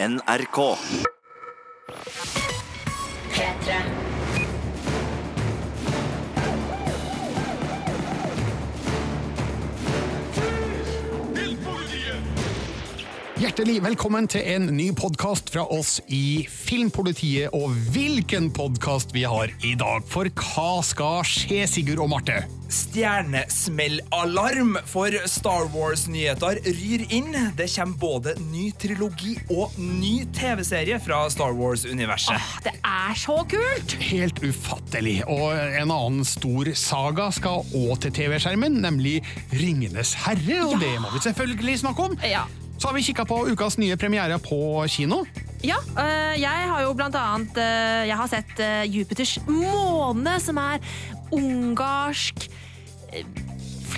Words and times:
NRK. 0.00 0.78
P3. 3.34 3.97
Hjertelig 13.38 13.76
velkommen 13.84 14.24
til 14.26 14.42
en 14.50 14.64
ny 14.74 14.88
podkast 14.98 15.52
fra 15.54 15.62
oss 15.70 16.00
i 16.10 16.42
Filmpolitiet. 16.50 17.54
Og 17.54 17.70
hvilken 17.94 18.50
podkast 18.50 19.14
vi 19.14 19.22
har 19.30 19.46
i 19.62 19.78
dag! 19.78 20.02
For 20.10 20.26
hva 20.26 20.82
skal 20.82 21.22
skje, 21.22 21.62
Sigurd 21.70 22.02
og 22.02 22.10
Marte? 22.10 22.50
Stjernesmellalarm 22.66 24.82
for 24.90 25.14
Star 25.30 25.70
Wars-nyheter 25.70 26.58
ryr 26.66 27.06
inn. 27.14 27.30
Det 27.54 27.70
kommer 27.76 27.94
både 28.02 28.34
ny 28.50 28.74
trilogi 28.74 29.38
og 29.54 29.70
ny 29.78 30.26
TV-serie 30.34 30.98
fra 30.98 31.30
Star 31.30 31.54
Wars-universet. 31.54 32.42
Det 32.66 32.74
er 32.82 33.14
så 33.22 33.38
kult! 33.54 33.94
Helt 34.10 34.42
ufattelig. 34.42 35.22
Og 35.30 35.54
en 35.54 35.94
annen 35.94 36.26
stor 36.26 36.74
saga 36.74 37.30
skal 37.38 37.62
òg 37.70 38.02
til 38.02 38.10
TV-skjermen, 38.18 38.82
nemlig 38.82 39.22
Ringenes 39.54 40.18
herre. 40.26 40.58
Og 40.66 40.82
det 40.82 40.98
må 40.98 41.14
vi 41.14 41.22
selvfølgelig 41.30 41.86
snakke 41.86 42.10
om. 42.10 42.18
Ja. 42.26 42.50
Så 42.78 42.88
har 42.88 42.94
vi 42.94 43.02
kikka 43.02 43.24
på 43.26 43.40
ukas 43.50 43.78
nye 43.78 43.96
premiere 43.98 44.38
på 44.38 44.84
kino. 44.88 45.24
Ja, 45.64 45.78
øh, 45.98 46.40
jeg 46.40 46.68
har 46.70 46.82
jo 46.82 46.92
blant 46.94 47.16
annet 47.18 47.58
øh, 47.58 48.08
Jeg 48.08 48.16
har 48.16 48.26
sett 48.30 48.60
øh, 48.62 48.86
Jupiters 48.86 49.38
måne, 49.48 50.38
som 50.40 50.56
er 50.56 50.78
ungarsk 51.34 52.46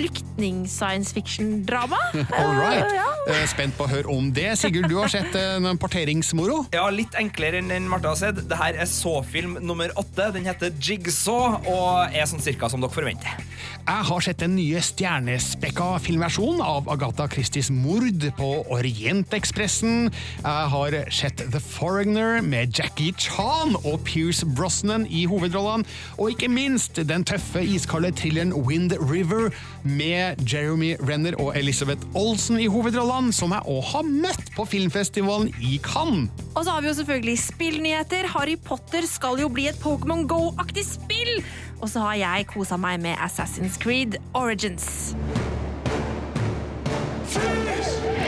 flyktning-science 0.00 1.12
fiction-drama. 1.12 1.98
All 2.32 2.54
right. 2.56 2.84
Eh, 2.84 2.94
ja. 2.96 3.06
Eh, 3.28 3.46
Spent 3.50 3.76
på 3.76 3.84
å 3.84 3.90
høre 3.90 4.08
om 4.12 4.30
det. 4.34 4.48
Sigurd, 4.60 4.88
du 4.90 4.96
har 5.00 5.10
sett 5.12 5.34
eh, 5.36 5.58
en 5.60 5.78
parteringsmoro? 5.80 6.62
Ja, 6.74 6.86
Litt 6.90 7.14
enklere 7.20 7.60
enn 7.60 7.68
den 7.70 7.88
Marte 7.90 8.08
har 8.10 8.18
sett. 8.18 8.40
Dette 8.40 8.70
er 8.70 8.88
så-film 8.88 9.58
nummer 9.64 9.92
åtte. 10.00 10.30
Den 10.34 10.48
heter 10.48 10.72
Jigsaw 10.80 11.60
og 11.68 12.16
er 12.16 12.28
sånn 12.30 12.42
cirka 12.42 12.70
som 12.72 12.82
dere 12.82 12.94
forventer. 12.94 13.44
Jeg 13.80 14.06
har 14.06 14.24
sett 14.24 14.40
den 14.42 14.54
nye 14.56 14.80
stjernespekka 14.84 15.86
filmversjonen 16.04 16.60
av 16.64 16.88
Agatha 16.92 17.26
Christies 17.32 17.70
mord 17.74 18.24
på 18.38 18.50
Orientekspressen. 18.72 20.10
Jeg 20.44 20.70
har 20.74 20.96
sett 21.14 21.42
The 21.52 21.60
Foreigner 21.62 22.40
med 22.44 22.76
Jackie 22.76 23.14
Chan 23.20 23.76
og 23.82 24.00
Pierce 24.06 24.46
Brosnan 24.46 25.06
i 25.10 25.24
hovedrollene. 25.30 25.88
Og 26.20 26.34
ikke 26.34 26.50
minst 26.52 27.00
den 27.08 27.24
tøffe, 27.28 27.62
iskalde 27.64 28.12
thrilleren 28.20 28.54
Wind 28.66 28.94
River 29.00 29.50
med 29.90 30.40
Jeremy 30.46 30.94
Renner 31.02 31.36
og 31.40 31.52
Elizabeth 31.58 32.06
Olsen 32.14 32.60
i 32.60 32.68
hovedrollene, 32.70 33.32
som 33.34 33.54
jeg 33.54 33.66
òg 33.68 33.82
har 33.92 34.06
møtt 34.06 34.50
på 34.56 34.66
filmfestivalen 34.68 35.50
i 35.60 35.78
Cannes. 35.84 36.30
Og 36.54 36.64
så 36.64 36.74
har 36.74 36.84
vi 36.84 36.90
jo 36.90 36.96
selvfølgelig 37.00 37.36
spillnyheter. 37.42 38.28
Harry 38.34 38.56
Potter 38.56 39.06
skal 39.08 39.40
jo 39.42 39.50
bli 39.52 39.68
et 39.70 39.78
Pokémon 39.82 40.26
Go-aktig 40.30 40.86
spill! 40.86 41.40
Og 41.80 41.88
så 41.88 42.04
har 42.04 42.18
jeg 42.20 42.50
kosa 42.50 42.76
meg 42.80 43.00
med 43.00 43.16
Assassin's 43.18 43.78
Creed 43.80 44.20
Origins. 44.34 45.16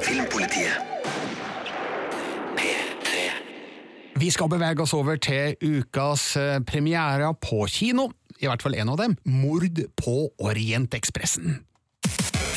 Filmpolitiet. 0.02 0.92
Vi 4.22 4.28
skal 4.30 4.46
bevege 4.52 4.84
oss 4.84 4.92
over 4.94 5.16
til 5.18 5.56
ukas 5.58 6.32
premiere 6.36 6.60
premierer 6.68 7.32
på 7.42 7.64
kino. 7.66 8.10
I 8.42 8.48
hvert 8.50 8.62
fall 8.62 8.74
en 8.74 8.88
av 8.88 8.96
dem. 8.98 9.16
Mord 9.24 9.78
på 9.96 10.32
Orientekspressen. 10.38 11.60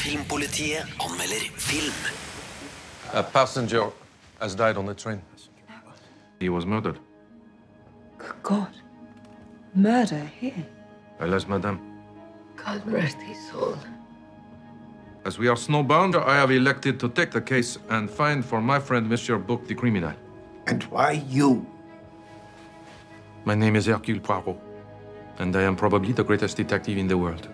Filmpolitiet 0.02 0.86
anmelder 1.00 1.45
film. 1.58 1.94
A 3.14 3.22
passenger 3.23 3.91
has 4.41 4.56
died 4.56 4.78
on 4.78 4.86
the 4.86 4.94
train. 4.94 5.22
He 6.39 6.50
was 6.50 6.66
murdered. 6.66 6.97
Good 8.17 8.41
God. 8.44 8.73
Murder 9.73 10.30
here. 10.39 10.66
Alas, 11.19 11.47
madame. 11.47 11.80
God 12.58 12.81
rest 12.88 13.17
his 13.22 13.38
soul. 13.52 13.78
As 15.25 15.40
we 15.40 15.47
are 15.47 15.56
snowbound, 15.56 16.16
I 16.16 16.35
have 16.35 16.52
elected 16.52 17.00
to 17.00 17.09
take 17.09 17.31
the 17.31 17.41
case 17.41 17.78
and 17.90 18.09
find 18.09 18.44
for 18.46 18.62
my 18.62 18.79
friend 18.79 19.07
Monsieur 19.09 19.38
Book 19.38 19.67
the 19.67 19.75
criminal. 19.75 20.13
And 20.67 20.84
why 20.84 21.23
you? 21.29 21.66
My 23.44 23.56
name 23.56 23.75
is 23.75 23.85
Hercule 23.85 24.19
Poirot, 24.19 24.57
and 25.40 25.56
I 25.56 25.63
am 25.63 25.75
probably 25.75 26.13
the 26.13 26.23
greatest 26.23 26.57
detective 26.57 26.97
in 26.97 27.07
the 27.07 27.18
world. 27.18 27.47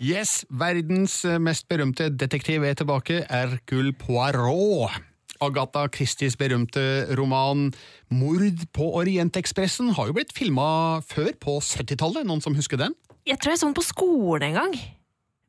Yes, 0.00 0.46
verdens 0.48 1.24
eh, 1.24 1.38
mest 1.38 1.68
berømte 1.68 2.08
detektiv 2.16 2.62
er 2.64 2.74
tilbake, 2.74 3.24
Hercule 3.28 3.92
Poirot. 3.92 4.96
Agatha 5.40 5.86
Christies 5.88 6.36
berømte 6.36 7.08
roman 7.18 7.72
Mord 8.12 8.64
på 8.76 8.90
Orientekspressen 9.00 9.92
har 9.96 10.08
jo 10.08 10.16
blitt 10.16 10.32
filma 10.36 11.00
før, 11.04 11.32
på 11.40 11.58
70-tallet. 11.64 12.24
Noen 12.28 12.44
som 12.44 12.56
husker 12.56 12.80
den? 12.80 12.96
Jeg 13.28 13.40
tror 13.40 13.52
jeg 13.54 13.60
så 13.60 13.68
den 13.68 13.76
på 13.76 13.84
skolen 13.84 14.50
en 14.50 14.58
gang. 14.60 14.80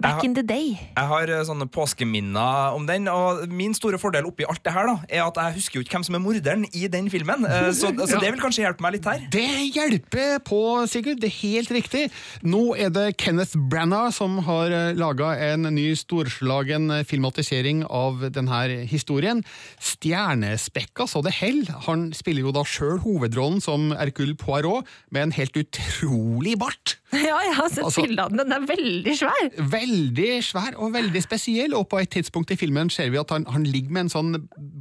Back 0.01 0.19
har, 0.19 0.25
in 0.28 0.35
the 0.38 0.44
day. 0.45 0.73
Jeg 0.97 1.07
har 1.12 1.31
eh, 1.31 1.44
sånne 1.47 1.67
påskeminner 1.72 2.75
om 2.78 2.85
den, 2.89 3.07
og 3.12 3.45
min 3.53 3.75
store 3.78 4.00
fordel 4.01 4.28
oppi 4.29 4.47
alt 4.50 4.63
det 4.66 4.73
her 4.75 4.89
da, 4.89 4.95
er 5.09 5.23
at 5.28 5.38
jeg 5.41 5.57
husker 5.59 5.79
jo 5.79 5.85
ikke 5.85 5.97
hvem 6.00 6.07
som 6.07 6.17
er 6.17 6.23
morderen 6.23 6.66
i 6.73 6.88
den 6.91 7.09
filmen. 7.13 7.45
Så, 7.75 7.91
Så, 8.01 8.16
ja. 8.16 8.22
det 8.23 8.34
vil 8.35 8.41
kanskje 8.41 8.66
hjelpe 8.66 8.85
meg 8.85 8.97
litt 8.97 9.07
her. 9.09 9.25
Det 9.34 9.47
hjelper 9.75 10.39
på, 10.47 10.62
Sigurd. 10.91 11.22
Det 11.22 11.29
er 11.31 11.38
helt 11.41 11.72
riktig. 11.75 12.03
Nå 12.44 12.63
er 12.79 12.91
det 12.94 13.07
Kenneth 13.22 13.57
Branagh 13.72 14.12
som 14.16 14.39
har 14.47 14.73
laga 14.97 15.34
en 15.51 15.67
ny 15.75 15.91
storslagen 16.00 16.89
eh, 16.97 17.03
filmatisering 17.07 17.83
av 17.88 18.25
denne 18.33 18.62
historien. 18.89 19.44
Stjernespekka 19.81 21.07
så 21.09 21.22
det 21.25 21.33
hell. 21.39 21.63
Han 21.88 22.09
spiller 22.18 22.47
jo 22.47 22.53
da 22.56 22.63
sjøl 22.68 23.00
hovedrollen 23.03 23.62
som 23.63 23.91
Hercule 23.95 24.35
Poirot, 24.39 24.88
med 25.12 25.29
en 25.29 25.35
helt 25.38 25.57
utrolig 25.62 26.57
bart. 26.62 26.97
Ja, 27.22 27.38
jeg 27.44 27.56
har 27.57 27.68
sett 27.69 27.83
Altså- 27.83 28.06
bildene. 28.06 28.29
den. 28.39 28.50
Den 28.51 28.53
er 28.56 28.68
veldig 28.69 29.13
svær. 29.19 29.50
Veldig 29.91 30.29
svær 30.46 30.75
og 30.79 30.94
veldig 30.94 31.22
spesiell, 31.24 31.74
og 31.75 31.88
på 31.91 32.00
et 32.00 32.09
tidspunkt 32.13 32.52
i 32.53 32.57
filmen 32.59 32.90
ser 32.94 33.09
vi 33.12 33.19
at 33.19 33.31
han, 33.34 33.44
han 33.52 33.63
ligger 33.68 33.91
med 33.91 34.06
en 34.06 34.12
sånn 34.13 34.29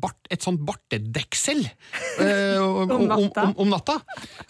bart, 0.01 0.19
et 0.31 0.45
sånt 0.45 0.61
bartedeksel 0.67 1.65
eh, 2.23 2.61
om, 2.63 2.91
Om 2.95 3.07
natta. 3.11 3.47
Om, 3.49 3.55
om 3.65 3.73
natta. 3.73 3.97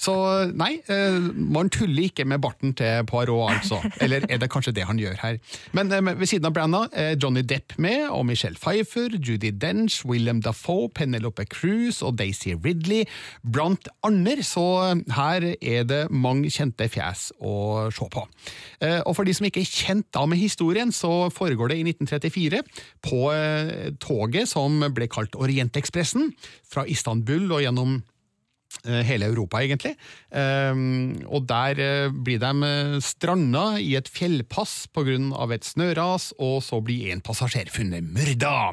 Så 0.01 0.15
nei, 0.53 0.75
eh, 0.93 1.17
man 1.41 1.71
tuller 1.73 2.11
ikke 2.11 2.27
med 2.29 2.43
barten 2.45 2.75
til 2.77 3.07
Poirot, 3.09 3.55
altså. 3.55 3.79
Eller 4.05 4.27
er 4.29 4.41
det 4.43 4.51
kanskje 4.53 4.75
det 4.77 4.85
han 4.89 5.01
gjør 5.01 5.17
her? 5.23 5.39
Men 5.77 5.93
eh, 5.97 6.03
ved 6.21 6.29
siden 6.29 6.51
av 6.51 6.55
Branna 6.57 6.83
er 6.93 7.17
Johnny 7.17 7.43
Depp 7.47 7.79
med, 7.81 8.09
og 8.11 8.27
Michelle 8.29 8.61
Pfeiffer, 8.61 9.17
Judy 9.17 9.55
Dench, 9.57 10.03
William 10.05 10.43
Dafoe, 10.45 10.91
Penelope 10.95 11.47
Cruz 11.51 12.03
og 12.05 12.19
Daisy 12.21 12.53
Ridley, 12.59 13.07
blant 13.43 13.89
andre. 14.07 14.37
Så 14.45 14.67
eh, 14.91 15.05
her 15.17 15.49
er 15.57 15.89
det 15.89 16.03
mange 16.13 16.53
kjente 16.53 16.91
fjes 16.93 17.31
å 17.41 17.89
se 17.95 18.11
på. 18.13 18.27
Eh, 18.85 19.01
Og 19.07 19.17
for 19.17 19.25
de 19.27 19.33
som 19.37 19.47
ikke 19.49 19.63
er 19.65 19.71
kjent 19.71 20.07
da 20.15 20.27
med 20.29 20.37
historien, 20.37 20.49
så 20.51 21.31
foregår 21.31 21.71
det 21.71 21.81
i 21.81 21.85
1934 21.89 22.63
på 23.03 23.33
eh, 23.33 23.91
toget 24.01 24.49
som 24.49 24.81
ble 24.95 25.09
kalt 25.09 25.37
Orientekspressen, 25.37 26.33
fra 26.67 26.87
Istanbul 26.87 27.51
og 27.51 27.63
gjennom 27.63 28.03
eh, 28.87 29.03
hele 29.07 29.27
Europa, 29.31 29.61
egentlig. 29.63 29.97
Um, 30.31 31.21
og 31.27 31.47
der 31.49 31.81
eh, 31.81 32.11
blir 32.11 32.41
de 32.43 33.01
stranda 33.01 33.79
i 33.79 33.95
et 33.97 34.09
fjellpass 34.09 34.89
pga. 34.93 35.19
et 35.55 35.65
snøras, 35.65 36.33
og 36.39 36.63
så 36.63 36.81
blir 36.81 37.13
en 37.13 37.21
passasjer 37.21 37.71
funnet 37.71 38.05
myrda. 38.05 38.73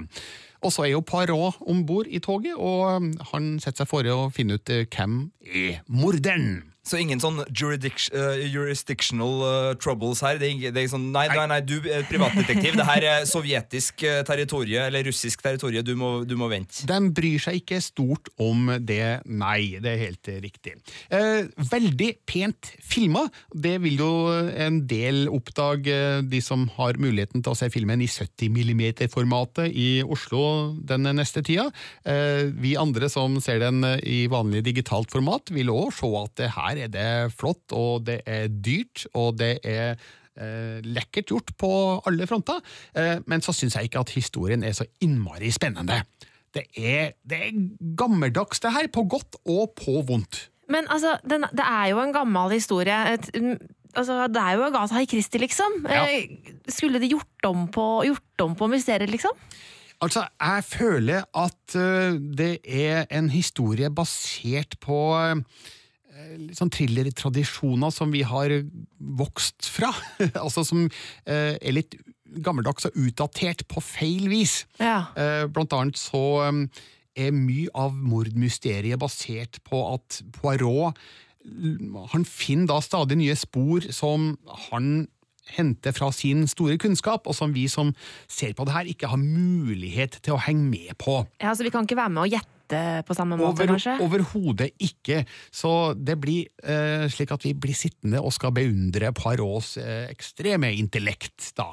Og 0.66 0.74
så 0.74 0.88
er 0.88 0.96
jo 0.96 1.02
Parot 1.06 1.56
om 1.68 1.86
bord 1.86 2.08
i 2.08 2.20
toget, 2.20 2.56
og 2.56 2.98
um, 2.98 3.14
han 3.34 3.60
setter 3.60 3.86
seg 3.86 3.92
for 3.92 4.04
å 4.10 4.30
finne 4.34 4.58
ut 4.58 4.70
hvem 4.90 5.32
er 5.46 5.84
morderen. 5.88 6.74
Så 6.88 7.00
ingen 7.02 7.20
sånn 7.20 7.42
juridic, 7.52 8.08
eh, 8.16 8.46
jurisdictional 8.48 9.42
uh, 9.44 9.72
troubles 9.82 10.22
her. 10.24 10.40
Det 10.40 10.50
er, 10.54 10.72
det 10.76 10.86
er 10.86 10.92
sånn, 10.92 11.10
nei, 11.12 11.26
nei, 11.34 11.46
nei, 11.52 11.60
du 11.66 11.76
er 11.84 12.06
privatdetektiv. 12.08 12.78
Det 12.80 12.88
her 12.88 13.08
er 13.12 13.28
sovjetisk 13.28 14.06
uh, 14.08 14.22
territorie, 14.28 14.86
eller 14.88 15.04
russisk 15.08 15.44
territorie. 15.44 15.84
Du 15.86 15.94
må, 16.00 16.12
du 16.28 16.38
må 16.40 16.50
vente. 16.52 16.86
De 16.88 17.00
bryr 17.12 17.44
seg 17.44 17.60
ikke 17.62 17.82
stort 17.84 18.32
om 18.42 18.72
det, 18.80 19.20
nei. 19.28 19.78
Det 19.84 19.92
er 19.92 20.04
helt 20.06 20.32
riktig. 20.44 20.78
Eh, 21.14 21.48
veldig 21.72 22.10
pent 22.28 22.72
filma. 22.84 23.26
Det 23.52 23.76
vil 23.84 24.00
jo 24.02 24.12
en 24.68 24.80
del 24.90 25.26
oppdage, 25.32 25.98
de 26.28 26.42
som 26.44 26.68
har 26.78 27.00
muligheten 27.02 27.44
til 27.44 27.54
å 27.54 27.58
se 27.58 27.70
filmen 27.74 28.02
i 28.04 28.10
70 28.10 28.52
mm-formatet 28.54 29.76
i 29.76 29.90
Oslo 30.04 30.42
den 30.88 31.08
neste 31.18 31.44
tida. 31.46 31.68
Eh, 32.08 32.48
vi 32.56 32.76
andre 32.80 33.10
som 33.12 33.40
ser 33.44 33.62
den 33.64 33.84
i 34.04 34.26
vanlig 34.32 34.64
digitalt 34.68 35.14
format, 35.14 35.52
vil 35.54 35.74
òg 35.74 35.92
se 35.96 36.12
at 36.22 36.36
det 36.40 36.52
her 36.56 36.77
er 36.86 36.94
det 36.94 37.10
flott, 37.36 37.66
og 37.76 38.06
det 38.08 38.22
er 38.26 38.48
dyrt, 38.48 39.06
og 39.18 39.38
det 39.40 39.58
er 39.64 39.96
eh, 40.38 40.80
lekkert 40.86 41.34
gjort 41.34 41.54
på 41.60 41.72
alle 42.08 42.28
fronter, 42.30 42.62
eh, 42.98 43.18
men 43.28 43.44
så 43.44 43.56
syns 43.56 43.78
jeg 43.78 43.90
ikke 43.90 44.04
at 44.06 44.14
historien 44.18 44.64
er 44.64 44.76
så 44.78 44.88
innmari 45.04 45.52
spennende. 45.54 46.02
Det 46.54 46.66
er, 46.80 47.14
det 47.28 47.42
er 47.50 47.58
gammeldags, 48.00 48.62
det 48.64 48.74
her, 48.74 48.90
på 48.94 49.06
godt 49.10 49.40
og 49.46 49.74
på 49.78 50.02
vondt. 50.08 50.48
Men 50.72 50.88
altså, 50.92 51.18
den, 51.28 51.46
det 51.56 51.64
er 51.64 51.92
jo 51.94 52.02
en 52.02 52.14
gammel 52.16 52.56
historie. 52.58 52.98
Et, 53.14 53.30
altså, 53.96 54.26
det 54.28 54.42
er 54.42 54.58
jo 54.58 54.68
Agatha 54.68 55.04
Christie, 55.06 55.42
liksom. 55.44 55.86
Ja. 55.88 56.06
Eh, 56.08 56.54
Skulle 56.68 57.00
de 57.00 57.12
gjort 57.14 57.48
om 57.48 57.68
på, 57.72 57.88
gjort 58.08 58.44
om 58.44 58.56
på 58.58 58.68
mysteriet, 58.72 59.12
liksom? 59.14 59.36
Altså, 60.02 60.28
jeg 60.40 60.64
føler 60.64 61.24
at 61.34 61.76
øh, 61.76 62.20
det 62.38 62.60
er 62.64 63.08
en 63.18 63.30
historie 63.34 63.90
basert 63.90 64.78
på 64.84 65.00
litt 65.18 65.77
sånn 66.58 66.72
thrillertradisjoner 66.74 67.94
som 67.94 68.12
vi 68.14 68.24
har 68.28 68.54
vokst 68.98 69.70
fra. 69.72 69.94
altså 70.44 70.66
som 70.68 70.86
eh, 70.88 71.56
er 71.58 71.76
litt 71.76 71.98
gammeldags 72.44 72.90
og 72.90 72.98
utdatert 73.00 73.66
på 73.72 73.84
feil 73.84 74.28
vis. 74.32 74.62
Ja. 74.82 75.08
Eh, 75.18 75.46
Blant 75.52 75.76
annet 75.76 76.00
så 76.00 76.24
um, 76.50 76.66
er 77.18 77.32
mye 77.36 77.72
av 77.78 77.96
mordmysteriet 77.96 79.00
basert 79.02 79.62
på 79.68 79.82
at 79.94 80.22
Poirot 80.36 80.98
han 82.12 82.26
finner 82.28 82.68
da 82.74 82.82
stadig 82.84 83.16
nye 83.22 83.36
spor 83.40 83.86
som 83.96 84.34
han 84.68 85.08
henter 85.56 85.94
fra 85.96 86.10
sin 86.12 86.44
store 86.50 86.76
kunnskap, 86.82 87.28
og 87.28 87.36
som 87.38 87.54
vi 87.56 87.68
som 87.72 87.94
ser 88.28 88.52
på 88.58 88.66
det 88.68 88.76
her, 88.76 88.90
ikke 88.92 89.12
har 89.14 89.22
mulighet 89.22 90.20
til 90.20 90.36
å 90.36 90.42
henge 90.44 90.68
med 90.68 90.98
på. 91.00 91.22
Ja, 91.40 91.54
så 91.56 91.64
vi 91.64 91.72
kan 91.72 91.88
ikke 91.88 92.00
være 92.00 92.14
med 92.18 92.26
og 92.26 92.36
gjette 92.36 92.57
på 93.08 93.16
samme 93.16 93.38
måte, 93.40 93.64
Over, 93.64 93.72
kanskje? 93.74 93.94
overhodet 94.04 94.70
ikke. 94.84 95.22
Så 95.54 95.94
det 95.96 96.18
blir 96.20 96.48
eh, 96.64 97.06
slik 97.12 97.32
at 97.32 97.46
vi 97.46 97.54
blir 97.56 97.78
sittende 97.78 98.20
og 98.20 98.34
skal 98.36 98.52
beundre 98.56 99.14
Parots 99.16 99.78
eh, 99.80 100.08
ekstreme 100.12 100.74
intellekt, 100.76 101.54
da. 101.58 101.70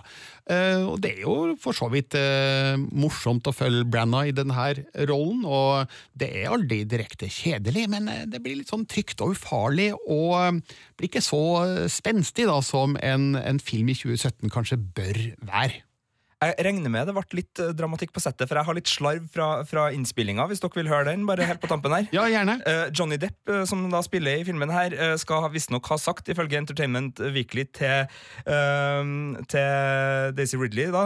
Eh, 0.47 0.85
og 0.85 1.01
det 1.03 1.15
er 1.17 1.23
jo 1.25 1.55
for 1.61 1.75
så 1.77 1.89
vidt 1.93 2.15
eh, 2.19 2.77
morsomt 2.93 3.49
å 3.49 3.55
følge 3.55 3.87
Branna 3.89 4.27
i 4.29 4.35
denne 4.37 4.69
rollen, 5.09 5.43
og 5.49 5.89
det 6.15 6.31
er 6.43 6.53
aldri 6.53 6.83
direkte 6.89 7.31
kjedelig, 7.33 7.89
men 7.91 8.11
eh, 8.13 8.27
det 8.31 8.43
blir 8.45 8.61
litt 8.61 8.71
sånn 8.71 8.87
trygt 8.87 9.25
og 9.25 9.35
ufarlig, 9.35 9.91
og 10.05 10.37
eh, 10.43 10.77
blir 10.99 11.11
ikke 11.11 11.25
så 11.25 11.43
spenstig 11.91 12.47
da 12.51 12.61
som 12.65 12.95
en, 13.01 13.35
en 13.41 13.59
film 13.63 13.91
i 13.91 13.97
2017 13.99 14.53
kanskje 14.53 14.79
bør 14.95 15.21
være. 15.49 15.83
Jeg 16.51 16.67
regner 16.67 16.93
med 16.93 17.09
det 17.09 17.15
ble 17.17 17.39
litt 17.41 17.63
eh, 17.63 17.73
dramatikk 17.77 18.13
på 18.15 18.23
settet, 18.23 18.49
for 18.49 18.59
jeg 18.59 18.69
har 18.69 18.77
litt 18.79 18.91
slarv 18.91 19.29
fra, 19.33 19.49
fra 19.69 19.87
innspillinga, 19.95 20.47
hvis 20.51 20.63
dere 20.63 20.81
vil 20.81 20.91
høre 20.93 21.09
den, 21.11 21.25
bare 21.29 21.47
helt 21.49 21.63
på 21.63 21.71
tampen 21.71 21.95
her. 21.95 22.09
Ja, 22.15 22.27
gjerne. 22.31 22.59
Eh, 22.69 22.87
Johnny 22.95 23.19
Depp, 23.21 23.39
eh, 23.51 23.65
som 23.69 23.85
da 23.93 24.03
spiller 24.05 24.41
i 24.41 24.47
filmen 24.47 24.73
her, 24.75 24.97
skal 25.21 25.49
visstnok 25.53 25.87
ha 25.93 25.99
sagt, 26.01 26.29
ifølge 26.33 26.59
Entertainment 26.59 27.21
Weekly, 27.35 27.67
til, 27.75 28.11
til 29.51 30.35
Daisy 30.37 30.59
Ridley 30.61 30.91
da, 30.95 31.03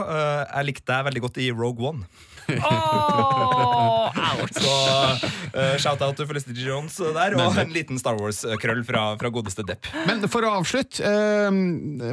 Jeg 0.48 0.68
likte 0.68 0.90
deg 0.90 1.06
veldig 1.08 1.22
godt 1.24 1.40
i 1.42 1.48
Rogue 1.54 1.92
One. 1.92 2.06
Åh, 2.48 4.18
ouch. 4.38 4.54
Så 4.58 4.74
uh, 5.52 5.74
shout-out 5.80 6.16
til 6.16 6.28
Felicity 6.30 6.64
Jones 6.66 6.96
der, 6.96 7.36
og 7.36 7.58
en 7.60 7.74
liten 7.74 8.00
Star 8.00 8.16
Wars-krøll 8.18 8.84
fra, 8.88 9.04
fra 9.20 9.32
godeste 9.34 9.66
Depp. 9.68 9.88
Men 10.08 10.24
for 10.28 10.46
å 10.46 10.58
avslutte, 10.60 10.86
Uh, 11.08 11.52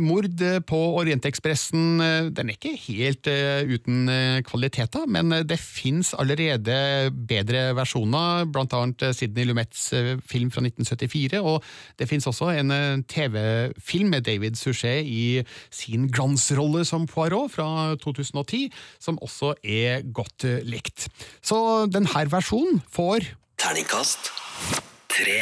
mord 0.03 0.41
på 0.67 0.77
Orientekspressen 0.99 2.01
uh, 2.01 2.27
den 2.35 2.51
er 2.51 2.57
ikke 2.57 2.73
helt 2.85 3.27
eh, 3.29 3.65
uten 3.67 4.09
kvalitet, 4.45 4.91
da, 4.93 5.03
men 5.09 5.31
eh, 5.33 5.43
det 5.47 5.57
fins 5.61 6.13
allerede 6.17 6.75
bedre 7.11 7.67
versjoner, 7.77 8.45
eh, 8.45 9.13
Sidney 9.15 9.45
Lumets 9.47 9.87
eh, 9.93 10.15
film 10.25 10.51
fra 10.53 10.63
1974, 10.65 11.41
og 11.41 11.63
det 11.99 12.09
fins 12.09 12.27
også 12.27 12.51
en 12.55 12.71
eh, 12.71 13.03
TV-film 13.11 14.11
med 14.15 14.25
David 14.27 14.59
Suchet 14.59 15.05
i 15.05 15.43
sin 15.73 16.09
glansrolle 16.11 16.85
som 16.85 17.07
Poirot 17.07 17.51
fra 17.55 17.95
2010, 18.01 18.69
som 18.99 19.19
også 19.21 19.55
er 19.63 20.05
godt 20.13 20.24
eh, 20.47 20.61
likt. 20.65 21.07
Så 21.45 21.85
denne 21.91 22.25
versjonen 22.31 22.81
får 22.91 23.29
Terningkast 23.61 24.31
tre. 25.07 25.41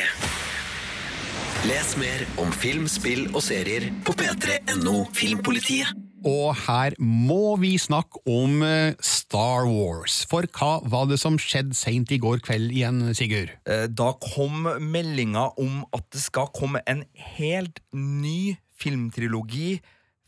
Les 1.64 1.94
mer 1.96 2.26
om 2.44 2.52
film, 2.52 2.90
spill 2.92 3.30
og 3.32 3.40
serier 3.46 3.88
på 4.04 4.14
p3.no 4.20 5.06
Filmpolitiet. 5.16 5.94
Og 6.28 6.54
her 6.56 6.96
må 7.04 7.56
vi 7.60 7.74
snakke 7.80 8.22
om 8.30 8.62
eh, 8.64 8.96
Star 9.04 9.66
Wars. 9.68 10.22
For 10.30 10.48
hva 10.56 10.78
var 10.88 11.08
det 11.10 11.18
som 11.20 11.40
skjedde 11.40 11.76
seint 11.76 12.12
i 12.16 12.20
går 12.22 12.44
kveld 12.44 12.72
igjen, 12.72 13.02
Sigurd? 13.16 13.52
Eh, 13.68 13.88
Da 13.92 14.12
kom 14.24 14.68
meldinga 14.80 15.50
om 15.60 15.82
at 15.96 16.06
det 16.16 16.24
skal 16.24 16.52
komme 16.56 16.84
en 16.88 17.04
helt 17.36 17.80
ny 17.96 18.56
filmtrilogi 18.80 19.78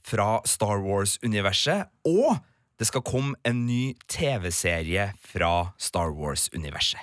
fra 0.05 0.39
Star 0.47 0.83
Wars-universet, 0.83 1.87
og 2.07 2.37
det 2.79 2.87
skal 2.89 3.05
komme 3.05 3.35
en 3.47 3.65
ny 3.65 3.95
TV-serie 4.11 5.11
fra 5.19 5.53
Star 5.77 6.11
Wars-universet. 6.15 6.99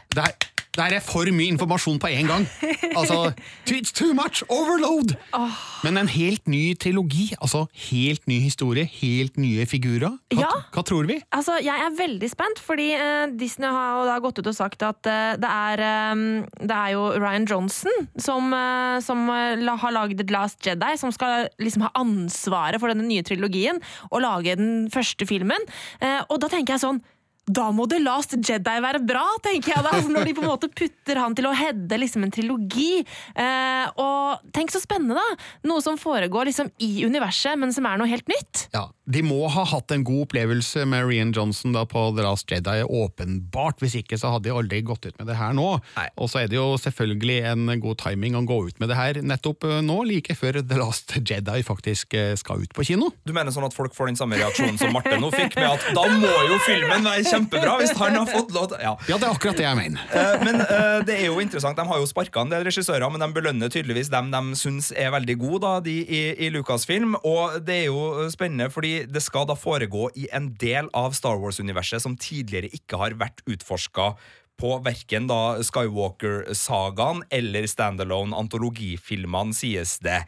Det 0.72 0.84
er 0.96 1.02
for 1.04 1.28
mye 1.28 1.52
informasjon 1.52 1.98
på 2.00 2.08
en 2.08 2.28
gang. 2.30 2.44
Altså, 2.96 3.32
It's 3.72 3.92
too 3.92 4.14
much! 4.16 4.42
Overload! 4.48 5.14
Men 5.84 5.98
en 6.00 6.08
helt 6.08 6.46
ny 6.48 6.74
trilogi, 6.80 7.30
altså 7.40 7.66
helt 7.90 8.24
ny 8.30 8.38
historie, 8.44 8.84
helt 9.00 9.36
nye 9.40 9.66
figurer. 9.68 10.16
Hva, 10.32 10.40
Ja. 10.46 10.50
hva 10.72 10.84
tror 10.86 11.08
vi? 11.08 11.18
Altså, 11.32 11.58
Jeg 11.62 11.76
er 11.76 11.96
veldig 11.98 12.30
spent, 12.30 12.58
fordi 12.62 12.88
uh, 12.96 13.26
Disney 13.36 13.68
har 13.68 14.06
da 14.08 14.16
gått 14.24 14.38
ut 14.40 14.48
og 14.48 14.56
sagt 14.56 14.82
at 14.86 15.04
uh, 15.08 15.36
det, 15.40 15.50
er, 15.50 15.84
um, 16.12 16.24
det 16.60 16.76
er 16.78 16.92
jo 16.96 17.04
Ryan 17.20 17.46
Johnson 17.48 18.08
som, 18.16 18.48
uh, 18.56 18.96
som 19.04 19.26
la, 19.28 19.76
har 19.76 19.92
laget 19.92 20.20
The 20.22 20.28
Last 20.32 20.64
Jedi, 20.64 20.94
som 21.00 21.12
skal 21.12 21.48
liksom 21.60 21.84
ha 21.88 21.92
ansvaret 22.00 22.80
for 22.80 22.92
denne 22.92 23.04
nye 23.08 23.24
trilogien 23.26 23.80
og 24.10 24.22
lage 24.24 24.56
den 24.56 24.88
første 24.92 25.26
filmen. 25.28 25.60
Og 26.30 26.38
da 26.40 26.48
tenker 26.52 26.74
jeg 26.76 26.82
sånn 26.84 27.02
da 27.50 27.64
må 27.74 27.88
The 27.90 27.98
Last 27.98 28.36
Jedi 28.38 28.74
være 28.84 29.00
bra, 29.02 29.24
tenker 29.42 29.72
jeg 29.74 29.82
da. 29.82 29.90
Altså, 29.96 30.10
når 30.14 30.28
de 30.28 30.34
på 30.36 30.44
en 30.44 30.50
måte 30.52 30.68
putter 30.70 31.18
han 31.18 31.34
til 31.34 31.48
å 31.50 31.54
heade 31.58 31.98
liksom 31.98 32.22
en 32.22 32.30
trilogi. 32.34 33.02
Eh, 33.34 33.86
og 33.98 34.44
tenk 34.54 34.70
så 34.70 34.78
spennende, 34.82 35.18
da! 35.18 35.38
Noe 35.66 35.82
som 35.82 35.98
foregår 35.98 36.46
liksom 36.52 36.70
i 36.86 37.02
universet, 37.02 37.58
men 37.58 37.74
som 37.74 37.88
er 37.90 37.98
noe 37.98 38.06
helt 38.10 38.28
nytt. 38.30 38.68
Ja, 38.76 38.86
De 39.12 39.24
må 39.26 39.40
ha 39.50 39.64
hatt 39.66 39.90
en 39.90 40.04
god 40.06 40.28
opplevelse 40.28 40.84
med 40.86 41.02
Rian 41.08 41.32
Johnson 41.34 41.74
da 41.74 41.82
på 41.90 42.04
The 42.14 42.22
Last 42.22 42.46
Jedi, 42.52 42.76
åpenbart. 42.86 43.82
Hvis 43.82 43.98
ikke 43.98 44.16
så 44.20 44.30
hadde 44.36 44.46
de 44.46 44.54
aldri 44.54 44.78
gått 44.86 45.08
ut 45.10 45.18
med 45.18 45.26
det 45.32 45.36
her 45.40 45.50
nå. 45.58 45.66
Nei. 45.98 46.06
Og 46.22 46.30
så 46.30 46.44
er 46.44 46.52
det 46.52 46.60
jo 46.60 46.76
selvfølgelig 46.78 47.40
en 47.50 47.74
god 47.82 47.98
timing 48.04 48.38
å 48.38 48.44
gå 48.46 48.60
ut 48.70 48.78
med 48.78 48.92
det 48.92 49.00
her 49.00 49.18
nettopp 49.26 49.66
eh, 49.66 49.80
nå, 49.82 49.98
like 50.06 50.38
før 50.38 50.60
The 50.62 50.78
Last 50.78 51.16
Jedi 51.18 51.58
faktisk 51.66 52.14
eh, 52.14 52.36
skal 52.38 52.62
ut 52.62 52.78
på 52.78 52.86
kino. 52.86 53.10
Du 53.26 53.34
mener 53.34 53.50
sånn 53.50 53.66
at 53.66 53.74
folk 53.74 53.98
får 53.98 54.12
den 54.12 54.20
samme 54.22 54.38
reaksjonen 54.38 54.78
som 54.78 54.94
Marte 54.94 55.18
nå 55.18 55.32
fikk, 55.34 55.58
med 55.58 55.72
at 55.74 55.90
da 55.98 56.06
må 56.22 56.32
jo 56.46 56.62
filmen 56.68 57.02
være 57.10 57.26
kjempebra 57.32 57.76
hvis 57.80 57.94
han 57.98 58.18
har 58.20 58.28
fått 58.30 58.52
lov 58.54 58.68
til 58.72 58.82
Ja. 58.84 58.94
Ja, 59.08 59.16
det 59.18 59.26
er 59.28 59.32
akkurat 59.34 59.58
det 59.58 59.66
jeg 59.66 59.78
mener. 59.78 60.04
Eh, 60.12 60.44
Men 60.44 60.60
eh, 60.62 60.98
det 61.08 61.16
er 61.18 61.26
jo 61.30 61.40
interessant, 61.42 61.76
de 61.78 61.86
har 61.88 62.00
jo 62.02 62.08
sparka 62.10 62.42
en 62.44 62.52
del 62.52 62.64
regissører, 62.68 63.08
men 63.12 63.22
de 63.24 63.30
belønner 63.36 63.72
tydeligvis 63.72 64.10
dem 64.12 64.30
de 64.32 64.42
syns 64.58 64.92
er 64.96 65.10
veldig 65.14 65.36
gode, 65.40 65.62
da, 65.64 65.72
de 65.84 65.96
i, 66.02 66.22
i 66.46 66.50
Lucasfilm. 66.54 67.16
Og 67.22 67.58
det 67.66 67.80
er 67.82 67.88
jo 67.90 68.28
spennende, 68.32 68.70
fordi 68.72 68.94
det 69.10 69.22
skal 69.24 69.46
da 69.50 69.56
foregå 69.58 70.08
i 70.18 70.28
en 70.34 70.52
del 70.60 70.88
av 70.96 71.14
Star 71.18 71.40
Wars-universet 71.42 72.02
som 72.04 72.16
tidligere 72.20 72.70
ikke 72.72 73.00
har 73.00 73.16
vært 73.20 73.42
utforska 73.48 74.12
på 74.60 74.76
verken 74.84 75.26
da 75.30 75.58
Skywalker-sagaen 75.64 77.22
eller 77.34 77.66
standalone-antologifilmene, 77.70 79.54
sies 79.56 79.96
det. 80.04 80.20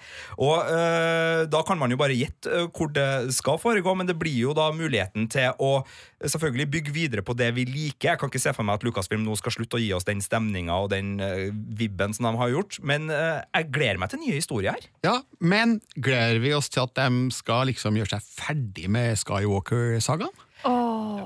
Og 0.42 0.64
eh, 0.70 1.44
da 1.50 1.62
kan 1.66 1.78
man 1.80 1.92
jo 1.94 1.99
bare 2.00 2.16
gjette 2.18 2.50
eh, 2.50 2.66
hvor 2.75 2.90
det 2.94 3.34
skal 3.37 3.60
foregå, 3.62 3.94
men 3.99 4.08
det 4.08 4.16
blir 4.18 4.37
jo 4.49 4.54
da 4.56 4.70
muligheten 4.75 5.28
til 5.32 5.54
å 5.62 5.72
eh, 5.84 6.26
selvfølgelig 6.26 6.68
bygge 6.75 6.94
videre 6.96 7.26
på 7.26 7.37
det 7.38 7.52
vi 7.56 7.66
liker. 7.68 8.14
Jeg 8.14 8.22
kan 8.22 8.32
ikke 8.32 8.42
se 8.42 8.54
for 8.56 8.66
meg 8.66 8.80
at 8.80 8.87
Lucasfilm 8.87 9.25
nå 9.26 9.37
skal 9.40 9.54
slutte 9.54 9.78
å 9.78 9.82
gi 9.82 9.92
oss 9.96 10.08
den 10.08 10.22
stemninga 10.25 10.80
og 10.82 10.90
den 10.94 11.14
eh, 11.22 11.50
vibben 11.52 12.16
som 12.16 12.30
de 12.30 12.34
har 12.40 12.54
gjort, 12.54 12.80
men 12.82 13.10
eh, 13.12 13.42
jeg 13.54 13.70
gleder 13.75 14.02
meg 14.02 14.12
til 14.12 14.22
nye 14.25 14.38
historier 14.40 14.75
her. 14.75 14.88
Ja, 15.06 15.18
Men 15.38 15.78
gleder 15.94 16.40
vi 16.42 16.54
oss 16.56 16.70
til 16.72 16.84
at 16.87 16.96
de 16.99 17.30
skal 17.34 17.68
liksom 17.70 17.96
gjøre 18.00 18.16
seg 18.16 18.32
ferdig 18.34 18.88
med 18.90 19.18
Skywalker-sagaen? 19.20 20.34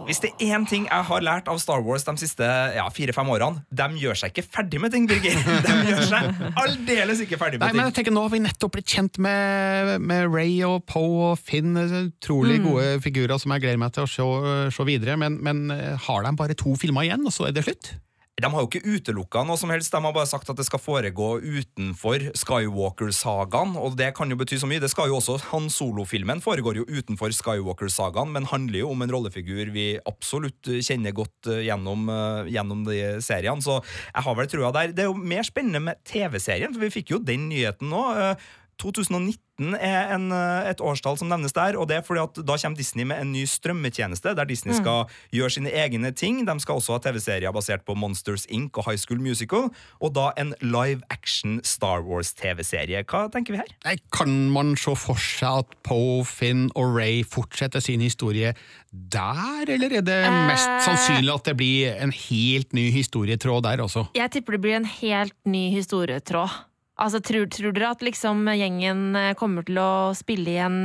Hvis 0.09 0.23
det 0.25 0.31
er 0.41 0.55
én 0.57 0.65
ting 0.69 0.87
jeg 0.89 1.05
har 1.11 1.25
lært 1.25 1.49
av 1.53 1.59
Star 1.61 1.83
Wars 1.85 2.07
de 2.07 2.15
siste 2.21 2.47
ja, 2.75 2.87
fire-fem 2.95 3.29
årene, 3.29 3.63
de 3.69 4.01
gjør 4.01 4.17
seg 4.23 4.33
ikke 4.33 4.47
ferdig 4.57 4.81
med 4.81 4.95
ting, 4.95 5.07
Birger. 5.11 5.37
De 5.67 5.77
gjør 5.91 6.03
seg 6.09 6.43
aldeles 6.63 7.23
ikke 7.25 7.39
ferdig 7.41 7.61
med 7.61 7.67
Nei, 7.67 7.73
med 7.75 7.81
men 7.83 7.91
jeg 7.91 7.97
tenker 7.99 8.17
Nå 8.17 8.25
har 8.25 8.33
vi 8.33 8.43
nettopp 8.43 8.75
blitt 8.79 8.89
kjent 8.89 9.21
med, 9.23 9.95
med 10.01 10.33
Ray 10.33 10.57
og 10.67 10.81
Poe 10.89 11.33
og 11.33 11.39
Finn. 11.43 11.77
Utrolig 11.77 12.59
gode 12.65 12.99
figurer 13.05 13.41
som 13.41 13.53
jeg 13.55 13.67
gleder 13.67 13.81
meg 13.83 13.95
til 13.97 14.07
å 14.07 14.11
se, 14.11 14.29
se 14.75 14.89
videre. 14.89 15.19
Men, 15.21 15.39
men 15.45 15.69
eh, 15.75 15.95
har 16.09 16.25
de 16.25 16.35
bare 16.39 16.57
to 16.59 16.75
filmer 16.81 17.07
igjen, 17.07 17.27
og 17.29 17.35
så 17.35 17.49
er 17.49 17.57
det 17.57 17.67
slutt? 17.69 17.93
De 18.39 18.47
har 18.53 18.63
jo 18.63 18.69
ikke 18.69 18.87
utelukka 18.87 19.43
noe 19.47 19.59
som 19.59 19.73
helst. 19.73 19.91
De 19.91 20.01
har 20.05 20.15
bare 20.15 20.29
sagt 20.31 20.51
at 20.51 20.59
det 20.59 20.67
skal 20.69 20.83
foregå 20.83 21.31
utenfor 21.43 22.29
Skywalker-sagaen. 22.39 23.75
Og 23.81 23.97
det 23.99 24.13
kan 24.15 24.31
jo 24.31 24.39
bety 24.39 24.61
så 24.63 24.69
mye. 24.71 24.83
Det 24.83 24.91
skal 24.93 25.11
jo 25.11 25.19
også 25.19 25.39
Han 25.51 25.67
Solo-filmen 25.73 26.43
foregår 26.45 26.79
jo 26.81 26.87
utenfor 26.87 27.35
Skywalker-sagaen, 27.35 28.31
men 28.35 28.47
handler 28.51 28.85
jo 28.85 28.93
om 28.93 29.03
en 29.03 29.15
rollefigur 29.15 29.73
vi 29.75 29.89
absolutt 30.09 30.71
kjenner 30.79 31.17
godt 31.17 31.51
eh, 31.51 31.65
gjennom, 31.67 32.07
eh, 32.13 32.53
gjennom 32.55 32.87
de 32.87 33.01
seriene. 33.25 33.65
Så 33.65 33.81
jeg 33.83 34.27
har 34.29 34.39
vel 34.39 34.53
trua 34.55 34.73
der. 34.77 34.95
Det 34.95 35.05
er 35.05 35.11
jo 35.11 35.19
mer 35.19 35.47
spennende 35.47 35.83
med 35.91 36.01
TV-serien, 36.07 36.71
for 36.75 36.87
vi 36.87 36.95
fikk 36.95 37.17
jo 37.17 37.23
den 37.23 37.49
nyheten 37.51 37.91
nå. 37.91 38.05
Eh, 38.79 38.83
2019 38.83 39.75
er 39.75 40.13
en, 40.15 40.31
eh, 40.31 40.71
et 40.71 40.79
årstall 40.81 41.17
som 41.19 41.29
nevnes 41.29 41.53
der, 41.53 41.77
og 41.79 41.89
det 41.89 41.97
er 41.99 42.03
fordi 42.07 42.21
at 42.23 42.35
da 42.47 42.55
kommer 42.57 42.77
Disney 42.79 43.05
med 43.05 43.19
en 43.21 43.33
ny 43.33 43.43
strømmetjeneste 43.45 44.35
der 44.37 44.45
Disney 44.47 44.73
skal 44.75 45.07
gjøre 45.35 45.51
sine 45.51 45.71
egne 45.75 46.13
ting. 46.15 46.45
De 46.47 46.55
skal 46.61 46.77
også 46.79 46.93
ha 46.95 46.99
TV-serier 47.03 47.53
basert 47.53 47.85
på 47.85 47.97
Monsters 47.99 48.47
Inc. 48.49 48.77
og 48.79 48.85
High 48.87 48.99
School 48.99 49.19
Musical, 49.21 49.71
og 50.01 50.15
da 50.15 50.31
en 50.39 50.55
live 50.63 51.03
action 51.11 51.61
Star 51.65 52.03
Wars-TV-serie. 52.07 53.03
Hva 53.05 53.29
tenker 53.35 53.53
vi 53.57 53.59
her? 53.59 53.67
Nei, 53.85 53.97
Kan 54.13 54.51
man 54.51 54.77
se 54.77 54.95
for 54.95 55.15
seg 55.19 55.65
at 55.65 55.75
Poe, 55.83 56.23
Finn 56.25 56.71
og 56.77 56.95
Ray 56.95 57.25
fortsetter 57.25 57.81
sin 57.83 58.01
historie 58.01 58.55
der, 58.93 59.65
eller 59.69 59.93
er 59.99 60.03
det 60.03 60.23
mest 60.49 60.69
Eh. 60.69 60.81
sannsynlig 60.87 61.35
at 61.35 61.45
det 61.45 61.57
blir 61.57 61.97
en 62.01 62.13
helt 62.13 62.73
ny 62.73 62.91
historietråd 62.91 63.63
der 63.63 63.83
også? 63.83 64.09
Jeg 64.15 64.31
tipper 64.31 64.53
det 64.53 64.61
blir 64.61 64.77
en 64.77 64.85
helt 64.85 65.35
ny 65.45 65.71
historietråd. 65.75 66.68
Altså, 66.99 67.21
tror, 67.23 67.45
tror 67.47 67.71
dere 67.77 67.93
at 67.95 68.01
liksom 68.03 68.41
gjengen 68.59 69.15
eh, 69.15 69.33
kommer 69.39 69.63
til 69.63 69.79
å 69.79 69.91
spille 70.19 70.51
i 70.51 70.59
en 70.65 70.79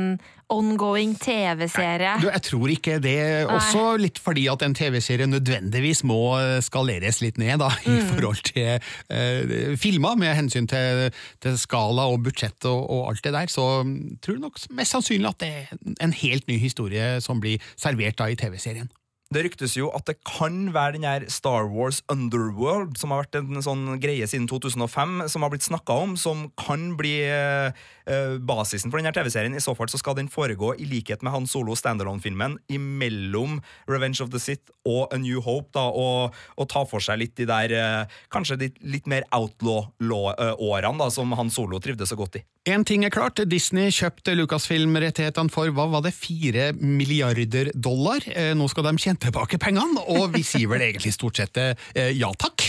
ongoing 0.54 1.16
TV-serie? 1.18 2.12
Jeg 2.22 2.42
tror 2.46 2.70
ikke 2.70 3.00
det. 3.02 3.16
Også 3.50 3.96
litt 3.98 4.20
fordi 4.22 4.44
at 4.52 4.62
en 4.62 4.76
TV-serie 4.78 5.26
nødvendigvis 5.26 6.04
må 6.06 6.20
eh, 6.38 6.60
skaleres 6.62 7.18
litt 7.24 7.40
ned 7.42 7.58
da, 7.64 7.72
i 7.82 7.96
Mm. 7.98 8.08
forhold 8.12 8.42
til 8.46 8.78
eh, 9.10 9.76
filmer, 9.80 10.14
med 10.20 10.34
hensyn 10.38 10.68
til, 10.70 11.08
til 11.42 11.58
skala 11.58 12.06
og 12.12 12.22
budsjett 12.28 12.62
og, 12.70 12.84
og 12.94 13.08
alt 13.10 13.24
det 13.26 13.32
der. 13.34 13.50
Så 13.50 13.66
mm, 13.82 14.18
tror 14.22 14.38
jeg 14.38 14.44
nok 14.46 14.60
mest 14.78 14.94
sannsynlig 14.94 15.32
at 15.34 15.40
det 15.42 15.52
er 15.64 15.96
en 16.04 16.14
helt 16.22 16.46
ny 16.46 16.58
historie 16.62 17.16
som 17.24 17.40
blir 17.42 17.58
servert 17.74 18.18
da 18.22 18.30
i 18.30 18.38
TV-serien. 18.38 18.86
Det 19.34 19.42
ryktes 19.42 19.72
jo 19.74 19.88
at 19.96 20.06
det 20.06 20.20
kan 20.22 20.68
være 20.74 20.94
den 20.94 21.06
her 21.08 21.24
Star 21.32 21.66
Wars 21.66 22.02
Underworld, 22.12 22.94
som 23.00 23.10
har 23.10 23.24
vært 23.24 23.40
en 23.40 23.64
sånn 23.64 23.96
greie 23.98 24.26
siden 24.30 24.46
2005, 24.50 25.24
som 25.32 25.42
har 25.42 25.50
blitt 25.50 25.66
snakka 25.66 25.96
om, 26.04 26.12
som 26.20 26.44
kan 26.60 26.92
bli 26.98 27.16
eh, 27.26 27.74
eh, 28.06 28.36
basisen 28.38 28.92
for 28.92 29.00
denne 29.00 29.10
TV-serien. 29.16 29.56
I 29.56 29.64
så 29.64 29.74
fall 29.74 29.90
så 29.90 29.98
skal 29.98 30.14
den 30.20 30.30
foregå 30.30 30.74
i 30.78 30.86
likhet 30.86 31.24
med 31.26 31.34
Han 31.34 31.48
Solo 31.50 31.74
standalone-filmen 31.78 32.60
imellom 32.70 33.58
Revenge 33.90 34.22
of 34.22 34.30
the 34.30 34.42
Sith 34.42 34.70
og 34.86 35.10
A 35.10 35.18
New 35.18 35.42
Hope, 35.42 35.72
da, 35.74 35.88
og, 35.90 36.36
og 36.54 36.70
ta 36.70 36.84
for 36.86 37.02
seg 37.02 37.18
litt 37.24 37.34
de 37.40 37.48
der 37.50 37.74
eh, 37.74 38.18
kanskje 38.30 38.60
de 38.60 38.70
litt 38.86 39.10
mer 39.10 39.26
outlaw-årene 39.34 41.02
da, 41.02 41.10
som 41.10 41.34
Han 41.34 41.50
Solo 41.50 41.82
trivdes 41.82 42.14
så 42.14 42.20
godt 42.20 42.38
i. 42.38 42.44
En 42.70 42.80
ting 42.86 43.02
er 43.04 43.12
klart, 43.12 43.42
Disney 43.50 43.90
kjøpte 43.92 44.32
Lucasfilm-rettighetene 44.38 45.52
for 45.52 45.68
hva 45.74 45.84
var 45.92 46.06
det, 46.06 46.14
fire 46.16 46.70
milliarder 46.78 47.74
dollar. 47.74 48.24
Eh, 48.30 48.54
Nå 48.56 48.70
skal 48.72 48.86
de 48.88 48.94
tjene 49.02 49.20
tilbake 49.24 49.60
pengene, 49.60 50.02
og 50.14 50.34
vi 50.34 50.44
sier 50.46 50.70
vel 50.70 50.84
egentlig 50.88 51.14
stort 51.16 51.40
sett 51.40 51.60
eh, 51.60 52.10
ja 52.16 52.32
takk. 52.38 52.68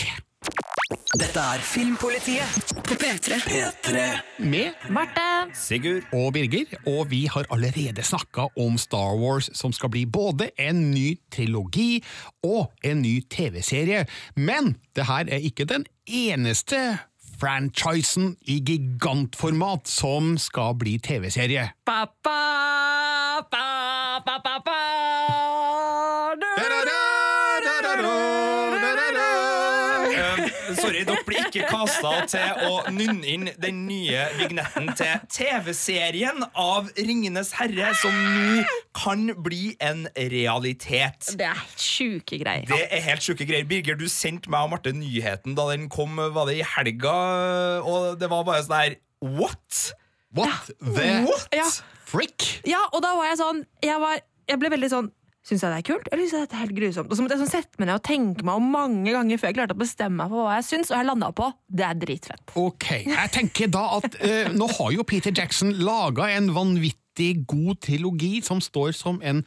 Dette 1.16 1.40
er 1.40 1.62
Filmpolitiet 1.64 2.74
på 2.86 2.96
P3. 3.00 3.38
P3. 3.46 4.02
Med 4.44 4.86
Marte! 4.92 5.24
Sigurd? 5.56 6.04
og 6.12 6.32
Birger, 6.36 6.76
og 6.86 7.10
vi 7.10 7.24
har 7.30 7.48
allerede 7.50 8.04
snakka 8.04 8.48
om 8.60 8.76
Star 8.78 9.16
Wars, 9.18 9.48
som 9.56 9.72
skal 9.72 9.90
bli 9.94 10.04
både 10.06 10.50
en 10.60 10.90
ny 10.92 11.16
trilogi 11.32 12.04
og 12.44 12.72
en 12.84 13.02
ny 13.02 13.18
TV-serie. 13.30 14.04
Men 14.36 14.76
det 14.96 15.08
her 15.08 15.26
er 15.30 15.46
ikke 15.48 15.66
den 15.66 15.86
eneste 16.06 16.98
franchisen 17.40 18.34
i 18.46 18.60
gigantformat 18.60 19.88
som 19.88 20.36
skal 20.40 20.76
bli 20.78 20.98
TV-serie. 21.02 21.70
Pa, 21.86 22.06
sorry, 30.86 31.02
dere 31.08 31.24
blir 31.26 31.42
ikke 31.48 31.66
kasta 31.70 32.12
til 32.30 32.64
å 32.68 32.80
nynne 32.94 33.26
inn 33.34 33.48
den 33.62 33.82
nye 33.88 34.26
vignetten 34.38 34.90
til 34.98 35.26
TV-serien 35.36 36.44
av 36.52 36.90
Ringenes 36.96 37.52
herre, 37.58 37.92
som 38.00 38.14
nå 38.14 38.64
kan 38.96 39.26
bli 39.44 39.74
en 39.82 40.06
realitet. 40.16 41.32
Det 41.36 41.48
er 41.50 41.62
sjuke 41.80 42.38
greier. 42.40 42.66
Det 42.70 42.86
er 42.86 43.04
helt 43.10 43.24
sjuke 43.26 43.46
greier. 43.48 43.66
Birger, 43.68 43.98
du 43.98 44.06
sendte 44.12 44.50
meg 44.52 44.66
og 44.66 44.74
Marte 44.76 44.94
nyheten 44.96 45.56
da 45.58 45.68
den 45.72 45.88
kom, 45.92 46.16
var 46.16 46.48
det 46.50 46.60
i 46.60 46.66
helga? 46.76 47.16
Og 47.86 48.16
det 48.20 48.30
var 48.32 48.46
bare 48.46 48.64
sånn 48.66 48.78
her 48.80 48.96
What? 49.24 49.82
What 50.36 50.70
the 50.80 51.22
What? 51.26 51.48
Ja. 51.54 51.66
frick? 52.06 52.44
Ja, 52.68 52.82
og 52.92 53.00
da 53.04 53.14
var 53.16 53.30
jeg 53.30 53.38
sånn 53.40 53.62
Jeg, 53.82 53.96
var, 54.02 54.18
jeg 54.50 54.60
ble 54.60 54.70
veldig 54.74 54.90
sånn 54.92 55.08
Syns 55.46 55.62
jeg 55.62 55.70
det 55.70 55.78
er 55.78 55.86
kult, 55.86 56.08
eller 56.10 56.24
syns 56.26 56.32
jeg 56.34 56.42
dette 56.46 56.56
er 56.58 56.62
helt 56.64 56.74
grusomt? 56.74 57.06
Og 57.12 57.14
så 57.18 57.22
måtte 57.22 57.36
jeg 57.36 57.42
sånn 57.44 57.52
sette 57.52 57.78
meg 57.78 57.86
ned 57.86 58.00
og 58.00 58.04
tenke 58.08 58.46
meg 58.48 58.56
om 58.58 58.64
mange 58.72 59.12
ganger 59.14 59.38
før 59.38 59.52
jeg 59.52 59.58
klarte 59.60 59.76
å 59.76 59.78
bestemme 59.84 60.16
meg 60.18 60.32
for 60.34 60.42
hva 60.48 60.56
jeg 60.58 60.66
syns, 60.72 60.90
og 60.90 60.98
jeg 60.98 61.06
landa 61.06 61.28
på 61.38 61.46
det 61.70 61.84
er 61.86 62.00
dritfett. 62.02 62.54
Ok, 62.58 62.88
jeg 63.06 63.30
tenker 63.36 63.70
da 63.70 63.84
at 64.00 64.18
eh, 64.26 64.50
nå 64.56 64.66
har 64.74 64.90
jo 64.96 65.06
Peter 65.06 65.30
Jackson 65.30 65.70
laga 65.86 66.26
en 66.34 66.50
vanvittig 66.56 67.30
god 67.46 67.78
trilogi 67.86 68.40
som 68.42 68.58
står 68.64 68.90
som 68.98 69.22
en 69.22 69.44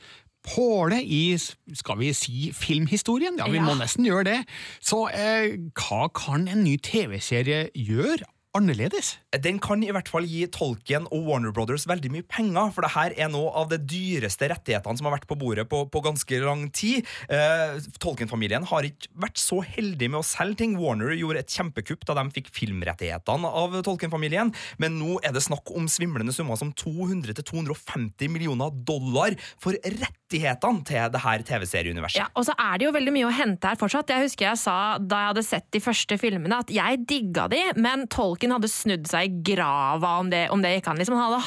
påle 0.49 1.01
i, 1.03 1.35
skal 1.75 1.99
vi 1.99 2.13
si, 2.15 2.47
filmhistorien. 2.55 3.35
Ja, 3.37 3.49
vi 3.51 3.59
Ja. 3.59 3.65
må 3.67 3.75
nesten 3.77 4.07
gjøre 4.07 4.23
det. 4.29 4.37
Så 4.79 5.03
eh, 5.11 5.57
hva 5.75 6.07
kan 6.15 6.47
en 6.47 6.63
ny 6.63 6.77
TV-serie 6.79 7.67
gjøre 7.75 8.23
annerledes? 8.57 9.13
Den 9.43 9.59
kan 9.61 9.83
i 9.85 9.91
hvert 9.93 10.09
fall 10.09 10.25
gi 10.25 10.41
Tolkien 10.49 11.05
og 11.13 11.27
Warner 11.27 11.53
Brothers 11.53 11.85
veldig 11.89 12.09
mye 12.13 12.25
penger, 12.25 12.71
for 12.73 12.85
det 12.85 12.91
her 12.95 13.13
er 13.13 13.29
noe 13.31 13.51
av 13.57 13.69
de 13.69 13.77
dyreste 13.77 14.49
rettighetene 14.49 14.97
som 14.97 15.05
har 15.05 15.15
vært 15.19 15.27
på 15.29 15.37
bordet 15.39 15.67
på, 15.69 15.83
på 15.91 16.01
ganske 16.05 16.39
lang 16.41 16.65
tid. 16.73 17.05
Eh, 17.29 17.77
Tolkien-familien 18.01 18.65
har 18.71 18.87
ikke 18.87 19.11
vært 19.21 19.41
så 19.41 19.61
heldig 19.65 20.09
med 20.09 20.21
å 20.21 20.25
selge 20.25 20.63
ting. 20.63 20.75
Warner 20.81 21.13
gjorde 21.13 21.43
et 21.43 21.53
kjempekupp 21.53 22.07
da 22.09 22.17
de 22.17 22.25
fikk 22.39 22.49
filmrettighetene 22.55 23.53
av 23.61 23.77
Tolkien-familien, 23.85 24.53
men 24.81 24.97
nå 24.97 25.19
er 25.21 25.35
det 25.35 25.45
snakk 25.45 25.69
om 25.77 25.85
svimlende 25.91 26.33
summer 26.33 26.57
som 26.59 26.73
200-250 26.73 28.33
millioner 28.33 28.73
dollar 28.73 29.37
for 29.61 29.77
rettighetene 29.77 30.85
til 30.89 31.13
det 31.13 31.23
her 31.23 31.45
TV-serieuniverset. 31.45 32.23
Ja, 32.23 32.29
og 32.33 32.49
så 32.49 32.57
er 32.57 32.79
det 32.79 32.89
jo 32.89 32.95
veldig 32.97 33.13
mye 33.13 33.29
å 33.29 33.35
hente 33.35 33.69
her 33.69 33.79
fortsatt. 33.79 34.09
Jeg 34.09 34.25
husker 34.25 34.49
jeg 34.49 34.63
sa 34.63 34.97
da 34.97 35.23
jeg 35.23 35.33
hadde 35.33 35.45
sett 35.45 35.69
de 35.75 35.83
første 35.83 36.17
filmene 36.21 36.61
at 36.65 36.73
jeg 36.73 37.03
digga 37.09 37.45
de, 37.51 37.61
men 37.77 38.07
Tolkien 38.09 38.38
hadde 38.47 38.71
snudd 38.71 39.09
seg 39.09 39.27
i 39.27 39.41
grava 39.51 40.15
om 40.21 40.29
det, 40.31 40.45
om 40.53 40.63
det 40.63 40.77
gikk 40.77 40.87
an. 40.87 40.99
Liksom, 41.01 41.17
han 41.19 41.27
hadde 41.27 41.43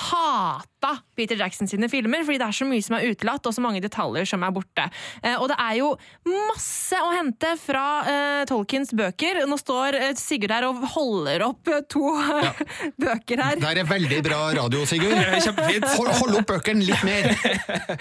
hata 0.82 1.02
Peter 1.16 1.36
Jackson 1.36 1.68
sine 1.68 1.88
filmer, 1.88 2.24
fordi 2.24 2.38
det 2.40 2.46
er 2.48 2.56
så 2.56 2.66
mye 2.66 2.82
som 2.82 2.96
er 2.96 3.10
utelatt, 3.12 3.46
og 3.46 3.54
så 3.54 3.62
mange 3.62 3.82
detaljer 3.82 4.26
som 4.28 4.42
er 4.42 4.52
borte. 4.54 4.86
Eh, 5.22 5.36
og 5.36 5.48
det 5.50 5.58
er 5.60 5.76
jo 5.78 5.90
masse 6.26 6.98
å 6.98 7.12
hente 7.14 7.54
fra 7.60 7.84
uh, 8.06 8.42
Tolkiens 8.48 8.92
bøker. 8.96 9.42
Nå 9.48 9.58
står 9.60 9.98
eh, 9.98 10.14
Sigurd 10.18 10.54
her 10.54 10.66
og 10.68 10.82
holder 10.94 11.44
opp 11.46 11.70
to 11.90 12.02
to 12.02 12.12
bøker 13.02 13.42
her. 13.42 13.60
Det 13.60 13.82
er 13.82 13.88
veldig 13.88 14.20
bra 14.24 14.40
radio, 14.56 14.84
Sigurd. 14.88 15.18
Kjempefint. 15.44 15.86
Hold, 15.96 16.12
hold 16.18 16.40
opp 16.40 16.48
bøkene 16.50 16.86
litt 16.86 17.04
mer. 17.06 17.28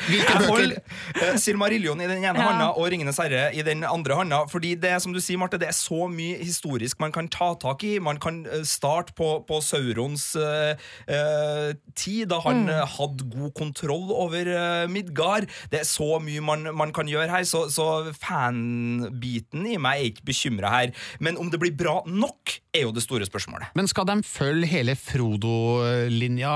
Hvilke 0.07 0.31
Jeg 0.31 0.41
bøker? 0.41 0.49
Hold 0.49 0.77
uh, 0.79 1.35
Silmarillion 1.41 2.01
i 2.01 2.09
den 2.09 2.23
ene 2.23 2.39
Ja. 2.41 2.47
handa 2.47 2.71
og 2.79 2.87
Ringenes 2.89 3.19
herre 3.21 3.49
i 3.53 3.65
den 3.65 3.83
andre 3.87 4.17
handa. 4.21 4.43
Fordi 4.49 4.73
det 4.79 4.95
som 5.03 5.13
du 5.13 5.19
sier, 5.21 5.39
Marte, 5.41 5.59
det 5.61 5.69
er 5.69 5.77
så 5.77 6.07
mye 6.11 6.39
historisk 6.41 7.01
man 7.03 7.13
kan 7.13 7.29
ta 7.31 7.51
tak 7.59 7.83
i. 7.85 7.97
Man 8.01 8.19
kan 8.21 8.41
starte 8.67 9.13
på, 9.17 9.33
på 9.47 9.59
Saurons 9.65 10.31
uh, 10.39 10.73
uh, 11.11 11.69
tid, 11.97 12.31
da 12.31 12.39
han 12.45 12.63
eh, 12.70 12.70
hadde 12.95 13.27
god 13.31 13.53
kontroll 13.57 14.11
over 14.13 14.49
eh, 14.51 14.87
Midgard. 14.91 15.49
Det 15.71 15.81
er 15.81 15.87
så 15.87 16.19
mye 16.23 16.43
man, 16.45 16.69
man 16.77 16.93
kan 16.95 17.09
gjøre 17.09 17.29
her, 17.31 17.45
så, 17.47 17.65
så 17.71 17.87
fanbiten 18.17 19.67
i 19.69 19.77
meg 19.81 20.01
er 20.01 20.09
ikke 20.11 20.27
bekymra 20.31 20.73
her. 20.73 20.95
Men 21.19 21.39
om 21.41 21.51
det 21.51 21.61
blir 21.61 21.75
bra 21.77 21.99
nok, 22.07 22.57
er 22.71 22.85
jo 22.85 22.93
det 22.95 23.03
store 23.03 23.27
spørsmålet. 23.27 23.73
Men 23.75 23.89
skal 23.91 24.07
de 24.07 24.17
følge 24.25 24.69
hele 24.71 24.95
Frodo-linja 24.95 26.55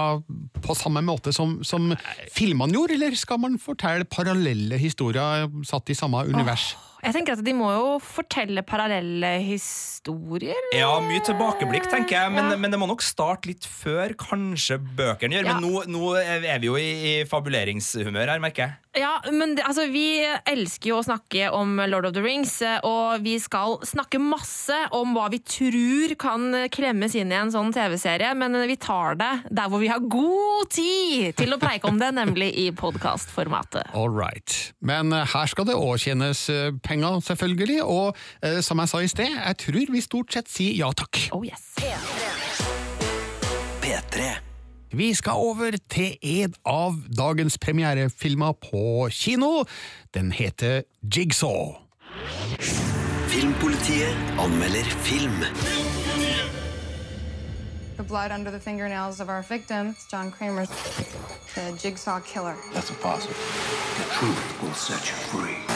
på 0.63 0.77
samme 0.77 1.03
måte 1.05 1.34
som, 1.36 1.60
som 1.67 1.91
filmene 2.34 2.75
gjorde, 2.75 2.95
eller 2.98 3.17
skal 3.19 3.41
man 3.43 3.60
fortelle 3.62 4.07
parallelle 4.07 4.79
historier 4.79 5.50
satt 5.67 5.91
i 5.91 5.98
samme 5.98 6.24
univers? 6.29 6.74
Jeg 7.05 7.13
tenker 7.13 7.35
at 7.38 7.43
De 7.45 7.53
må 7.53 7.67
jo 7.69 7.89
fortelle 8.01 8.63
parallelle 8.65 9.35
historier. 9.45 10.57
Ja, 10.74 10.89
mye 11.05 11.21
tilbakeblikk, 11.25 11.85
tenker 11.91 12.17
jeg, 12.17 12.31
men, 12.33 12.50
Ja. 12.51 12.57
men 12.57 12.71
det 12.74 12.79
må 12.81 12.88
nok 12.89 13.03
starte 13.05 13.45
litt 13.51 13.65
før 13.65 14.15
kanskje 14.17 14.79
bøkene 14.97 15.38
gjør. 15.38 15.45
Ja. 15.45 15.53
Men 15.59 15.63
nå, 15.69 15.83
nå 15.85 16.15
er 16.17 16.59
vi 16.59 16.67
jo 16.71 16.75
i, 16.81 16.89
i 17.12 17.13
fabuleringshumør 17.29 18.33
her, 18.33 18.41
merker 18.43 18.65
jeg. 18.65 18.74
Ja, 18.95 19.17
men 19.27 19.55
det, 19.57 19.63
altså, 19.67 19.89
Vi 19.91 20.24
elsker 20.47 20.89
jo 20.93 21.00
å 21.01 21.03
snakke 21.05 21.50
om 21.53 21.75
Lord 21.91 22.05
of 22.07 22.13
the 22.15 22.21
Rings, 22.24 22.62
eh, 22.63 22.79
og 22.88 23.21
vi 23.25 23.35
skal 23.43 23.77
snakke 23.85 24.21
masse 24.24 24.77
om 24.95 25.13
hva 25.17 25.27
vi 25.33 25.39
tror 25.43 26.15
kan 26.21 26.47
klemmes 26.71 27.13
inn 27.19 27.31
i 27.33 27.35
en 27.38 27.51
sånn 27.51 27.74
TV-serie, 27.75 28.31
men 28.39 28.55
vi 28.69 28.77
tar 28.79 29.17
det 29.19 29.31
der 29.51 29.67
hvor 29.69 29.83
vi 29.83 29.89
har 29.91 30.00
god 30.00 30.69
tid 30.71 31.35
til 31.35 31.53
å 31.53 31.59
preike 31.62 31.89
om 31.91 32.00
det, 32.00 32.13
nemlig 32.15 32.50
i 32.55 32.69
podkastformatet. 32.75 33.91
All 33.93 34.09
right. 34.09 34.74
Men 34.81 35.12
eh, 35.13 35.25
her 35.35 35.51
skal 35.51 35.67
det 35.69 35.75
òg 35.75 36.00
tjenes 36.05 36.45
eh, 36.50 36.71
penger, 36.96 37.20
selvfølgelig, 37.20 37.84
og 37.84 38.16
eh, 38.44 38.62
som 38.64 38.80
jeg 38.80 38.90
sa 38.90 39.04
i 39.04 39.12
sted, 39.12 39.38
jeg 39.46 39.58
tror 39.58 39.92
vi 39.92 40.02
stort 40.02 40.34
sett 40.34 40.52
sier 40.52 40.75
ja 40.80 40.92
takk. 40.96 41.28
Oh 41.36 41.46
yes. 41.46 41.75
P3. 43.84 44.34
Vi 44.96 45.14
skal 45.14 45.32
over 45.36 45.75
til 45.92 46.16
en 46.22 46.54
av 46.66 46.96
dagens 47.18 47.58
premierefilmer 47.60 48.56
på 48.64 49.10
kino. 49.12 49.66
Den 50.16 50.32
heter 50.32 50.86
Jigsaw. 51.04 51.75
Filmpolitiet 53.28 54.16
anmelder 54.40 54.88
film. 55.04 55.44
The 57.98 58.04
blood 58.04 58.32
under 58.32 58.52
the 58.52 58.60
fingernails 58.60 59.20
of 59.20 59.30
our 59.30 59.42
victim, 59.42 59.96
John 60.12 60.32
Kramer, 60.32 60.66
the 61.56 61.72
jigsaw 61.78 62.20
killer. 62.20 62.56
That's 62.74 62.90
impossible. 62.90 63.36
The 63.98 64.04
truth 64.20 64.62
will 64.62 64.74
set 64.74 65.04
you 65.10 65.18
free. 65.32 65.75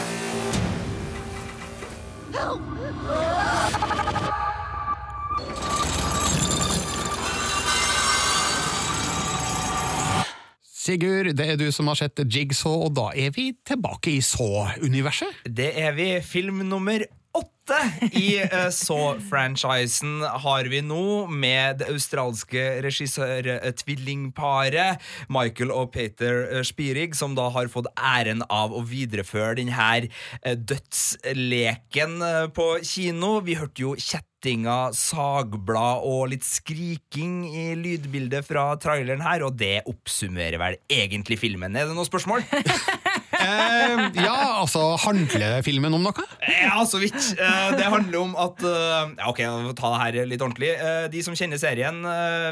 Sigurd, 10.80 11.34
det 11.36 11.46
er 11.52 11.58
du 11.60 11.68
som 11.74 11.90
har 11.90 11.98
sett 12.00 12.22
Jigsaw, 12.24 12.86
og 12.86 12.94
da 12.96 13.10
er 13.14 13.34
vi 13.36 13.50
tilbake 13.68 14.14
i 14.16 14.20
Saw-universet. 14.24 15.42
Det 15.44 15.68
er 15.78 15.92
vi. 15.94 16.08
Film 16.24 16.64
nummer 16.70 17.04
åtte 17.36 17.76
i 18.18 18.42
uh, 18.42 18.70
Saw-franchisen 18.74 20.24
har 20.42 20.64
vi 20.70 20.80
nå, 20.82 21.26
med 21.30 21.78
det 21.80 21.88
australske 21.92 22.82
regissør-tvillingparet 22.84 24.98
Michael 25.32 25.70
og 25.74 25.92
Peter 25.94 26.34
eh, 26.48 26.62
Spirig, 26.66 27.14
som 27.18 27.34
da 27.38 27.48
har 27.54 27.68
fått 27.72 27.88
æren 27.94 28.42
av 28.50 28.72
å 28.74 28.82
videreføre 28.86 29.54
denne 29.60 30.08
dødsleken 30.42 32.12
på 32.56 32.66
kino. 32.86 33.40
Vi 33.46 33.54
hørte 33.60 33.82
jo 33.84 33.92
kjettinga, 33.94 34.92
sagblad 34.96 35.96
og 36.06 36.28
litt 36.34 36.44
skriking 36.46 37.48
i 37.48 37.74
lydbildet 37.78 38.44
fra 38.48 38.64
traileren 38.82 39.22
her, 39.24 39.40
og 39.46 39.52
det 39.60 39.82
oppsummerer 39.90 40.58
vel 40.62 40.76
egentlig 40.90 41.38
filmen. 41.42 41.76
Er 41.76 41.84
det 41.86 41.94
noen 41.94 42.10
spørsmål? 42.10 42.40
Eh, 43.40 44.22
ja, 44.22 44.36
altså, 44.60 44.82
handler 45.04 45.60
filmen 45.66 45.94
om 45.96 46.04
noe? 46.04 46.24
Ja, 46.50 46.82
så 46.88 47.00
vidt. 47.02 47.16
Eh, 47.40 47.70
Det 47.78 47.86
handler 47.88 48.20
om 48.20 48.34
at 48.38 48.60
eh, 48.66 49.14
ja, 49.18 49.28
Ok, 49.30 49.40
ta 49.78 49.90
det 49.94 50.00
her 50.02 50.18
litt 50.28 50.42
ordentlig. 50.44 50.72
Eh, 50.76 51.06
De 51.12 51.22
som 51.24 51.36
kjenner 51.38 51.60
serien, 51.60 52.00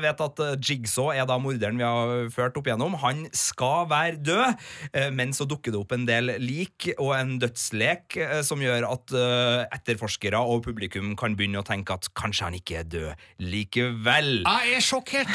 vet 0.02 0.20
at 0.24 0.40
Jigsaw 0.64 1.10
er 1.14 1.26
da 1.28 1.36
morderen 1.42 1.78
vi 1.78 1.84
har 1.86 2.28
ført 2.34 2.56
opp 2.58 2.68
igjennom. 2.68 2.96
Han 3.02 3.24
skal 3.36 3.86
være 3.90 4.18
død, 4.24 4.64
men 5.14 5.32
så 5.36 5.46
dukker 5.48 5.74
det 5.74 5.80
opp 5.80 5.92
en 5.94 6.06
del 6.08 6.32
lik 6.42 6.88
og 6.98 7.12
en 7.16 7.36
dødslek 7.42 8.16
som 8.46 8.60
gjør 8.62 8.86
at 8.88 9.14
etterforskere 9.78 10.38
og 10.40 10.62
publikum 10.66 11.14
kan 11.18 11.36
begynne 11.38 11.60
å 11.62 11.66
tenke 11.66 11.94
at 11.96 12.08
kanskje 12.18 12.46
han 12.48 12.56
ikke 12.58 12.78
er 12.82 12.88
død 12.90 13.26
likevel. 13.52 14.30
Jeg 14.44 14.76
er 14.78 14.84
sjokkert! 14.84 15.32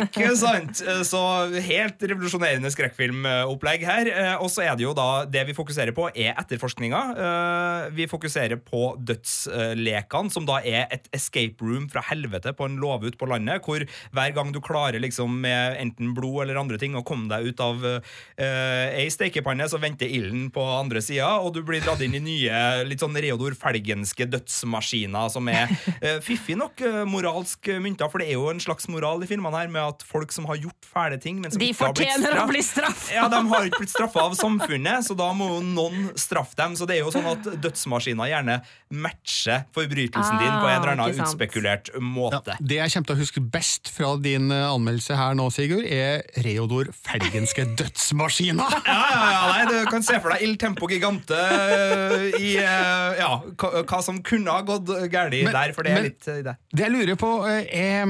Ikke 0.00 0.30
sant? 0.38 0.82
Så 1.06 1.20
helt 1.68 2.02
revolusjonerende 2.04 2.70
skrekkfilmopplegg 2.74 3.84
her. 3.88 4.12
Og 4.40 4.50
så 4.52 4.64
er 4.66 4.78
det 4.78 4.83
jo 4.84 4.92
da 4.96 5.24
det 5.28 5.42
vi 5.48 5.54
fokuserer 5.56 5.94
på, 5.96 6.08
er 6.14 6.34
etterforskninga. 6.40 7.00
Eh, 7.14 7.90
Vi 7.94 8.06
fokuserer 8.10 8.56
på 8.64 8.94
dødslekene, 8.98 10.30
som 10.32 10.46
da 10.48 10.58
er 10.64 10.86
et 10.94 11.08
escape 11.14 11.62
room 11.64 11.86
fra 11.92 12.02
helvete 12.08 12.52
på 12.56 12.66
en 12.68 12.76
låve 12.80 13.10
ute 13.10 13.18
på 13.20 13.28
landet, 13.30 13.62
hvor 13.64 13.84
hver 14.14 14.34
gang 14.36 14.52
du 14.54 14.60
klarer 14.64 15.00
liksom 15.02 15.40
med 15.44 15.76
enten 15.80 16.14
blod 16.16 16.44
eller 16.44 16.58
andre 16.60 16.78
ting 16.80 16.94
å 16.98 17.04
komme 17.06 17.28
deg 17.30 17.50
ut 17.52 17.60
av 17.64 17.84
eh, 17.84 19.00
ei 19.00 19.08
stekepanne, 19.12 19.66
så 19.70 19.80
venter 19.82 20.10
ilden 20.10 20.48
på 20.54 20.62
andre 20.64 21.02
sida, 21.04 21.34
og 21.40 21.54
du 21.56 21.62
blir 21.66 21.82
dratt 21.84 22.02
inn 22.04 22.16
i 22.18 22.22
nye 22.24 22.84
litt 22.88 23.02
sånn 23.02 23.16
Reodor 23.24 23.54
Felgenske 23.58 24.26
dødsmaskiner, 24.32 25.28
som 25.32 25.48
er 25.52 25.70
eh, 26.00 26.18
fiffig 26.24 26.56
nok 26.60 26.82
moralsk 27.10 27.70
mynta, 27.82 28.08
for 28.10 28.22
det 28.22 28.30
er 28.32 28.38
jo 28.38 28.48
en 28.52 28.62
slags 28.62 28.88
moral 28.92 29.22
i 29.24 29.28
filmene 29.30 29.56
her 29.64 29.70
med 29.72 29.82
at 29.84 30.04
folk 30.06 30.32
som 30.34 30.48
har 30.50 30.58
gjort 30.60 30.88
fæle 30.94 31.18
ting, 31.22 31.40
men 31.42 31.52
som 31.54 31.60
De 31.62 31.70
ikke 31.72 31.86
har 31.88 31.94
blitt 31.96 32.10
fortjener 32.14 32.40
å 32.42 32.46
bli 32.50 32.62
straff. 32.64 33.06
Ja, 33.14 33.28
De 33.32 33.40
har 33.50 33.68
ikke 33.68 33.82
blitt 33.84 33.92
straffa 33.94 34.24
av 34.28 34.34
samfunnet, 34.38 34.72
så 35.04 35.14
da 35.16 35.28
må 35.36 35.46
jo 35.52 35.60
noen 35.62 36.10
straffe 36.18 36.56
dem. 36.58 36.74
Så 36.76 36.86
det 36.88 36.96
er 36.96 37.04
jo 37.04 37.12
sånn 37.14 37.26
at 37.30 37.46
dødsmaskiner 37.62 38.30
gjerne 38.30 38.56
matcher 38.90 39.64
forbrytelsen 39.74 40.38
din 40.40 40.50
på 40.60 40.68
en 40.68 40.76
eller 40.80 40.92
Ah, 40.94 41.04
annen 41.06 41.20
utspekulert 41.24 41.90
måte. 42.00 42.56
Det 42.60 42.76
jeg 42.80 42.92
kommer 42.94 43.06
til 43.10 43.16
å 43.16 43.20
huske 43.20 43.40
best 43.54 43.90
fra 43.94 44.14
din 44.22 44.50
eh, 44.54 44.64
anmeldelse 44.70 45.16
her 45.18 45.34
nå, 45.38 45.48
Sigurd, 45.54 45.84
er 45.86 46.22
Reodor 46.44 46.90
Felgenske 46.94 47.66
dødsmaskiner! 47.80 48.76
Ja, 48.86 48.98
ja, 49.10 49.30
ja, 49.34 49.42
nei, 49.52 49.64
Du 49.70 49.90
kan 49.90 50.02
se 50.06 50.18
for 50.20 50.34
deg 50.34 50.42
Il 50.46 50.56
Tempo 50.60 50.88
Gigante 50.90 51.38
eh, 51.38 52.28
i 52.40 52.52
eh, 52.62 53.18
ja, 53.20 53.32
hva, 53.60 54.02
som 54.04 54.22
kunne 54.24 54.50
ha 54.54 54.62
gått 54.66 54.90
galt 55.12 55.34
der, 55.34 55.74
for 55.76 55.82
det 55.86 55.92
er 55.92 56.00
men- 56.00 56.10
litt 56.10 56.30
det. 56.46 56.56
Det 56.74 56.86
jeg 56.88 56.94
lurer 56.94 57.18
på, 57.20 57.32
er 57.50 58.06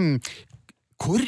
hvor 1.05 1.21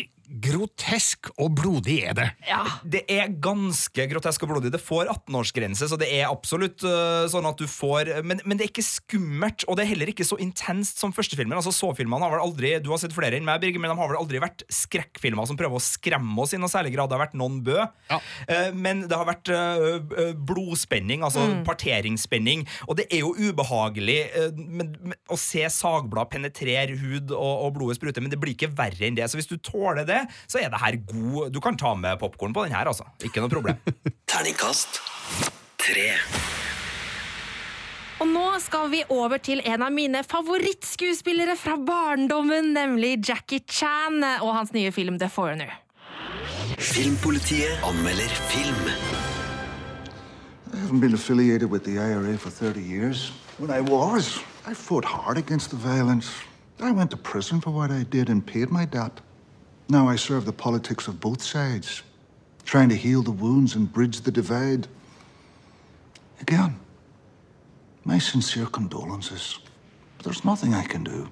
grotesk 0.42 1.30
og 1.40 1.54
blodig 1.58 1.96
er 2.08 2.16
det? 2.16 2.26
Ja. 2.48 2.62
Det 2.84 3.02
er 3.12 3.32
ganske 3.42 4.06
grotesk 4.10 4.44
og 4.44 4.52
blodig. 4.52 4.72
Det 4.74 4.82
får 4.82 5.10
18-årsgrense, 5.12 5.88
så 5.88 5.98
det 6.00 6.08
er 6.12 6.28
absolutt 6.28 6.84
uh, 6.86 7.24
sånn 7.30 7.46
at 7.48 7.60
du 7.60 7.66
får 7.70 8.10
men, 8.26 8.40
men 8.44 8.58
det 8.58 8.66
er 8.66 8.72
ikke 8.72 8.84
skummelt, 8.86 9.64
og 9.66 9.78
det 9.78 9.86
er 9.86 9.92
heller 9.94 10.12
ikke 10.12 10.26
så 10.26 10.38
intenst 10.42 11.00
som 11.02 11.14
førstefilmen. 11.16 11.56
Altså, 11.56 11.74
Så-filmene 11.74 12.22
har 12.22 12.34
vel 12.34 12.44
aldri 12.44 12.74
Du 12.84 12.90
har 12.92 13.00
sett 13.02 13.14
flere 13.16 13.38
enn 13.38 13.46
meg, 13.46 13.60
Birger, 13.62 13.82
men 13.82 13.92
de 13.92 13.98
har 13.98 14.12
vel 14.12 14.20
aldri 14.20 14.42
vært 14.42 14.66
skrekkfilmer 14.72 15.48
som 15.48 15.58
prøver 15.58 15.78
å 15.78 15.84
skremme 15.84 16.36
oss 16.42 16.54
i 16.56 16.60
noe 16.60 16.72
særlig 16.72 16.94
grad. 16.96 17.10
Det 17.10 17.18
har 17.18 17.24
vært 17.26 17.38
noen 17.38 17.60
bø, 17.66 17.78
Ja. 18.10 18.20
Uh, 18.50 18.70
men 18.76 19.04
det 19.08 19.16
har 19.16 19.28
vært 19.28 19.50
uh, 19.52 20.32
blodspenning, 20.48 21.24
altså 21.26 21.44
parteringsspenning, 21.66 22.64
og 22.86 22.98
det 22.98 23.06
er 23.12 23.22
jo 23.22 23.32
ubehagelig 23.36 24.18
men, 24.56 24.92
men, 25.00 25.16
å 25.32 25.38
se 25.40 25.62
sagblad 25.72 26.30
penetrere 26.32 26.96
hud 26.98 27.32
og, 27.34 27.54
og 27.66 27.74
blodet 27.76 27.98
sprute, 27.98 28.22
men 28.22 28.32
det 28.32 28.38
blir 28.42 28.54
ikke 28.54 28.72
verre 28.76 29.08
enn 29.08 29.16
det. 29.18 29.26
Så 29.30 29.38
hvis 29.38 29.50
du 29.50 29.56
tåler 29.62 30.06
det, 30.08 30.25
så 30.46 30.60
er 30.62 30.70
det 30.72 30.82
her 30.82 30.98
god 31.10 31.52
Du 31.54 31.60
kan 31.64 31.76
ta 31.78 31.94
med 31.94 32.18
popkorn 32.20 32.54
på 32.56 32.66
den 32.66 32.76
her, 32.76 32.88
altså. 32.88 33.06
Ikke 33.24 33.42
noe 33.44 33.52
problem. 33.52 33.80
Terningkast 34.30 35.00
tre. 35.80 36.10
Og 38.16 38.28
nå 38.30 38.44
skal 38.64 38.88
vi 38.88 39.02
over 39.12 39.38
til 39.44 39.60
en 39.68 39.82
av 39.84 39.92
mine 39.92 40.22
favorittskuespillere 40.24 41.56
fra 41.60 41.76
barndommen, 41.76 42.72
nemlig 42.72 43.18
Jackie 43.28 43.60
Chan 43.68 44.22
og 44.40 44.54
hans 44.56 44.72
nye 44.72 44.92
film 44.92 45.18
The 45.20 45.28
Foreigner. 45.28 45.74
Filmpolitiet 46.78 47.84
anmelder 47.84 48.32
film. 48.48 48.88
I 50.72 50.76
haven't 50.78 51.00
been 51.00 51.14
affiliated 51.14 51.70
with 51.70 51.84
the 51.84 51.98
IRA 51.98 52.36
for 52.38 52.50
30 52.50 52.80
years. 52.80 53.32
When 53.58 53.70
I 53.70 53.80
was, 53.80 54.38
I 54.66 54.74
fought 54.74 55.04
hard 55.04 55.38
against 55.38 55.70
the 55.70 55.76
violence. 55.76 56.30
I 56.80 56.90
went 56.92 57.10
to 57.10 57.16
prison 57.16 57.60
for 57.60 57.70
what 57.70 57.90
I 57.90 58.02
did 58.02 58.28
and 58.28 58.44
paid 58.46 58.70
my 58.70 58.84
debt. 58.84 59.20
Now 59.88 60.08
I 60.08 60.16
serve 60.16 60.46
the 60.46 60.52
politics 60.52 61.06
of 61.06 61.20
both 61.20 61.42
sides, 61.42 62.02
trying 62.64 62.88
to 62.88 62.96
heal 62.96 63.22
the 63.22 63.30
wounds 63.30 63.76
and 63.76 63.92
bridge 63.92 64.22
the 64.22 64.32
divide. 64.32 64.88
Again, 66.40 66.80
my 68.04 68.18
sincere 68.18 68.66
condolences. 68.66 69.58
But 70.16 70.24
there's 70.24 70.44
nothing 70.44 70.74
I 70.74 70.84
can 70.84 71.04
do. 71.04 71.28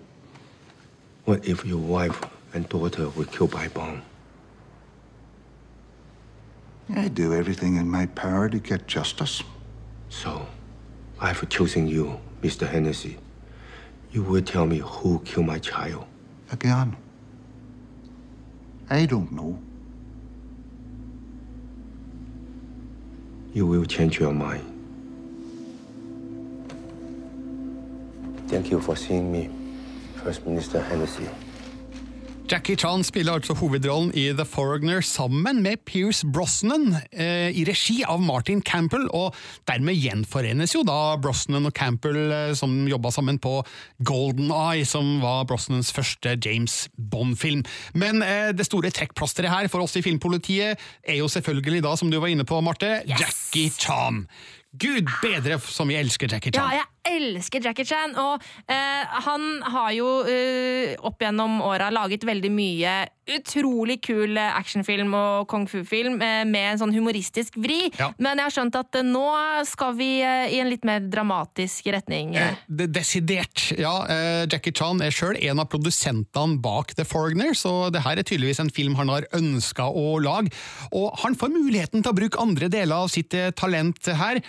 What 1.25 1.47
if 1.49 1.65
your 1.65 1.79
wife 1.79 2.21
and 2.53 2.69
daughter 2.69 3.09
were 3.11 3.25
killed 3.25 3.51
by 3.51 3.69
bomb? 3.69 4.03
I 6.95 7.09
do 7.09 7.33
everything 7.35 7.77
in 7.77 7.89
my 7.89 8.07
power 8.07 8.49
to 8.49 8.59
get 8.59 8.87
justice. 8.87 9.43
So, 10.11 10.47
I've 11.19 11.49
chosen 11.49 11.89
you, 11.89 12.21
Mr. 12.43 12.69
Hennessy. 12.69 13.17
You 14.13 14.23
will 14.23 14.43
tell 14.43 14.67
me 14.67 14.79
who 14.79 15.21
killed 15.25 15.47
my 15.47 15.59
child. 15.59 16.05
Again, 16.53 16.97
I 18.91 19.07
don't 19.07 19.33
know. 19.33 19.59
You 23.53 23.67
will 23.67 23.85
change 23.85 24.19
your 24.19 24.33
mind. 24.33 24.71
Thank 28.49 28.71
you 28.71 28.81
for 28.81 28.97
seeing 28.97 29.33
me, 29.33 29.51
First 30.23 30.47
Minister 30.47 30.81
Hennessy. 30.81 31.29
Jackie 32.45 32.77
Chan 32.77 33.01
spiller 33.07 33.39
altså 33.39 33.55
hovedrollen 33.57 34.11
i 34.13 34.27
The 34.37 34.45
Foreigner 34.45 35.01
sammen 35.01 35.63
med 35.65 35.81
Pierce 35.89 36.27
Brosnan 36.29 36.99
eh, 37.09 37.49
i 37.57 37.65
regi 37.65 38.03
av 38.05 38.21
Martin 38.21 38.61
Campbell, 38.61 39.07
og 39.17 39.33
dermed 39.69 39.97
gjenforenes 39.97 40.75
jo 40.77 40.83
da 40.85 41.17
Brosnan 41.17 41.65
og 41.65 41.73
Campbell 41.77 42.19
eh, 42.29 42.53
som 42.59 42.85
jobba 42.91 43.15
sammen 43.17 43.41
på 43.41 43.57
Golden 44.05 44.53
Eye, 44.53 44.85
som 44.85 45.23
var 45.25 45.47
Brosnans 45.49 45.89
første 45.97 46.37
James 46.45 46.83
Bond-film. 47.01 47.65
Men 47.97 48.21
eh, 48.21 48.53
det 48.53 48.69
store 48.69 48.93
trekkplasteret 48.93 49.49
her 49.49 49.71
for 49.73 49.87
oss 49.87 49.97
i 49.97 50.05
Filmpolitiet 50.05 50.77
er 51.01 51.21
jo 51.23 51.31
selvfølgelig 51.33 51.87
da, 51.89 51.97
som 51.97 52.13
du 52.13 52.21
var 52.21 52.29
inne 52.29 52.45
på, 52.45 52.61
Marte, 52.61 53.01
Yes! 53.09 53.25
Jackie 53.25 53.73
Chan. 53.73 54.27
Gud 54.77 55.09
bedre 55.23 55.57
som 55.65 55.89
vi 55.89 55.97
elsker 55.97 56.29
Jackie 56.29 56.53
Chan. 56.53 56.61
Ja, 56.61 56.83
ja. 56.83 56.85
jeg 56.85 56.94
elsker 57.09 57.65
Jackie 57.65 57.87
Chan, 57.89 58.17
og 58.21 58.43
eh, 58.67 59.19
han 59.27 59.63
har 59.75 59.91
jo 59.97 60.09
eh, 60.29 60.95
opp 61.05 61.23
gjennom 61.23 61.61
åra 61.65 61.91
laget 61.95 62.25
veldig 62.27 62.53
mye 62.55 62.95
utrolig 63.25 63.99
kul 64.05 64.37
actionfilm 64.37 65.15
og 65.17 65.47
kung 65.49 65.65
fu-film 65.69 66.19
eh, 66.23 66.43
med 66.49 66.75
en 66.75 66.81
sånn 66.83 66.93
humoristisk 66.95 67.57
vri. 67.61 67.89
Ja. 67.97 68.11
Men 68.21 68.41
jeg 68.41 68.49
har 68.49 68.55
skjønt 68.59 68.77
at 68.77 68.99
eh, 69.01 69.07
nå 69.07 69.25
skal 69.69 69.95
vi 69.97 70.09
eh, 70.21 70.53
i 70.53 70.61
en 70.61 70.69
litt 70.69 70.85
mer 70.85 71.05
dramatisk 71.09 71.89
retning. 71.95 72.35
Eh, 72.37 72.59
Desidert. 72.69 73.71
Ja, 73.81 73.95
eh, 74.13 74.45
Jackie 74.51 74.75
Chan 74.77 75.01
er 75.05 75.15
sjøl 75.15 75.39
en 75.41 75.63
av 75.63 75.71
produsentene 75.73 76.61
bak 76.65 76.93
The 76.99 77.07
Foreigner, 77.09 77.55
så 77.57 77.89
det 77.95 78.05
her 78.05 78.21
er 78.21 78.29
tydeligvis 78.29 78.61
en 78.61 78.73
film 78.75 78.99
han 79.01 79.13
har 79.13 79.29
ønska 79.37 79.89
å 79.89 80.19
lage. 80.23 80.53
Og 80.93 81.17
han 81.25 81.37
får 81.39 81.53
muligheten 81.55 82.05
til 82.05 82.13
å 82.13 82.19
bruke 82.19 82.43
andre 82.43 82.69
deler 82.73 83.07
av 83.07 83.13
sitt 83.13 83.33
talent 83.57 84.07
her. 84.19 84.41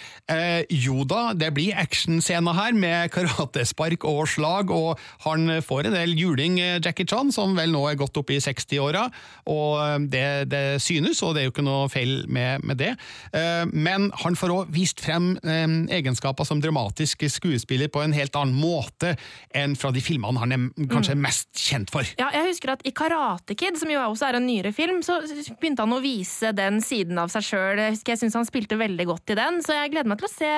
Jo 0.70 1.06
da, 1.08 1.30
det 1.38 1.50
blir 1.56 1.78
actionscener, 1.80 2.45
scenen 2.46 2.60
her 2.60 2.76
med 2.78 3.12
karatespark 3.14 4.06
og 4.06 4.28
slag, 4.30 4.72
og 4.72 5.00
han 5.26 5.62
får 5.64 5.88
en 5.88 5.96
del 5.96 6.16
juling, 6.18 6.60
eh, 6.60 6.80
Jackie 6.84 7.06
Chan, 7.06 7.32
som 7.32 7.56
vel 7.56 7.72
nå 7.72 7.88
er 7.90 7.98
godt 7.98 8.18
opp 8.18 8.30
i 8.30 8.40
60-åra, 8.40 9.10
og 9.48 9.80
eh, 9.82 10.00
det, 10.10 10.50
det, 10.52 10.82
synes, 10.82 11.22
og 11.24 11.36
det 11.36 11.42
er 11.42 11.46
jo 11.50 11.54
ikke 11.54 11.66
noe 11.66 11.90
feil 11.90 12.26
med, 12.28 12.64
med 12.64 12.78
det. 12.78 12.96
Eh, 13.34 13.66
men 13.74 14.12
han 14.24 14.36
får 14.36 14.54
òg 14.54 14.74
vist 14.74 15.02
frem 15.02 15.36
egenskaper 15.46 16.46
som 16.46 16.62
dramatisk 16.62 17.26
skuespiller 17.30 17.90
på 17.90 18.02
en 18.04 18.14
helt 18.16 18.36
annen 18.36 18.56
måte 18.56 19.16
enn 19.56 19.76
fra 19.76 19.92
de 19.94 20.02
filmene 20.04 20.40
han 20.40 20.54
er 20.54 20.88
kanskje 20.92 21.16
mm. 21.16 21.22
mest 21.24 21.50
kjent 21.58 21.92
for. 21.94 22.06
Ja, 22.20 22.30
jeg 22.34 22.52
husker 22.52 22.76
at 22.76 22.86
i 22.86 22.94
Karate 22.96 23.56
Kid, 23.58 23.80
som 23.80 23.92
jo 23.92 24.02
også 24.04 24.30
er 24.30 24.40
en 24.40 24.48
nyere 24.48 24.74
film, 24.76 25.02
så 25.06 25.20
begynte 25.60 25.86
han 25.86 25.96
å 25.96 26.02
vise 26.04 26.52
den 26.56 26.82
siden 26.84 27.20
av 27.22 27.32
seg 27.34 27.46
sjøl. 27.48 27.82
Jeg 27.96 28.20
syns 28.20 28.38
han 28.38 28.48
spilte 28.48 28.78
veldig 28.80 29.08
godt 29.10 29.34
i 29.34 29.40
den, 29.40 29.62
så 29.66 29.80
jeg 29.80 29.94
gleder 29.94 30.12
meg 30.12 30.22
til 30.22 30.30
å 30.30 30.34
se 30.34 30.52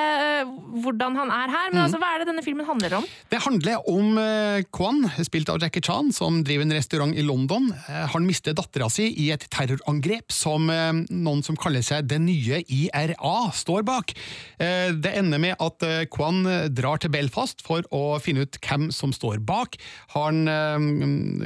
hvordan 0.83 1.17
han 1.19 1.33
er 1.33 1.53
her. 1.53 1.73
Men 1.73 1.76
mm. 1.77 1.85
altså, 1.85 1.99
hva 2.01 2.09
er 2.13 2.21
det 2.21 2.29
denne 2.29 2.43
filmen 2.45 2.67
handler 2.67 2.97
om? 2.99 3.07
Det 3.31 3.41
handler 3.43 3.89
om 3.91 4.17
uh, 4.19 4.59
Kwan, 4.73 5.05
spilt 5.25 5.51
av 5.53 5.61
Jackie 5.63 5.83
Chan, 5.85 6.11
som 6.15 6.41
driver 6.47 6.67
en 6.67 6.75
restaurant 6.77 7.15
i 7.15 7.25
London. 7.25 7.69
Uh, 7.87 8.05
han 8.13 8.27
mister 8.27 8.55
dattera 8.57 8.89
si 8.91 9.09
i 9.23 9.29
et 9.35 9.45
terrorangrep 9.53 10.33
som 10.33 10.67
noen 10.67 11.41
som 11.45 11.57
kaller 11.59 11.83
seg 11.85 12.07
Det 12.09 12.17
nye 12.21 12.59
IRA, 12.63 13.35
står 13.55 13.83
bak. 13.87 14.13
Det 14.57 15.11
ender 15.19 15.39
med 15.41 15.59
at 15.63 15.83
Kwan 16.13 16.41
drar 16.75 16.99
til 17.01 17.11
Belfast 17.13 17.61
for 17.65 17.85
å 17.95 18.17
finne 18.23 18.45
ut 18.45 18.57
hvem 18.63 18.87
som 18.93 19.13
står 19.15 19.39
bak. 19.47 19.77
Han 20.15 20.49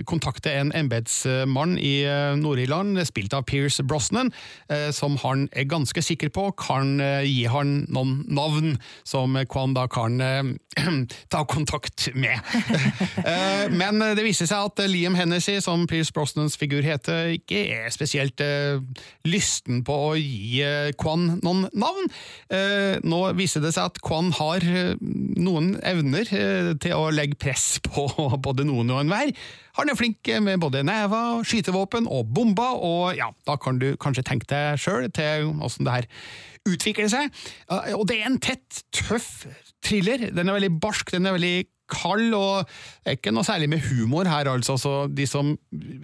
kontakter 0.10 0.60
en 0.60 0.74
embetsmann 0.78 1.78
i 1.80 2.04
Nord-Irland, 2.40 3.02
spilt 3.08 3.36
av 3.38 3.46
Pierce 3.50 3.86
Brosnan, 3.86 4.32
som 4.96 5.18
han 5.24 5.48
er 5.52 5.70
ganske 5.70 6.04
sikker 6.06 6.32
på 6.34 6.48
kan 6.60 6.98
gi 7.26 7.46
han 7.52 7.82
noen 7.92 8.22
navn 8.32 8.76
som 9.08 9.38
Kwan 9.52 9.76
da 9.78 9.88
kan 9.92 10.21
ta 11.34 11.44
kontakt 11.46 12.10
med. 12.16 12.40
Eh, 13.22 13.68
men 13.70 14.00
det 14.16 14.24
viser 14.26 14.48
seg 14.50 14.70
at 14.70 14.80
Liam 14.90 15.14
Hennessy, 15.16 15.58
som 15.62 15.84
Pierce 15.90 16.14
Brosnans 16.16 16.56
figur 16.58 16.82
heter, 16.84 17.30
ikke 17.36 17.60
er 17.76 17.92
spesielt 17.94 18.42
eh, 18.42 18.82
lysten 19.28 19.84
på 19.86 19.98
å 20.10 20.14
gi 20.18 20.62
eh, 20.66 20.90
Kwan 20.98 21.38
noen 21.44 21.68
navn. 21.72 22.10
Nå 23.06 23.20
viser 23.38 23.64
det 23.64 23.74
seg 23.76 23.92
at 23.92 24.02
Kwan 24.04 24.32
har 24.40 24.66
noen 25.02 25.76
evner 25.88 26.28
til 26.82 26.96
å 26.98 27.12
legge 27.14 27.40
press 27.42 27.76
på 27.86 28.08
både 28.46 28.66
noen 28.68 28.96
og 28.96 29.04
enhver. 29.06 29.36
Han 29.80 29.92
er 29.92 29.98
flink 30.00 30.28
med 30.44 30.62
både 30.62 30.84
never, 30.88 31.44
skytevåpen 31.48 32.08
og 32.12 32.32
bomber, 32.36 32.78
og 32.84 33.18
ja, 33.18 33.30
da 33.48 33.58
kan 33.62 33.80
du 33.82 33.94
kanskje 34.02 34.26
tenke 34.28 34.50
deg 34.52 34.80
sjøl 34.82 35.08
til 35.16 35.52
åssen 35.64 35.88
det 35.88 36.00
her 36.00 36.10
utvikler 36.70 37.10
seg. 37.12 37.44
Og 37.98 38.06
det 38.10 38.20
er 38.20 38.30
en 38.30 38.42
tett, 38.44 38.84
tøff 38.94 39.46
thriller. 39.86 40.30
Den 40.36 40.50
er 40.50 40.60
veldig 40.60 40.74
barsk, 40.84 41.14
den 41.16 41.30
er 41.30 41.38
veldig 41.38 41.56
kald, 41.92 42.34
og 42.38 42.70
det 43.02 43.14
er 43.14 43.18
ikke 43.20 43.34
noe 43.36 43.46
særlig 43.48 43.70
med 43.72 43.84
humor 43.90 44.30
her, 44.30 44.48
altså. 44.52 44.78
Så 44.80 44.94
de 45.12 45.26
som 45.30 45.56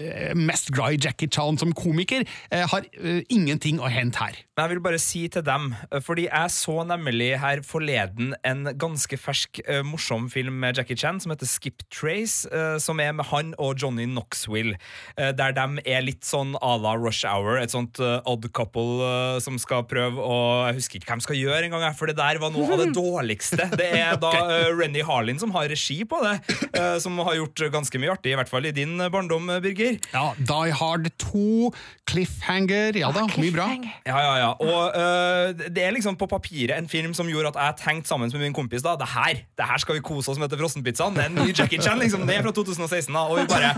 er 0.02 0.36
mest 0.38 0.72
glad 0.76 0.98
i 0.98 1.02
Jackie 1.08 1.30
Chan 1.32 1.60
som 1.60 1.74
komiker, 1.78 2.26
eh, 2.52 2.66
har 2.68 2.88
eh, 2.98 3.22
ingenting 3.34 3.80
å 3.80 3.90
hente 3.92 4.20
her. 4.22 4.40
Men 4.58 4.66
Jeg 4.66 4.74
vil 4.74 4.84
bare 4.88 5.00
si 5.02 5.22
til 5.32 5.46
dem, 5.46 5.70
eh, 5.92 6.02
fordi 6.04 6.28
jeg 6.28 6.54
så 6.54 6.82
nemlig 6.88 7.30
her 7.40 7.62
forleden 7.66 8.34
en 8.48 8.72
ganske 8.78 9.18
fersk, 9.18 9.62
morsom 9.88 10.28
film 10.32 10.60
med 10.62 10.78
Jackie 10.78 10.98
Chan 10.98 11.20
som 11.22 11.32
heter 11.32 11.48
Skip 11.50 11.84
Trace, 11.94 12.48
som 12.82 13.00
er 13.00 13.14
med 13.16 13.28
han 13.30 13.54
og 13.62 13.78
Johnny 13.82 14.06
Knoxville, 14.06 14.78
der 15.18 15.54
de 15.56 15.82
er 15.86 16.04
litt 16.06 16.26
sånn 16.26 16.56
à 16.62 16.74
la 16.82 16.94
Rush 16.98 17.26
Hour, 17.28 17.58
et 17.62 17.74
sånt 17.74 18.00
odd 18.00 18.48
couple 18.56 19.06
som 19.44 19.58
skal 19.62 19.86
prøve 19.90 20.22
å 20.22 20.38
Jeg 20.68 20.78
husker 20.80 21.00
ikke 21.00 21.12
hva 21.12 21.20
de 21.20 21.28
skal 21.28 21.40
gjøre 21.40 21.68
engang, 21.68 21.86
for 21.98 22.10
det 22.10 22.18
der 22.20 22.40
var 22.42 22.54
noe 22.54 22.70
av 22.74 22.82
det 22.82 22.94
dårligste. 22.98 23.70
Det 23.78 23.90
er 24.00 24.18
da 24.22 24.34
Renny 24.74 25.04
Harlin 25.06 25.40
som 25.42 25.54
har 25.56 25.74
regi 25.78 26.02
på 26.10 26.20
det, 26.26 26.36
eh, 26.74 26.98
som 27.04 27.18
har 27.24 27.38
gjort 27.38 27.64
ganske 27.74 28.02
mye 28.02 28.14
artig, 28.16 28.34
i 28.34 28.40
hvert 28.40 28.52
fall 28.52 28.68
i 28.68 28.74
din 28.76 28.98
barndom, 29.14 29.50
Birger. 29.64 30.00
Ja, 30.14 30.34
Die 30.38 30.74
Hard 30.76 31.10
2, 31.22 31.72
Cliffhanger, 32.10 32.98
ja 32.98 33.12
da, 33.16 33.28
mye 33.38 33.54
bra. 33.54 33.70
Ja, 34.08 34.20
ja, 34.24 34.34
ja. 34.42 34.52
Og 34.64 34.98
uh, 34.98 35.54
det 35.54 35.84
er 35.84 35.96
liksom 35.96 36.18
på 36.20 36.28
papiret 36.32 36.76
en 36.78 36.90
film 36.92 37.14
som 37.18 37.30
gjorde 37.32 37.54
at 37.54 37.62
jeg 37.62 37.80
tenkte 37.86 38.12
sammen 38.12 38.32
med 38.34 38.48
min 38.48 38.56
kompis 38.56 38.86
da, 38.86 38.96
det 39.00 39.10
her 39.14 39.44
det 39.58 39.68
her 39.68 39.82
skal 39.82 39.98
vi 39.98 40.04
kose 40.06 40.32
oss 40.32 40.40
med 40.42 40.52
til 40.52 40.62
frossenpizzaen. 40.62 41.18
Det 41.18 41.26
er 41.26 41.32
en 41.32 41.42
ny 41.42 41.54
Jackie 41.54 41.82
Chan, 41.82 42.00
liksom. 42.02 42.26
Det 42.28 42.38
er 42.38 42.46
fra 42.46 42.54
2016, 42.56 43.14
da, 43.14 43.26
og 43.28 43.42
vi 43.42 43.48
bare 43.52 43.74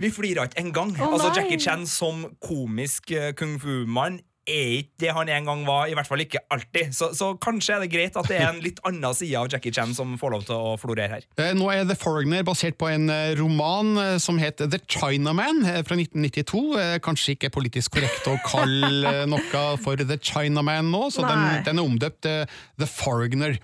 Vi 0.00 0.10
flira 0.12 0.46
ikke 0.48 0.62
engang. 0.64 0.94
Oh, 1.00 1.14
altså, 1.14 1.32
Jackie 1.36 1.60
Chan 1.60 1.86
som 1.88 2.24
komisk 2.42 3.12
kung 3.38 3.58
fu-mann 3.60 4.20
er 4.48 4.78
ikke 4.80 5.00
det 5.04 5.12
han 5.16 5.30
en 5.32 5.48
gang 5.48 5.62
var, 5.66 5.88
i 5.88 5.94
hvert 5.96 6.08
fall 6.08 6.22
ikke 6.24 6.42
alltid. 6.52 6.92
Så, 6.96 7.10
så, 7.16 7.32
kanskje 7.40 7.76
er 7.76 7.84
det 7.84 7.90
greit 7.92 8.16
at 8.18 8.28
det 8.30 8.38
er 8.38 8.48
en 8.50 8.62
litt 8.64 8.80
annen 8.86 9.16
side 9.16 9.38
av 9.38 9.50
Jackie 9.52 9.74
Chan 9.74 9.94
som 9.96 10.16
får 10.20 10.34
lov 10.34 10.46
til 10.48 10.56
å 10.56 10.74
florere 10.80 11.16
her. 11.16 11.26
Eh, 11.40 11.52
nå 11.56 11.68
er 11.72 11.84
The 11.88 11.96
Foreigner 11.98 12.44
basert 12.46 12.78
på 12.80 12.88
en 12.92 13.08
eh, 13.12 13.34
roman 13.38 13.94
eh, 14.00 14.16
som 14.22 14.38
het 14.42 14.62
The 14.62 14.80
Chinaman 14.84 15.62
fra 15.86 15.98
1992. 15.98 16.64
Kanskje 17.04 17.36
ikke 17.36 17.52
politisk 17.54 17.96
korrekt 17.96 18.28
å 18.30 18.36
kalle 18.46 19.24
noe 19.30 19.64
for 19.82 20.00
The 20.00 20.18
Chinaman 20.20 20.90
nå, 20.92 21.06
så 21.14 21.24
den, 21.26 21.64
den, 21.66 21.80
er 21.80 21.84
omdøpt 21.84 22.26
The 22.26 22.88
Foreigner. 22.88 23.56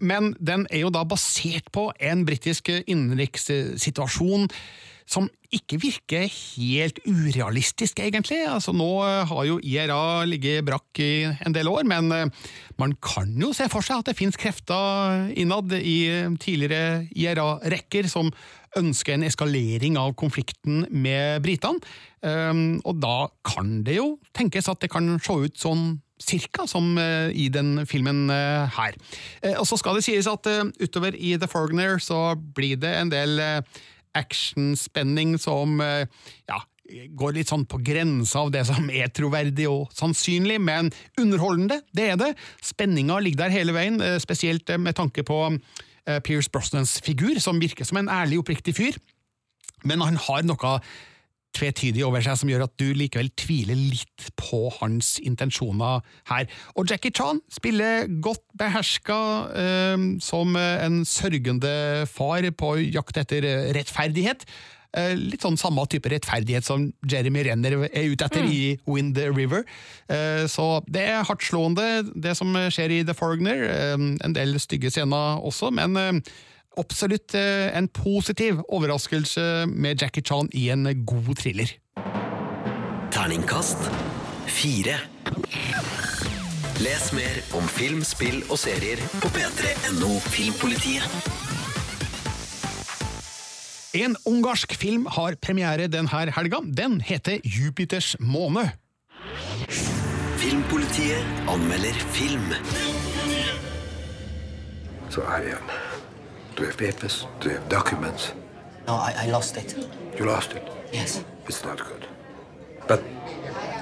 Men 0.00 0.32
den 0.40 0.66
er 0.70 0.84
jo 0.84 0.92
da 0.94 1.04
basert 1.08 1.68
på 1.74 1.88
en 2.00 2.24
britisk 2.28 2.70
innenrikssituasjon 2.72 4.48
som 5.08 5.28
ikke 5.52 5.78
virker 5.80 6.24
helt 6.32 7.00
urealistisk, 7.04 8.00
egentlig. 8.00 8.40
Altså, 8.48 8.72
nå 8.76 8.88
eh, 9.04 9.20
har 9.28 9.48
jo 9.48 9.58
IRA 9.60 10.24
ligget 10.28 10.64
brakk 10.66 11.02
i 11.02 11.12
en 11.28 11.54
del 11.54 11.68
år, 11.68 11.84
men 11.88 12.08
eh, 12.16 12.48
man 12.80 12.96
kan 13.04 13.34
jo 13.40 13.52
se 13.56 13.68
for 13.72 13.84
seg 13.84 14.00
at 14.00 14.10
det 14.10 14.16
finnes 14.18 14.38
krefter 14.40 15.28
innad 15.38 15.74
i 15.76 15.98
eh, 16.08 16.32
tidligere 16.40 17.04
IRA-rekker 17.12 18.08
som 18.10 18.32
ønsker 18.78 19.18
en 19.18 19.26
eskalering 19.28 19.98
av 20.00 20.14
konflikten 20.16 20.86
med 20.88 21.42
britene. 21.44 21.76
Og 22.88 22.94
da 23.02 23.26
kan 23.44 23.82
det 23.84 23.98
jo 23.98 24.14
tenkes 24.32 24.70
at 24.70 24.80
det 24.80 24.88
kan 24.88 25.10
se 25.20 25.34
ut 25.42 25.58
sånn 25.60 25.82
cirka 26.22 26.64
som 26.70 26.94
i 26.96 27.50
den 27.52 27.82
filmen 27.90 28.30
her. 28.32 28.96
Og 29.58 29.66
så 29.68 29.76
skal 29.76 29.98
det 29.98 30.06
sies 30.06 30.30
at 30.30 30.48
utover 30.80 31.12
i 31.12 31.34
The 31.36 31.50
Foreigner 31.52 32.00
så 32.00 32.30
blir 32.56 32.80
det 32.80 32.94
en 32.96 33.12
del 33.12 33.36
actionspenning 34.18 35.36
som 35.40 35.80
eh, 35.80 36.04
ja, 36.50 36.58
går 37.16 37.36
litt 37.36 37.52
sånn 37.52 37.64
på 37.68 37.80
grensa 37.84 38.42
av 38.44 38.52
det 38.54 38.64
som 38.68 38.90
er 38.92 39.12
troverdig 39.14 39.68
og 39.70 39.92
sannsynlig, 39.96 40.58
men 40.62 40.92
underholdende, 41.20 41.80
det 41.96 42.10
er 42.12 42.20
det. 42.20 42.32
Spenninga 42.64 43.20
ligger 43.22 43.46
der 43.46 43.56
hele 43.56 43.76
veien, 43.76 44.00
eh, 44.04 44.18
spesielt 44.22 44.70
eh, 44.70 44.80
med 44.80 44.98
tanke 44.98 45.26
på 45.26 45.44
Pierce 46.26 46.50
Brosnans 46.50 46.96
figur, 47.06 47.36
som 47.38 47.60
virker 47.62 47.86
som 47.86 48.00
en 48.00 48.08
ærlig, 48.10 48.40
oppriktig 48.42 48.72
fyr. 48.74 48.96
Men 49.86 50.02
han 50.02 50.16
har 50.18 50.42
noe 50.42 50.72
tvetydig 51.56 52.04
over 52.06 52.24
seg 52.24 52.38
som 52.40 52.50
gjør 52.50 52.66
at 52.66 52.74
du 52.80 52.90
likevel 52.96 53.30
tviler 53.38 53.78
litt 53.78 54.28
på 54.40 54.66
hans 54.80 55.14
intensjoner 55.22 56.02
her. 56.30 56.48
Og 56.76 56.90
Jackie 56.90 57.14
Chan 57.14 57.42
spiller 57.52 58.08
godt 58.24 58.44
beherska 58.58 59.22
eh, 59.64 60.06
som 60.24 60.56
en 60.58 61.02
sørgende 61.08 62.06
far 62.10 62.46
på 62.58 62.76
jakt 62.84 63.20
etter 63.22 63.48
rettferdighet. 63.76 64.46
Eh, 64.92 65.14
litt 65.16 65.40
sånn 65.40 65.56
samme 65.56 65.86
type 65.88 66.10
rettferdighet 66.12 66.66
som 66.66 66.90
Jeremy 67.08 67.46
Renner 67.46 67.78
er 67.86 68.10
ute 68.12 68.26
etter 68.26 68.44
mm. 68.44 68.50
i 68.52 68.62
Wind 68.84 69.16
River. 69.32 69.64
Eh, 70.12 70.44
så 70.52 70.82
det 70.84 71.06
er 71.08 71.24
hardtslående, 71.24 71.86
det 72.12 72.34
som 72.36 72.52
skjer 72.68 72.98
i 72.98 73.02
The 73.08 73.16
Forgner. 73.16 73.64
Eh, 73.72 73.94
en 73.96 74.36
del 74.36 74.58
stygge 74.60 74.92
scener 74.92 75.40
også, 75.40 75.72
men 75.72 75.96
eh, 75.96 76.34
absolutt 76.80 77.34
eh, 77.34 77.70
en 77.76 77.88
positiv 77.88 78.62
overraskelse 78.68 79.66
med 79.66 80.02
Jackie 80.02 80.24
Chan 80.24 80.48
i 80.52 80.68
en 80.72 80.88
god 81.06 81.34
thriller. 81.40 81.76
Terningkast 83.12 83.90
fire. 84.48 84.96
Les 86.82 87.12
mer 87.12 87.38
om 87.56 87.68
film, 87.68 88.02
spill 88.04 88.40
og 88.50 88.58
serier 88.58 89.00
på 89.22 89.30
p3.no 89.34 90.10
Filmpolitiet. 90.32 91.06
En 93.92 94.16
ungarsk 94.26 94.72
film 94.74 95.04
har 95.12 95.36
premiere 95.36 95.86
denne 95.92 96.08
helga. 96.32 96.62
Den 96.64 97.00
heter 97.04 97.44
Jupiters 97.44 98.16
måne. 98.20 98.70
Filmpolitiet 100.40 101.48
anmelder 101.52 102.02
film. 102.16 102.48
Så 105.12 105.20
Arjan 105.28 105.81
Do 106.56 106.62
you 106.62 106.68
have 106.68 106.76
papers? 106.76 107.26
Do 107.40 107.48
you 107.48 107.54
have 107.56 107.68
documents? 107.68 108.32
No, 108.86 108.94
I, 108.94 109.14
I 109.18 109.26
lost 109.30 109.56
it. 109.56 109.76
You 110.18 110.26
lost 110.26 110.52
it? 110.52 110.68
Yes. 110.92 111.24
It's 111.46 111.64
not 111.64 111.78
good. 111.78 112.06
But 112.86 113.02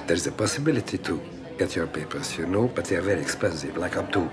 there's 0.07 0.25
a 0.27 0.31
possibility 0.31 0.97
to 0.99 1.21
get 1.57 1.75
your 1.75 1.87
papers, 1.87 2.37
you 2.37 2.45
know, 2.45 2.67
but 2.67 2.85
they 2.85 2.95
are 2.95 3.01
very 3.01 3.21
expensive, 3.21 3.77
like 3.77 3.97
up 3.97 4.11
to 4.13 4.29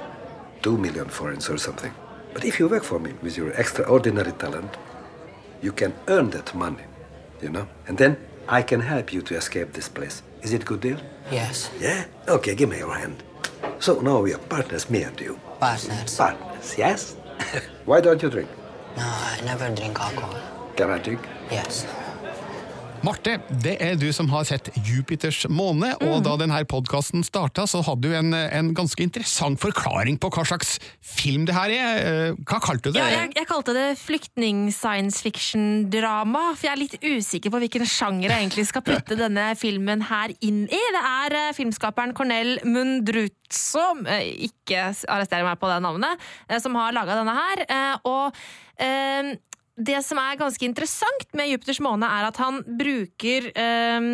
two 0.62 0.77
million 0.79 1.09
forints 1.09 1.51
or 1.51 1.59
something. 1.59 1.92
But 2.33 2.44
if 2.44 2.59
you 2.59 2.68
work 2.68 2.85
for 2.85 2.98
me 3.01 3.12
with 3.22 3.37
your 3.37 3.51
extraordinary 3.53 4.33
talent, 4.33 4.77
you 5.62 5.72
can 5.72 5.92
earn 6.07 6.31
that 6.31 6.55
money, 6.55 6.85
you 7.42 7.51
know? 7.51 7.66
And 7.88 7.98
then 7.98 8.16
I 8.46 8.62
can 8.62 8.81
help 8.81 9.12
you 9.12 9.22
to 9.22 9.35
escape 9.37 9.72
this 9.72 9.88
place. 9.88 10.22
Is 10.42 10.53
it 10.53 10.62
a 10.62 10.64
good 10.64 10.81
deal? 10.81 10.98
Yes. 11.33 11.70
Yeah? 11.81 12.05
Okay, 12.29 12.55
give 12.55 12.68
me 12.68 12.79
your 12.79 12.94
hand. 12.94 13.22
So 13.81 14.01
now 14.01 14.20
we 14.20 14.33
are 14.35 14.38
partners, 14.38 14.88
me 14.88 15.03
and 15.03 15.18
you. 15.20 15.40
Partners? 15.59 16.16
Partners, 16.16 16.74
yes? 16.79 17.16
Why 17.85 18.01
don't 18.01 18.22
you 18.22 18.31
drink? 18.31 18.48
No, 18.96 19.05
I 19.05 19.40
never 19.44 19.68
drink 19.74 19.98
alcohol. 20.01 20.38
Can 20.77 20.90
I 20.90 20.98
drink? 20.98 21.20
Yes. 21.51 21.87
Marte, 23.07 23.37
det 23.63 23.77
er 23.85 23.95
du 23.99 24.09
som 24.13 24.27
har 24.33 24.43
sett 24.49 24.69
Jupiters 24.85 25.45
måne, 25.53 25.93
og 26.03 26.25
da 26.27 26.33
denne 26.41 26.59
podkasten 26.69 27.23
starta, 27.27 27.63
så 27.71 27.79
hadde 27.87 28.09
du 28.11 28.15
en, 28.19 28.35
en 28.35 28.73
ganske 28.77 29.01
interessant 29.05 29.61
forklaring 29.63 30.19
på 30.21 30.31
hva 30.35 30.43
slags 30.49 30.77
film 31.05 31.47
det 31.49 31.55
her 31.55 31.75
er. 31.77 32.01
Eh, 32.03 32.41
Hva 32.49 32.59
kalte 32.65 32.91
du 32.91 32.97
det? 32.97 33.05
Ja, 33.05 33.23
jeg, 33.23 33.33
jeg 33.39 33.49
kalte 33.51 33.75
det 33.77 33.87
flyktning-science 34.03 35.23
fiction-drama, 35.25 36.45
for 36.59 36.67
jeg 36.69 36.75
er 36.75 36.83
litt 36.83 36.99
usikker 37.07 37.55
på 37.55 37.63
hvilken 37.63 37.87
sjanger 37.89 38.33
jeg 38.33 38.49
egentlig 38.49 38.67
skal 38.73 38.85
putte 38.91 39.19
denne 39.25 39.49
filmen 39.61 40.03
her 40.11 40.35
inn 40.45 40.65
i. 40.67 40.83
Det 40.99 41.05
er 41.15 41.39
eh, 41.45 41.51
filmskaperen 41.57 42.17
Cornel 42.19 42.57
Mundruzzo, 42.67 43.87
eh, 44.11 44.33
ikke 44.51 44.89
arrester 45.07 45.47
meg 45.47 45.61
på 45.63 45.71
det 45.71 45.79
navnet, 45.87 46.31
som 46.61 46.75
har 46.83 46.97
laga 46.99 47.21
denne 47.23 47.39
her. 47.39 47.69
og 48.11 48.35
det 49.79 50.01
som 50.03 50.19
er 50.19 50.38
ganske 50.41 50.67
interessant 50.67 51.29
med 51.38 51.53
Jupiters 51.53 51.81
måne, 51.85 52.09
er 52.11 52.29
at 52.29 52.38
han 52.43 52.61
bruker 52.67 53.51
eh, 53.55 54.09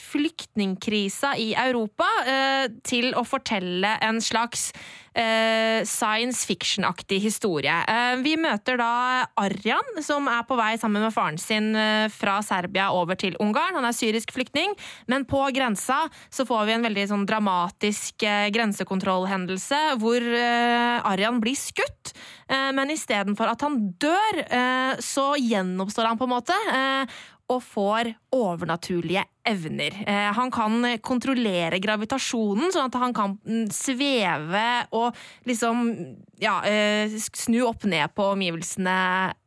flyktningkrisa 0.00 1.34
i 1.40 1.52
Europa 1.66 2.08
eh, 2.24 2.66
til 2.86 3.12
å 3.18 3.24
fortelle 3.28 3.96
en 4.04 4.22
slags 4.24 4.70
science 5.14 6.42
fiction-aktig 6.46 7.20
historie. 7.22 7.74
Eh, 7.88 8.16
vi 8.24 8.34
møter 8.40 8.78
da 8.80 9.26
Arjan, 9.38 10.02
som 10.02 10.26
er 10.30 10.42
på 10.48 10.56
vei 10.58 10.74
sammen 10.80 11.04
med 11.04 11.14
faren 11.14 11.38
sin 11.40 11.72
eh, 11.78 12.06
fra 12.12 12.40
Serbia 12.44 12.90
over 12.94 13.18
til 13.20 13.36
Ungarn. 13.42 13.76
Han 13.78 13.86
er 13.86 13.96
syrisk 13.96 14.34
flyktning, 14.34 14.74
men 15.10 15.26
på 15.28 15.42
grensa 15.54 16.04
så 16.32 16.46
får 16.48 16.66
vi 16.68 16.76
en 16.76 16.86
veldig 16.86 17.06
sånn 17.12 17.26
dramatisk 17.28 18.26
eh, 18.26 18.48
grensekontrollhendelse 18.54 19.82
hvor 20.02 20.24
eh, 20.24 21.10
Arjan 21.12 21.40
blir 21.42 21.58
skutt. 21.58 22.14
Eh, 22.48 22.70
men 22.76 22.92
istedenfor 22.94 23.54
at 23.54 23.64
han 23.64 23.78
dør, 24.02 24.42
eh, 24.44 25.02
så 25.04 25.32
gjenoppstår 25.40 26.10
han 26.10 26.20
på 26.20 26.28
en 26.28 26.34
måte. 26.34 26.58
Og 27.52 27.60
får 27.62 28.12
overnaturlige 28.34 29.24
evner. 29.46 29.96
Eh, 30.08 30.30
han 30.36 30.50
kan 30.54 30.86
kontrollere 31.04 31.80
gravitasjonen, 31.82 32.72
sånn 32.72 32.88
at 32.88 33.00
han 33.00 33.14
kan 33.16 33.36
mm, 33.44 33.66
sveve 33.74 34.64
og 34.96 35.16
liksom 35.48 35.84
ja, 36.40 36.60
eh, 36.64 37.12
snu 37.20 37.60
opp 37.68 37.84
ned 37.88 38.14
på 38.16 38.30
omgivelsene 38.32 38.96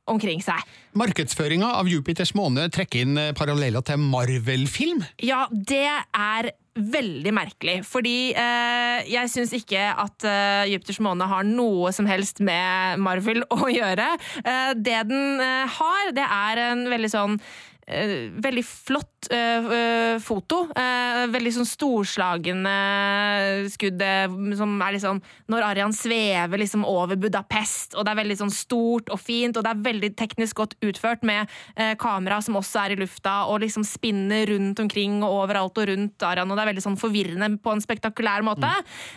omkring 0.08 0.44
seg. 0.46 0.62
Markedsføringa 0.98 1.74
av 1.80 1.90
Jupiters 1.92 2.34
måne 2.38 2.70
trekker 2.74 3.04
inn 3.04 3.20
eh, 3.22 3.34
paralleller 3.38 3.84
til 3.86 4.00
Marvel-film. 4.06 5.04
Ja, 5.26 5.46
det 5.52 5.90
er 5.90 6.54
veldig 6.78 7.34
merkelig, 7.34 7.78
fordi 7.88 8.34
eh, 8.38 9.08
jeg 9.10 9.32
syns 9.34 9.54
ikke 9.58 9.82
at 9.98 10.26
eh, 10.28 10.68
Jupiters 10.74 11.00
måne 11.04 11.28
har 11.30 11.48
noe 11.48 11.92
som 11.96 12.08
helst 12.10 12.42
med 12.44 13.02
Marvel 13.02 13.44
å 13.58 13.70
gjøre. 13.72 14.12
Eh, 14.44 14.74
det 14.78 15.02
den 15.10 15.42
har, 15.42 16.14
det 16.16 16.26
er 16.26 16.64
en 16.70 16.86
veldig 16.92 17.12
sånn 17.14 17.42
veldig 17.88 18.64
flott 18.68 19.30
eh, 19.32 19.68
eh, 19.78 20.20
foto. 20.20 20.66
Eh, 20.76 21.24
veldig 21.32 21.54
sånn 21.56 21.68
storslagne 21.68 22.74
skudd 23.72 24.02
eh, 24.04 24.28
som 24.60 24.74
er 24.84 24.98
liksom 24.98 25.22
Når 25.48 25.66
Arian 25.70 25.96
svever 25.96 26.60
liksom 26.60 26.84
over 26.88 27.16
Budapest, 27.20 27.96
og 27.96 28.04
det 28.06 28.14
er 28.14 28.20
veldig 28.22 28.38
sånn 28.42 28.54
stort 28.54 29.12
og 29.14 29.22
fint, 29.22 29.56
og 29.56 29.64
det 29.64 29.72
er 29.72 29.86
veldig 29.86 30.12
teknisk 30.20 30.60
godt 30.60 30.76
utført 30.84 31.24
med 31.28 31.48
eh, 31.76 31.94
kamera 32.00 32.42
som 32.44 32.60
også 32.60 32.84
er 32.84 32.96
i 32.96 33.00
lufta, 33.00 33.46
og 33.48 33.62
liksom 33.64 33.86
spinner 33.88 34.48
rundt 34.52 34.82
omkring 34.84 35.22
og 35.24 35.46
overalt 35.46 35.80
og 35.80 35.88
rundt 35.92 36.28
Arian, 36.28 36.52
og 36.52 36.60
det 36.60 36.66
er 36.66 36.72
veldig 36.74 36.86
sånn 36.90 37.00
forvirrende 37.00 37.50
på 37.64 37.74
en 37.74 37.84
spektakulær 37.84 38.44
måte. 38.46 38.70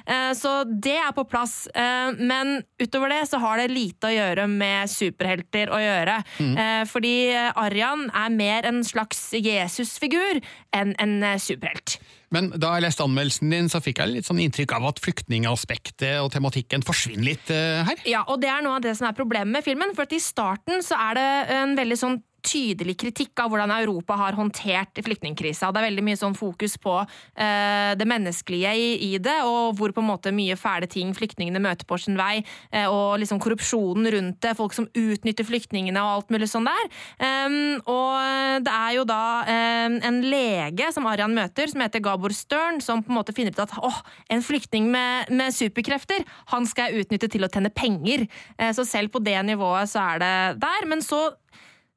Eh, 0.06 0.30
så 0.38 0.60
det 0.70 0.96
er 1.00 1.14
på 1.16 1.26
plass. 1.28 1.64
Eh, 1.74 2.14
men 2.20 2.60
utover 2.80 3.16
det 3.16 3.24
så 3.32 3.40
har 3.42 3.60
det 3.60 3.70
lite 3.74 4.10
å 4.10 4.14
gjøre 4.14 4.46
med 4.50 4.90
superhelter 4.92 5.74
å 5.74 5.82
gjøre. 5.82 6.20
Eh, 6.40 6.82
fordi 6.90 7.14
Arian 7.58 8.06
er 8.14 8.30
mer 8.34 8.59
en 8.68 8.82
slags 8.86 9.30
Jesusfigur 9.36 10.40
enn 10.76 10.94
en 11.02 11.20
eh, 11.26 11.38
superhelt. 11.40 11.98
Men 12.30 12.52
da 12.54 12.76
jeg 12.76 12.86
leste 12.86 13.04
anmeldelsen 13.04 13.50
din, 13.50 13.68
så 13.72 13.80
fikk 13.82 14.00
jeg 14.02 14.12
litt 14.12 14.28
sånn 14.28 14.40
inntrykk 14.42 14.76
av 14.76 14.86
at 14.92 15.02
flyktningaspektet 15.02 16.20
og 16.22 16.30
tematikken 16.34 16.84
forsvinner 16.86 17.32
litt 17.32 17.50
eh, 17.54 17.82
her. 17.88 18.02
Ja, 18.08 18.22
og 18.30 18.42
det 18.42 18.52
er 18.52 18.62
noe 18.64 18.78
av 18.78 18.84
det 18.86 18.94
som 18.98 19.08
er 19.10 19.16
problemet 19.18 19.50
med 19.56 19.66
filmen. 19.66 19.94
For 19.96 20.06
at 20.06 20.14
i 20.14 20.22
starten 20.22 20.84
så 20.86 20.98
er 21.10 21.18
det 21.18 21.28
en 21.56 21.74
veldig 21.78 21.98
sånn 21.98 22.20
tydelig 22.44 22.96
kritikk 23.00 23.42
av 23.42 23.52
hvordan 23.52 23.72
Europa 23.74 24.16
har 24.20 24.38
håndtert 24.38 25.00
flyktningkrisa. 25.04 25.70
Det 25.70 25.80
er 25.80 25.88
veldig 25.88 26.04
mye 26.06 26.20
sånn 26.20 26.36
fokus 26.38 26.76
på 26.80 26.96
eh, 27.00 27.92
det 27.98 28.08
menneskelige 28.08 28.72
i, 28.76 28.90
i 29.10 29.12
det, 29.22 29.38
og 29.46 29.76
hvor 29.78 29.94
på 29.94 30.02
en 30.02 30.10
måte 30.10 30.34
mye 30.34 30.58
fæle 30.60 30.88
ting 30.90 31.12
flyktningene 31.16 31.62
møter 31.62 31.88
på 31.88 31.98
sin 32.00 32.18
vei, 32.20 32.40
eh, 32.72 32.88
og 32.88 33.18
liksom 33.22 33.40
korrupsjonen 33.42 34.10
rundt 34.16 34.40
det, 34.44 34.56
folk 34.58 34.76
som 34.76 34.88
utnytter 34.96 35.46
flyktningene 35.48 36.02
og 36.02 36.16
alt 36.16 36.34
mulig 36.34 36.50
sånn 36.50 36.68
der. 36.68 36.88
Um, 37.20 37.58
og 37.90 38.64
det 38.64 38.72
er 38.74 38.94
jo 38.96 39.04
da 39.08 39.22
um, 39.46 39.98
en 40.06 40.20
lege 40.24 40.90
som 40.94 41.06
Arian 41.10 41.34
møter, 41.36 41.70
som 41.70 41.82
heter 41.84 42.02
Gabor 42.04 42.34
Stern, 42.36 42.80
som 42.84 43.04
på 43.04 43.12
en 43.12 43.18
måte 43.20 43.34
finner 43.36 43.54
ut 43.54 43.62
at 43.64 43.74
åh, 43.80 44.00
en 44.32 44.44
flyktning 44.44 44.88
med, 44.92 45.30
med 45.34 45.54
superkrefter, 45.54 46.24
han 46.54 46.68
skal 46.68 46.90
jeg 46.90 47.04
utnytte 47.04 47.30
til 47.30 47.46
å 47.46 47.50
tjene 47.52 47.72
penger. 47.74 48.26
Eh, 48.58 48.72
så 48.76 48.86
selv 48.88 49.14
på 49.14 49.22
det 49.24 49.38
nivået 49.46 49.90
så 49.90 50.04
er 50.14 50.22
det 50.22 50.34
der. 50.62 50.88
Men 50.90 51.04
så 51.04 51.28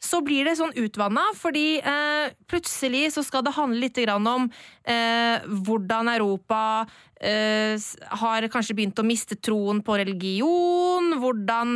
så 0.03 0.19
blir 0.25 0.47
det 0.47 0.57
sånn 0.59 0.75
utvanna, 0.79 1.23
fordi 1.39 1.79
eh, 1.79 2.33
plutselig 2.51 3.13
så 3.15 3.23
skal 3.25 3.45
det 3.45 3.55
handle 3.55 3.85
litt 3.85 3.99
om 4.09 4.49
eh, 4.83 5.45
hvordan 5.47 6.11
Europa 6.11 6.61
har 7.23 8.47
kanskje 8.51 8.75
begynt 8.77 8.99
å 8.99 9.05
miste 9.07 9.38
troen 9.39 9.79
på 9.86 9.95
religion, 9.99 11.13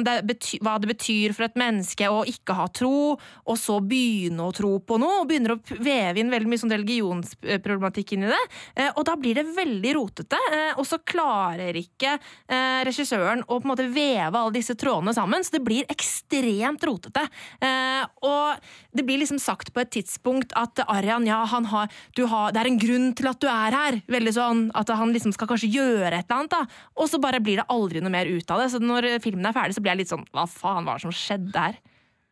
det 0.03 0.15
betyr, 0.27 0.63
hva 0.65 0.75
det 0.81 0.89
betyr 0.91 1.35
for 1.35 1.47
et 1.47 1.57
menneske 1.59 2.09
å 2.11 2.23
ikke 2.27 2.55
ha 2.57 2.67
tro, 2.73 3.15
og 3.17 3.59
så 3.59 3.79
begynne 3.83 4.47
å 4.47 4.53
tro 4.55 4.77
på 4.79 4.97
noe, 5.01 5.21
og 5.21 5.29
begynner 5.29 5.55
å 5.55 5.59
veve 5.83 6.21
inn 6.21 6.31
veldig 6.33 6.51
mye 6.51 6.61
sånn 6.61 6.75
religionsproblematikk 6.75 8.15
inn 8.15 8.27
i 8.27 8.31
det. 8.31 8.43
Eh, 8.75 8.91
og 8.93 9.05
da 9.07 9.15
blir 9.19 9.37
det 9.37 9.47
veldig 9.55 9.93
rotete, 9.97 10.39
eh, 10.53 10.73
og 10.77 10.87
så 10.87 10.99
klarer 11.07 11.77
ikke 11.79 12.15
eh, 12.17 12.83
regissøren 12.87 13.43
å 13.45 13.57
på 13.57 13.65
en 13.65 13.73
måte 13.73 13.87
veve 13.91 14.37
alle 14.37 14.55
disse 14.57 14.77
trådene 14.79 15.15
sammen, 15.15 15.45
så 15.45 15.57
det 15.57 15.63
blir 15.65 15.87
ekstremt 15.91 16.83
rotete. 16.87 17.25
Eh, 17.63 18.03
og 18.27 18.67
det 18.97 19.05
blir 19.07 19.21
liksom 19.21 19.41
sagt 19.41 19.73
på 19.73 19.83
et 19.83 19.93
tidspunkt 19.93 20.55
at 20.57 20.81
Arian, 20.87 21.27
ja, 21.27 21.43
han 21.49 21.69
har, 21.71 21.91
har, 22.17 22.53
det 22.53 22.61
er 22.61 22.71
en 22.71 22.81
grunn 22.81 23.11
til 23.17 23.29
at 23.31 23.41
du 23.41 23.49
er 23.51 23.77
her. 23.77 23.99
Veldig 24.11 24.33
sånn 24.35 24.63
at 24.77 24.91
han 24.97 25.13
liksom 25.15 25.35
skal 25.37 25.51
kanskje 25.51 25.71
gjøre 25.73 26.11
et 26.11 26.25
eller 26.25 26.39
annet, 26.41 26.55
da. 26.55 26.81
Og 26.97 27.11
så 27.11 27.21
bare 27.23 27.41
blir 27.43 27.61
det 27.61 27.69
aldri 27.73 28.01
noe 28.03 28.13
mer 28.13 28.29
ut 28.29 28.53
av 28.53 28.63
det. 28.63 28.71
Så 28.73 28.81
når 28.83 29.09
filmen 29.23 29.47
er 29.47 29.55
ferdig, 29.55 29.77
så 29.77 29.83
blir 29.83 29.95
jeg 29.95 30.03
litt 30.03 30.13
sånn 30.13 30.25
hva 30.35 30.47
faen 30.49 30.87
var 30.87 30.99
det 30.99 31.07
som 31.07 31.15
skjedde 31.15 31.67
her? 31.67 31.79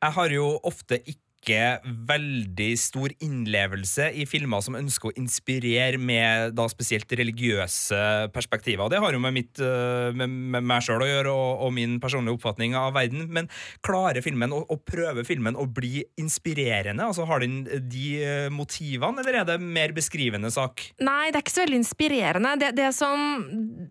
Jeg 0.05 0.17
har 0.17 0.33
jo 0.35 0.49
ofte 0.67 0.99
ikke 1.01 1.24
veldig 1.45 2.71
stor 2.79 3.13
innlevelse 3.23 4.09
i 4.17 4.25
filmer 4.29 4.63
som 4.65 4.77
ønsker 4.79 5.11
å 5.11 5.15
inspirere 5.19 5.99
med 6.01 6.55
da 6.57 6.65
spesielt 6.71 7.11
religiøse 7.11 8.31
perspektiver. 8.33 8.89
Det 8.89 9.01
har 9.03 9.15
jo 9.15 9.21
med, 9.21 9.35
mitt, 9.35 9.59
øh, 9.59 10.15
med, 10.15 10.31
med 10.55 10.65
meg 10.65 10.83
sjøl 10.85 11.03
å 11.05 11.09
gjøre 11.09 11.33
og, 11.33 11.65
og 11.67 11.73
min 11.75 11.99
personlige 12.03 12.39
oppfatning 12.39 12.75
av 12.79 12.95
verden. 12.95 13.27
Men 13.29 13.49
klarer 13.85 14.23
filmen 14.25 14.53
å, 14.55 14.63
å 14.71 14.79
prøve 14.79 15.25
filmen 15.27 15.57
å 15.59 15.67
bli 15.67 16.03
inspirerende? 16.21 17.05
Altså 17.05 17.27
Har 17.29 17.43
den 17.43 17.63
de 17.65 18.07
øh, 18.23 18.49
motivene, 18.53 19.21
eller 19.21 19.41
er 19.41 19.49
det 19.49 19.59
mer 19.61 19.93
beskrivende 19.95 20.51
sak? 20.53 20.87
Nei, 21.03 21.29
det 21.29 21.39
er 21.39 21.45
ikke 21.45 21.55
så 21.55 21.65
veldig 21.65 21.81
inspirerende. 21.81 22.55
Det, 22.61 22.71
det, 22.79 22.89
som, 22.97 23.45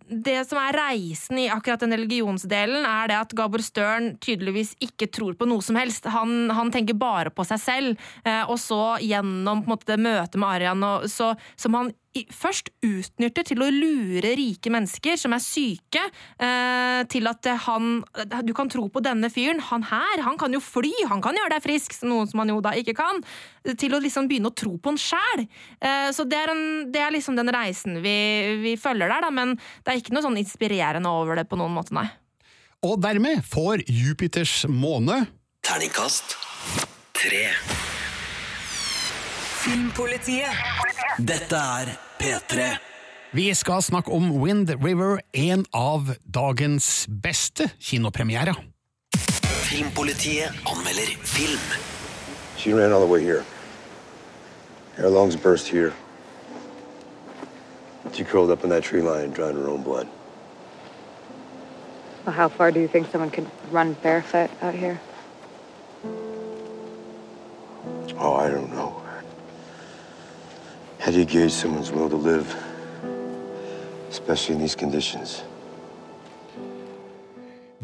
det 0.09 0.41
som 0.49 0.61
er 0.63 0.79
reisen 0.81 1.41
i 1.45 1.49
akkurat 1.53 1.85
den 1.85 1.97
religionsdelen, 1.97 2.87
er 2.89 3.13
det 3.13 3.21
at 3.21 3.37
Gabor 3.37 3.65
Stern 3.65 4.15
tydeligvis 4.25 4.75
ikke 4.85 5.11
tror 5.13 5.39
på 5.39 5.49
noe 5.49 5.65
som 5.65 5.79
helst. 5.79 6.09
Han, 6.15 6.51
han 6.55 6.73
tenker 6.75 6.99
bare 6.99 7.33
på 7.35 7.44
seg 7.49 7.63
selv. 7.63 8.09
Eh, 8.25 8.43
og 8.49 8.59
så 8.61 8.97
gjennom 9.03 9.65
på 9.65 9.71
en 9.71 9.75
måte, 9.77 9.91
det 9.93 10.01
møtet 10.03 10.41
med 10.41 10.51
Arian, 10.51 10.89
og, 10.89 11.07
så, 11.11 11.33
som 11.61 11.79
han 11.79 11.93
i, 12.15 12.23
først 12.31 12.71
utnytter 12.85 13.47
til 13.49 13.63
å 13.65 13.71
lure 13.75 14.35
rike 14.39 14.71
mennesker 14.71 15.19
som 15.19 15.35
er 15.35 15.43
syke, 15.43 16.03
eh, 16.39 17.01
til 17.11 17.27
at 17.31 17.49
han 17.67 18.05
Du 18.47 18.53
kan 18.55 18.69
tro 18.71 18.87
på 18.89 19.03
denne 19.03 19.29
fyren. 19.33 19.61
Han 19.71 19.83
her, 19.89 20.23
han 20.23 20.39
kan 20.39 20.53
jo 20.55 20.61
fly, 20.63 20.93
han 21.11 21.23
kan 21.23 21.37
gjøre 21.37 21.57
deg 21.57 21.65
frisk, 21.65 21.97
noe 22.07 22.27
som 22.31 22.43
han 22.43 22.53
jo 22.53 22.61
da 22.65 22.75
ikke 22.79 22.95
kan. 22.97 23.23
Til 23.65 23.95
å 23.95 24.03
liksom 24.03 24.29
begynne 24.31 24.53
å 24.53 24.57
tro 24.57 24.77
på 24.79 24.93
han 24.93 25.01
sjæl. 25.01 25.47
Eh, 25.81 26.11
så 26.15 26.27
det 26.29 26.39
er, 26.39 26.55
en, 26.55 26.93
det 26.93 27.03
er 27.03 27.15
liksom 27.15 27.37
den 27.39 27.51
reisen 27.55 28.01
vi, 28.05 28.17
vi 28.63 28.77
følger 28.81 29.11
der, 29.11 29.27
da, 29.27 29.33
men 29.35 29.57
det 29.57 29.93
er 29.93 30.01
ikke 30.01 30.15
noe 30.15 30.25
sånn 30.27 30.41
inspirerende 30.41 31.11
over 31.11 31.41
det 31.41 31.49
på 31.51 31.59
noen 31.59 31.75
måte, 31.75 31.95
nei. 31.97 32.09
Og 32.85 32.99
dermed 33.01 33.41
får 33.49 33.87
Jupiters 33.89 34.65
måne 34.69 35.25
Terningkast 35.65 36.37
tre. 37.25 37.49
Filmpolitiet. 39.65 40.49
Dette 41.19 41.57
er 41.57 41.95
P3. 42.21 42.67
Vi 43.35 43.55
skal 43.55 43.83
snakke 43.83 44.13
om 44.13 44.31
Wind 44.43 44.71
River, 44.85 45.21
en 45.33 45.65
av 45.73 46.13
dagens 46.25 47.07
beste 47.09 47.71
kinopremierer. 47.81 48.55
Filmpolitiet 49.65 50.53
anmelder 50.69 51.17
film. 51.25 51.65
She 52.57 52.75
ran 52.75 52.93
all 52.93 53.01
the 53.01 53.13
way 53.13 53.23
here. 53.25 53.45
Her 54.97 55.09
lungs 55.09 55.37
burst 55.37 55.69
here. 55.69 55.93
She 58.13 58.25
curled 58.25 58.51
up 58.51 58.65
in 58.65 58.71
that 58.71 58.85
tree 58.85 59.03
line, 59.03 59.33
drying 59.33 59.57
her 59.57 59.69
own 59.69 59.83
blood. 59.83 60.07
Well, 62.25 62.35
how 62.35 62.49
far 62.49 62.71
do 62.71 62.81
you 62.81 62.89
think 62.89 63.11
someone 63.11 63.31
could 63.31 63.49
run 63.73 63.97
barefoot 64.03 64.51
out 64.63 64.75
here? 64.75 65.01
Oh, 68.19 68.35
I 68.35 68.49
don't 68.49 68.71
know. 68.73 69.03
How 70.99 71.11
do 71.11 71.19
you 71.19 71.25
gauge 71.25 71.53
someone's 71.53 71.91
will 71.91 72.09
to 72.09 72.17
live? 72.17 72.57
Especially 74.09 74.55
in 74.55 74.61
these 74.61 74.75
conditions. 74.75 75.43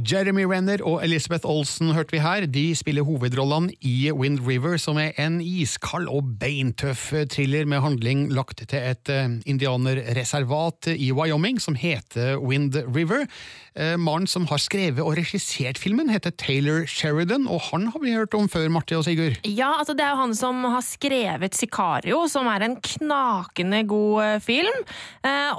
Jeremy 0.01 0.45
Renner 0.49 0.81
og 0.87 1.03
Elizabeth 1.05 1.49
Olsen 1.49 1.93
hørte 1.93 2.15
vi 2.15 2.21
her. 2.23 2.47
De 2.49 2.65
spiller 2.79 3.05
hovedrollene 3.05 3.75
i 3.85 4.11
Wind 4.15 4.41
River, 4.47 4.79
som 4.81 4.99
er 5.01 5.13
en 5.21 5.41
iskald 5.45 6.09
og 6.09 6.37
beintøff 6.41 7.11
thriller 7.33 7.69
med 7.69 7.83
handling 7.85 8.29
lagt 8.33 8.63
til 8.63 8.79
et 8.79 9.11
eh, 9.13 9.27
indianerreservat 9.51 10.91
i 10.95 11.11
Wyoming 11.17 11.61
som 11.63 11.77
heter 11.79 12.39
Wind 12.41 12.79
River. 12.95 13.27
Eh, 13.75 13.97
Mannen 14.01 14.31
som 14.31 14.47
har 14.51 14.63
skrevet 14.63 15.03
og 15.05 15.19
regissert 15.19 15.81
filmen, 15.81 16.11
heter 16.13 16.33
Taylor 16.39 16.87
Sheridan, 16.89 17.49
og 17.51 17.61
han 17.71 17.91
har 17.93 18.05
vi 18.05 18.17
hørt 18.17 18.35
om 18.39 18.49
før, 18.51 18.71
Marte 18.73 18.99
og 18.99 19.05
Sigurd. 19.09 19.39
Ja, 19.45 19.75
altså 19.79 19.95
Det 19.99 20.07
er 20.07 20.15
jo 20.15 20.23
han 20.23 20.35
som 20.39 20.65
har 20.65 20.87
skrevet 20.87 21.59
Sicario, 21.59 22.25
som 22.31 22.49
er 22.51 22.65
en 22.67 22.81
knakende 22.81 23.85
god 23.91 24.25
eh, 24.25 24.41
film. 24.41 24.83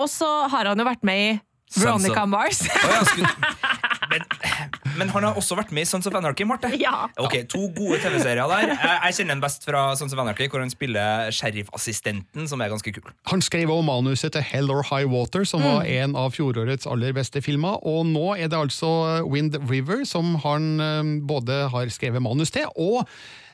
Og 0.02 0.08
så 0.10 0.28
har 0.50 0.72
han 0.72 0.80
jo 0.80 0.88
vært 0.88 1.04
med 1.06 1.22
i 1.22 1.32
Veronica 1.76 2.26
Mars. 2.26 2.64
Men, 4.12 4.24
men 4.98 5.12
han 5.14 5.24
har 5.24 5.38
også 5.40 5.56
vært 5.56 5.70
med 5.72 5.86
i 5.86 5.88
Sons 5.88 6.08
of 6.10 6.16
Anarchy, 6.18 6.44
Marte. 6.48 6.68
Ja. 6.76 7.06
Ok, 7.22 7.38
To 7.52 7.70
gode 7.72 8.02
TV-serier 8.04 8.44
der. 8.52 8.74
Jeg, 8.76 9.16
kjenner 9.16 9.38
den 9.38 9.44
best 9.44 9.64
fra 9.64 9.86
Sons 9.96 10.12
of 10.12 10.20
Anarchy, 10.20 10.50
hvor 10.52 10.60
han 10.60 10.72
spiller 10.74 11.32
sheriffassistenten, 11.32 12.50
som 12.52 12.60
er 12.60 12.74
ganske 12.74 12.92
kul. 12.98 13.08
Han 13.32 13.44
skrev 13.46 13.72
også 13.72 13.88
manuset 13.88 14.36
til 14.36 14.44
Hell 14.50 14.72
or 14.74 14.84
High 14.90 15.08
Water, 15.08 15.46
som 15.48 15.64
var 15.64 15.88
en 15.88 16.18
av 16.20 16.36
fjorårets 16.36 16.90
aller 16.92 17.16
beste 17.16 17.40
filmer. 17.46 17.80
Og 17.88 18.04
nå 18.10 18.34
er 18.36 18.52
det 18.52 18.60
altså 18.60 18.92
Wind 19.32 19.56
River 19.72 20.04
som 20.10 20.36
han 20.44 20.74
eh, 20.84 21.16
både 21.32 21.64
har 21.72 21.94
skrevet 21.96 22.24
manus 22.24 22.52
til, 22.52 22.68
og 22.76 23.08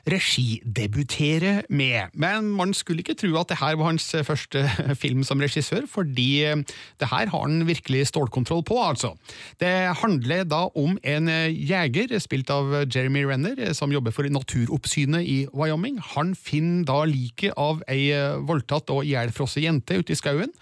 regidebutere 0.06 1.62
med. 1.68 2.14
Men 2.14 2.50
man 2.56 2.74
skulle 2.74 3.02
ikke 3.02 3.16
tro 3.18 3.32
at 3.40 3.50
det 3.50 3.58
her 3.60 3.76
var 3.78 3.90
hans 3.90 4.06
første 4.26 4.64
film 5.02 5.24
som 5.26 5.40
regissør, 5.42 5.86
fordi 5.90 6.44
eh, 6.46 6.56
det 7.00 7.10
her 7.10 7.30
har 7.32 7.46
han 7.46 7.66
virkelig 7.68 8.06
stålkontroll 8.12 8.64
på, 8.64 8.78
altså. 8.82 9.14
Det 9.60 9.72
handler 10.02 10.44
da 10.48 10.66
om 10.78 10.98
en 11.02 11.28
eh, 11.32 11.52
jeger, 11.70 12.18
spilt 12.22 12.50
av 12.50 12.72
Jeremy 12.86 13.24
Renner, 13.28 13.58
eh, 13.58 13.74
som 13.76 13.92
jobber 13.92 14.14
for 14.14 14.28
Naturoppsynet 14.28 15.26
i 15.26 15.38
Wyoming. 15.52 15.98
Han 16.14 16.34
finner 16.34 16.86
da 16.88 17.02
liket 17.08 17.56
av 17.56 17.82
ei 17.88 18.10
eh, 18.14 18.36
voldtatt 18.48 18.90
og 18.94 19.06
ihjelfrosset 19.06 19.64
jente 19.64 19.98
ute 20.00 20.14
i 20.14 20.18
skauen. 20.18 20.52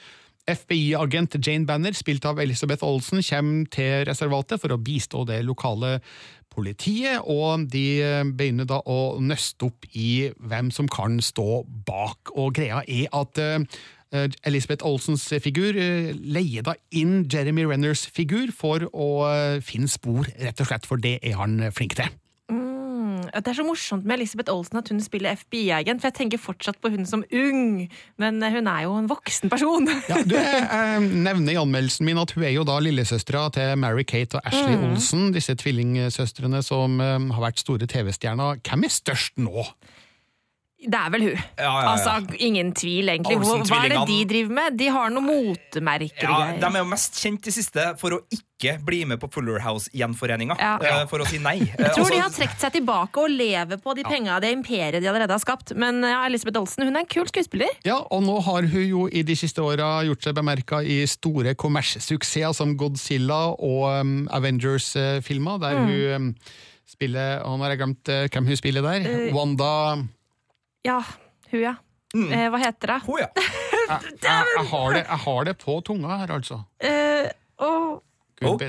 FBI-agent 0.46 1.34
Jane 1.42 1.66
Banner, 1.66 1.94
spilt 1.96 2.24
av 2.28 2.38
Elizabeth 2.38 2.84
Olsen, 2.86 3.22
kommer 3.26 3.66
til 3.74 4.04
reservatet 4.06 4.62
for 4.62 4.74
å 4.74 4.78
bistå 4.78 5.24
det 5.26 5.40
lokale 5.46 5.96
politiet, 6.56 7.20
og 7.22 7.68
de 7.72 7.86
eh, 8.02 8.22
begynner 8.24 8.68
da 8.68 8.80
å 8.82 9.18
nøste 9.20 9.68
opp 9.68 9.86
i 9.92 10.32
hvem 10.40 10.72
som 10.72 10.88
kan 10.88 11.20
stå 11.22 11.62
bak. 11.86 12.32
Og 12.34 12.56
greia 12.56 12.80
er 12.88 13.12
at 13.14 13.44
Elisabeth 14.46 14.86
Olsens 14.86 15.26
figur 15.42 15.76
eh, 15.76 16.12
leier 16.14 16.64
da 16.66 16.76
inn 16.94 17.24
Jeremy 17.32 17.66
Renners 17.66 18.06
figur 18.06 18.52
for 18.54 18.86
å 18.92 19.08
eh, 19.28 19.58
finne 19.64 19.90
spor, 19.90 20.28
rett 20.38 20.62
og 20.62 20.70
slett, 20.70 20.86
for 20.86 21.02
det 21.02 21.18
er 21.22 21.36
han 21.40 21.58
flink 21.74 21.98
til. 21.98 22.12
Det 23.34 23.50
er 23.52 23.56
så 23.58 23.64
morsomt 23.66 24.06
med 24.06 24.18
Elisabeth 24.18 24.52
Olsen 24.52 24.78
at 24.80 24.88
hun 24.92 25.00
spiller 25.04 25.36
FBI-agent, 25.36 26.02
for 26.02 26.10
jeg 26.10 26.16
tenker 26.20 26.40
fortsatt 26.42 26.78
på 26.82 26.90
hun 26.94 27.06
som 27.08 27.24
ung, 27.32 27.88
men 28.22 28.42
eh, 28.42 28.54
hun 28.54 28.70
er 28.70 28.84
jo 28.86 28.94
en 29.00 29.08
voksen 29.10 29.52
person. 29.52 29.88
Ja, 30.10 30.20
du, 30.22 30.36
jeg, 30.38 30.62
jeg 30.70 31.02
nevner 31.26 31.56
i 31.56 31.60
anmeldelsen 31.60 32.06
min 32.08 32.20
at 32.22 32.32
hun 32.36 32.46
er 32.46 32.54
jo 32.54 32.64
da 32.68 32.78
lillesøstera 32.82 33.48
til 33.56 33.74
Mary-Kate 33.82 34.40
og 34.40 34.46
Ashley 34.46 34.76
Mm. 34.76 34.90
Olsen, 34.92 35.28
disse 35.32 35.54
tvillingsøstrene 35.56 36.58
som 36.64 37.00
eh, 37.00 37.14
har 37.32 37.42
vært 37.46 37.62
store 37.62 37.86
TV-stjerner. 37.88 38.58
Hvem 38.66 38.84
er 38.84 38.92
størst 38.92 39.38
nå? 39.40 39.64
Det 40.86 40.98
er 40.98 41.10
vel 41.10 41.22
hun. 41.26 41.36
Ja, 41.36 41.64
ja, 41.66 41.70
ja. 41.82 41.92
Altså, 41.92 42.36
Ingen 42.38 42.72
tvil, 42.78 43.08
egentlig. 43.10 43.36
Hvor- 43.42 43.62
Hva 43.66 43.84
er 43.84 43.88
det 43.94 44.02
de 44.06 44.18
driver 44.30 44.52
med? 44.54 44.76
De 44.78 44.86
har 44.94 45.10
noen 45.10 45.26
motemerker 45.26 46.28
Ja. 46.28 46.52
De 46.60 46.66
er 46.66 46.78
jo 46.78 46.84
mest 46.90 47.14
kjent 47.18 47.46
i 47.46 47.50
siste 47.50 47.86
for 47.98 48.10
å 48.10 48.20
ikke 48.30 48.78
bli 48.86 49.04
med 49.04 49.18
på 49.20 49.28
Fuller 49.34 49.58
House-gjenforeninga. 49.60 50.56
Ja. 50.58 50.76
eh, 50.80 51.06
For 51.10 51.18
å 51.20 51.26
si 51.28 51.38
nei. 51.42 51.58
Jeg 51.78 51.90
tror 51.96 52.08
de 52.10 52.20
har 52.22 52.30
trukket 52.30 52.60
seg 52.60 52.72
tilbake 52.78 53.18
og 53.24 53.30
lever 53.30 53.76
på 53.82 53.94
de 53.98 54.04
penga 54.06 54.38
det 54.40 54.52
imperiet 54.54 55.00
de 55.02 55.08
allerede 55.10 55.34
har 55.34 55.42
skapt. 55.42 55.74
Men 55.76 56.00
ja, 56.02 56.22
Elisabeth 56.26 56.58
Olsen 56.62 56.84
hun 56.86 56.94
er 56.96 57.00
en 57.00 57.10
kul 57.10 57.26
skuespiller. 57.26 57.68
Ja, 57.84 57.98
og 58.10 58.22
nå 58.24 58.38
har 58.46 58.62
hun 58.62 58.86
jo 58.88 59.08
i 59.12 59.22
de 59.26 59.34
siste 59.36 59.58
åra 59.60 60.04
gjort 60.06 60.22
seg 60.22 60.34
bemerka 60.38 60.80
i 60.86 61.02
store 61.10 61.54
kommerssuksesser 61.54 62.54
som 62.56 62.76
Godzilla 62.78 63.42
og 63.58 64.00
um, 64.00 64.28
Avengers-filmer, 64.30 65.58
der 65.60 65.76
Mm. 65.76 65.86
hun 65.86 66.14
um, 66.14 66.34
spiller 66.86 67.42
og 67.44 67.58
Nå 67.58 67.64
har 67.66 67.72
jeg 67.74 67.80
glemt 67.82 68.08
uh, 68.08 68.28
hvem 68.30 68.46
hun 68.46 68.56
spiller 68.56 68.82
der. 68.86 69.00
Uh, 69.04 69.34
Wanda 69.36 69.72
Ja, 70.86 71.00
hun, 71.50 71.60
ja. 71.66 71.74
Eh, 72.16 72.46
hva 72.54 72.62
heter 72.62 72.94
det? 72.94 73.00
Hun, 73.08 73.18
ja. 73.20 73.28
jeg, 73.36 74.16
jeg, 74.22 74.50
jeg, 74.56 74.66
har 74.72 74.96
det, 74.96 75.04
jeg 75.04 75.22
har 75.26 75.46
det 75.50 75.56
på 75.62 75.80
tunga 75.86 76.20
her, 76.22 76.36
altså. 76.40 76.62
Eh, 76.80 77.28
og. 77.60 78.02
Ok. 78.44 78.60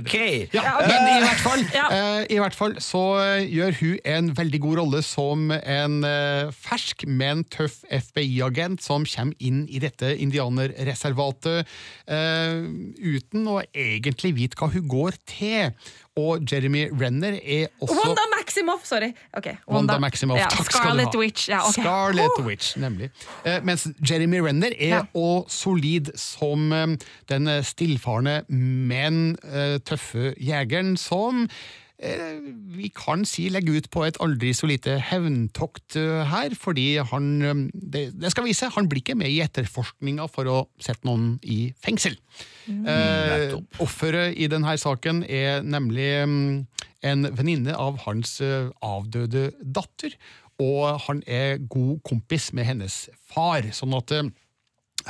Ja, 0.56 0.62
Ja, 0.64 0.74
ok. 0.80 0.86
Men 0.88 1.08
i 1.12 1.16
hvert 1.26 1.42
fall, 1.44 1.64
Ja. 1.76 1.88
eh, 1.92 2.22
i 2.32 2.38
hvert 2.40 2.56
fall 2.56 2.78
så 2.80 3.02
gjør 3.44 3.74
hun 3.82 3.98
en 4.08 4.30
veldig 4.38 4.62
god 4.64 4.78
rolle 4.80 5.02
som 5.04 5.50
en 5.52 5.98
eh, 6.08 6.54
fersk, 6.56 7.04
men 7.12 7.42
tøff 7.52 7.82
FBI-agent 7.92 8.80
som 8.86 9.04
kommer 9.04 9.36
inn 9.44 9.66
i 9.68 9.82
dette 9.84 10.14
indianerreservatet 10.24 11.68
eh, 12.08 12.64
uten 13.12 13.48
å 13.52 13.60
egentlig 13.76 14.32
vite 14.40 14.56
hva 14.62 14.72
hun 14.72 14.88
går 14.88 15.20
til. 15.28 15.76
Og 16.18 16.40
Jeremy 16.52 16.88
Renner 17.02 17.38
er 17.44 17.68
også 17.82 17.94
Wanda 18.04 18.22
Maximoff! 18.38 18.86
Sorry. 18.90 19.12
Okay. 19.38 19.56
Wanda 19.70 20.00
Maximoff, 20.00 20.40
Ja, 20.40 20.48
takk 20.50 20.72
skal 20.72 20.98
du 20.98 21.04
ha. 21.06 21.18
Witch. 21.20 21.48
Ja, 21.50 21.60
okay. 21.68 21.82
Scarlet 21.84 22.40
Witch, 22.46 22.78
nemlig. 22.82 23.10
Eh, 23.46 23.60
mens 23.64 23.88
Jeremy 24.10 24.40
Renner 24.48 24.72
er 24.80 24.88
Ja. 24.88 25.02
også 25.14 25.50
solid 25.62 26.12
som 26.18 26.72
eh, 26.74 26.88
den 27.30 27.50
stillfarne, 27.64 28.42
men 28.50 29.38
eh, 29.44 29.78
tøffe 29.86 30.34
jegeren 30.42 30.98
som 30.98 31.48
vi 31.98 32.92
kan 32.94 33.24
si 33.26 33.48
legger 33.50 33.80
ut 33.80 33.88
på 33.90 34.04
et 34.06 34.20
aldri 34.22 34.52
så 34.54 34.68
lite 34.70 35.00
hevntokt 35.02 35.96
eh, 35.98 36.22
her, 36.30 36.54
fordi 36.54 37.00
han 37.02 37.30
eh, 37.42 37.64
det, 37.74 38.04
det 38.22 38.30
skal 38.32 38.46
vise, 38.46 38.70
han 38.76 38.90
blir 38.90 39.02
ikke 39.02 39.18
med 39.18 39.34
i 39.34 39.40
etterforskninga 39.42 40.28
for 40.30 40.50
å 40.52 40.58
sette 40.78 41.08
noen 41.10 41.40
i 41.42 41.74
fengsel. 41.82 42.20
Eh, 42.70 43.56
offeret 43.82 44.38
i 44.38 44.50
denne 44.52 44.76
saken 44.78 45.24
er 45.26 45.66
nemlig 45.66 46.12
mm, 46.30 46.52
en 47.10 47.30
venninne 47.34 47.74
av 47.74 47.98
hans 48.06 48.38
eh, 48.46 48.70
avdøde 48.86 49.50
datter, 49.62 50.14
og 50.62 51.02
han 51.08 51.24
er 51.26 51.58
god 51.66 52.04
kompis 52.06 52.52
med 52.54 52.70
hennes 52.70 53.08
far, 53.30 53.66
sånn 53.74 53.98
at 53.98 54.14
eh, 54.14 54.30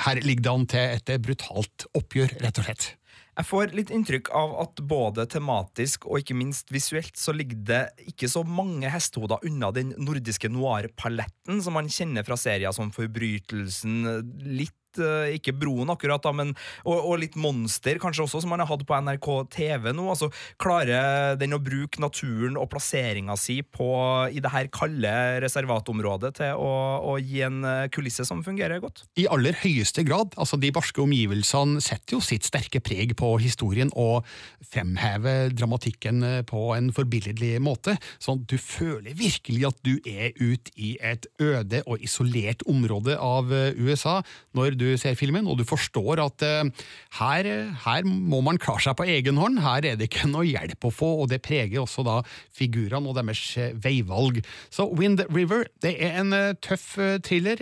her 0.08 0.24
ligger 0.24 0.46
det 0.46 0.56
an 0.56 0.70
til 0.72 0.96
et 0.96 1.14
brutalt 1.24 1.88
oppgjør, 1.98 2.40
rett 2.46 2.64
og 2.64 2.70
slett. 2.70 2.90
Jeg 3.38 3.46
får 3.46 3.74
litt 3.78 3.92
inntrykk 3.94 4.32
av 4.34 4.56
at 4.64 4.80
både 4.90 5.28
tematisk 5.30 6.08
og 6.10 6.24
ikke 6.24 6.38
minst 6.40 6.72
visuelt 6.74 7.20
så 7.22 7.36
ligger 7.38 7.60
det 7.70 7.82
ikke 8.10 8.30
så 8.32 8.42
mange 8.42 8.90
hestehoder 8.90 9.46
unna 9.46 9.70
den 9.76 9.92
nordiske 10.02 10.50
noir-paletten 10.50 11.62
som 11.62 11.78
man 11.78 11.92
kjenner 11.92 12.26
fra 12.26 12.38
serier 12.40 12.74
som 12.74 12.90
Forbrytelsen, 12.96 14.00
litt 14.42 14.74
eh, 15.02 15.36
ikke 15.38 15.56
Broen 15.58 15.92
akkurat, 15.94 16.24
da, 16.24 16.34
men, 16.36 16.54
og, 16.86 16.98
og 16.98 17.22
litt 17.22 17.38
Monster 17.40 18.00
kanskje 18.02 18.26
også, 18.26 18.44
som 18.44 18.54
man 18.54 18.64
har 18.64 18.70
hatt 18.70 18.86
på 18.88 18.98
NRK 19.08 19.30
TV 19.54 19.92
nå. 19.96 20.08
altså 20.12 20.32
Klarer 20.62 21.38
den 21.40 21.56
å 21.56 21.62
bruke 21.64 22.02
naturen 22.02 22.58
og 22.60 22.70
plasseringa 22.72 23.38
si 23.40 23.60
på, 23.62 23.88
i 24.32 24.42
det 24.44 24.52
her 24.54 24.70
kalde 24.74 25.14
reservatområdet 25.44 26.34
til 26.40 26.62
å, 26.62 26.72
å 27.14 27.18
gi 27.22 27.44
en 27.48 27.62
eh, 27.68 27.88
kulisse 27.94 28.26
som 28.28 28.44
fungerer 28.46 28.82
godt? 28.84 29.06
I 29.20 29.28
aller 29.32 29.58
høyeste 29.64 30.06
grad. 30.08 30.36
altså 30.38 30.60
De 30.62 30.72
barske 30.76 31.02
omgivelsene 31.04 31.82
setter 31.84 32.18
jo 32.18 32.22
sitt 32.24 32.48
sterke 32.48 32.82
preg 32.84 33.16
på 33.20 33.34
historien 33.42 33.92
og 33.98 34.28
fremhever 34.72 35.54
dramatikken 35.56 36.24
eh, 36.24 36.42
på 36.48 36.72
en 36.76 36.92
forbilledlig 36.96 37.58
måte. 37.64 37.98
Sånn 38.24 38.44
du 38.48 38.58
føler 38.62 39.18
virkelig 39.18 39.68
at 39.72 39.82
du 39.88 39.96
er 40.08 40.34
ute 40.40 40.74
i 40.76 40.96
et 41.04 41.28
øde 41.42 41.84
og 41.86 42.04
isolert 42.04 42.64
område 42.70 43.18
av 43.22 43.52
USA 43.78 44.20
når 44.58 44.78
du 44.78 44.87
ser 45.00 45.18
filmen, 45.20 45.48
og 45.50 45.60
du 45.60 45.66
forstår 45.68 46.22
at 46.24 46.46
eh, 46.46 46.86
her, 47.20 47.50
her 47.84 48.08
må 48.08 48.40
man 48.46 48.60
klare 48.62 48.86
seg 48.86 48.98
på 49.00 49.08
egen 49.12 49.40
hånd. 49.42 49.60
Her 49.64 49.86
er 49.86 50.00
det 50.00 50.10
ikke 50.10 50.30
noe 50.32 50.48
hjelp 50.48 50.88
å 50.88 50.94
få, 50.94 51.12
og 51.24 51.32
det 51.32 51.42
preger 51.46 51.82
også 51.84 52.06
da 52.08 52.20
figurene 52.56 53.12
og 53.12 53.18
deres 53.20 53.44
eh, 53.60 53.76
veivalg. 53.84 54.42
Så 54.74 54.88
Wind 54.98 55.26
River 55.28 55.68
det 55.84 55.96
er 55.98 56.20
en 56.22 56.36
eh, 56.36 56.54
tøff 56.64 56.96
thriller. 57.26 57.60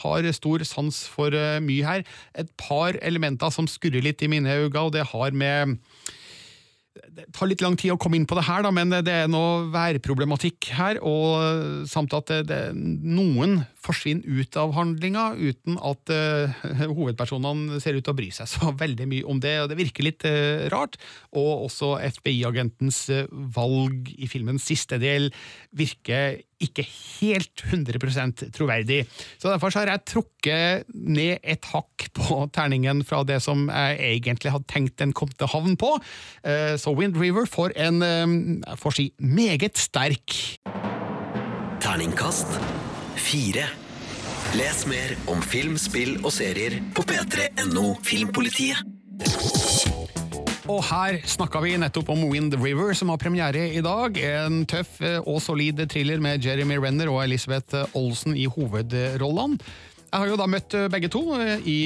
har 0.00 0.26
stor 0.34 0.62
sans 0.66 0.96
for 1.10 1.34
mye 1.62 1.86
her. 1.86 2.04
Et 2.34 2.48
par 2.60 2.96
elementer 3.02 3.52
som 3.52 3.68
skurrer 3.70 4.04
litt 4.04 4.22
i 4.22 4.30
mine 4.30 4.48
øyne, 4.48 4.80
og 4.80 4.92
det 4.96 5.06
har 5.12 5.36
med 5.36 5.76
det 7.16 7.26
tar 7.34 7.48
litt 7.48 7.62
lang 7.64 7.76
tid 7.80 7.94
å 7.94 7.98
komme 8.00 8.18
inn 8.18 8.26
på 8.28 8.36
det 8.38 8.44
her, 8.46 8.64
da, 8.66 8.72
men 8.74 8.92
det 8.92 9.12
er 9.12 9.30
noe 9.30 9.66
værproblematikk 9.72 10.70
her, 10.76 11.00
og 11.00 11.86
samt 11.88 12.14
at 12.16 12.28
det, 12.32 12.40
det, 12.50 12.60
noen 12.76 13.62
forsvinner 13.86 14.42
ut 14.42 14.58
av 14.60 14.74
handlinga 14.76 15.28
uten 15.38 15.78
at 15.80 16.12
uh, 16.12 16.66
hovedpersonene 16.98 17.80
ser 17.82 17.96
ut 17.96 18.04
til 18.06 18.14
å 18.14 18.18
bry 18.18 18.28
seg 18.34 18.50
så 18.50 18.72
veldig 18.76 19.08
mye 19.10 19.28
om 19.28 19.40
det, 19.42 19.56
og 19.62 19.70
det 19.72 19.80
virker 19.80 20.06
litt 20.06 20.26
uh, 20.28 20.66
rart. 20.72 20.98
Og 21.36 21.68
også 21.70 21.94
FBI-agentens 22.18 23.06
valg 23.56 24.12
i 24.16 24.28
filmens 24.30 24.66
siste 24.68 25.00
del 25.02 25.30
virker 25.76 26.42
ikke 26.62 26.84
helt 26.86 27.64
100% 27.68 28.46
troverdig. 28.56 29.04
Så 29.38 29.50
Derfor 29.50 29.72
så 29.72 29.82
har 29.82 29.92
jeg 29.92 30.04
trukket 30.08 30.86
ned 30.94 31.38
et 31.42 31.68
hakk 31.72 32.08
på 32.16 32.46
terningen 32.54 33.02
fra 33.06 33.22
det 33.28 33.40
som 33.44 33.66
jeg 33.68 33.98
egentlig 34.22 34.54
hadde 34.54 34.70
tenkt 34.70 34.98
den 35.00 35.12
kom 35.16 35.32
til 35.32 35.50
havn 35.52 35.76
på. 35.80 35.96
Så 36.80 36.94
Wind 36.96 37.18
River 37.20 37.48
får 37.50 37.76
en, 37.76 38.00
jeg 38.02 38.80
får 38.80 38.98
si, 38.98 39.10
meget 39.20 39.80
sterk 39.80 40.36
Terningkast 41.80 42.56
fire. 43.16 43.66
Les 44.54 44.86
mer 44.86 45.16
om 45.32 45.42
film, 45.42 45.76
spill 45.78 46.16
og 46.22 46.32
serier 46.34 46.78
på 46.94 47.04
p3.no 47.08 47.94
Filmpolitiet. 48.06 49.95
Og 50.66 50.80
her 50.82 51.20
snakka 51.30 51.60
vi 51.62 51.76
nettopp 51.78 52.08
om 52.10 52.24
Wind 52.26 52.56
River, 52.58 52.90
som 52.98 53.12
har 53.12 53.20
premiere 53.22 53.68
i 53.78 53.82
dag. 53.84 54.16
En 54.18 54.64
tøff 54.66 54.98
og 55.22 55.38
solid 55.44 55.84
thriller 55.86 56.18
med 56.22 56.42
Jeremy 56.42 56.80
Renner 56.82 57.10
og 57.12 57.20
Elisabeth 57.22 57.84
Olsen 57.94 58.34
i 58.34 58.48
hovedrollene. 58.50 59.60
Jeg 60.06 60.22
har 60.22 60.30
jo 60.30 60.38
da 60.38 60.46
møtt 60.48 60.74
begge 60.90 61.10
to 61.12 61.22
i 61.68 61.78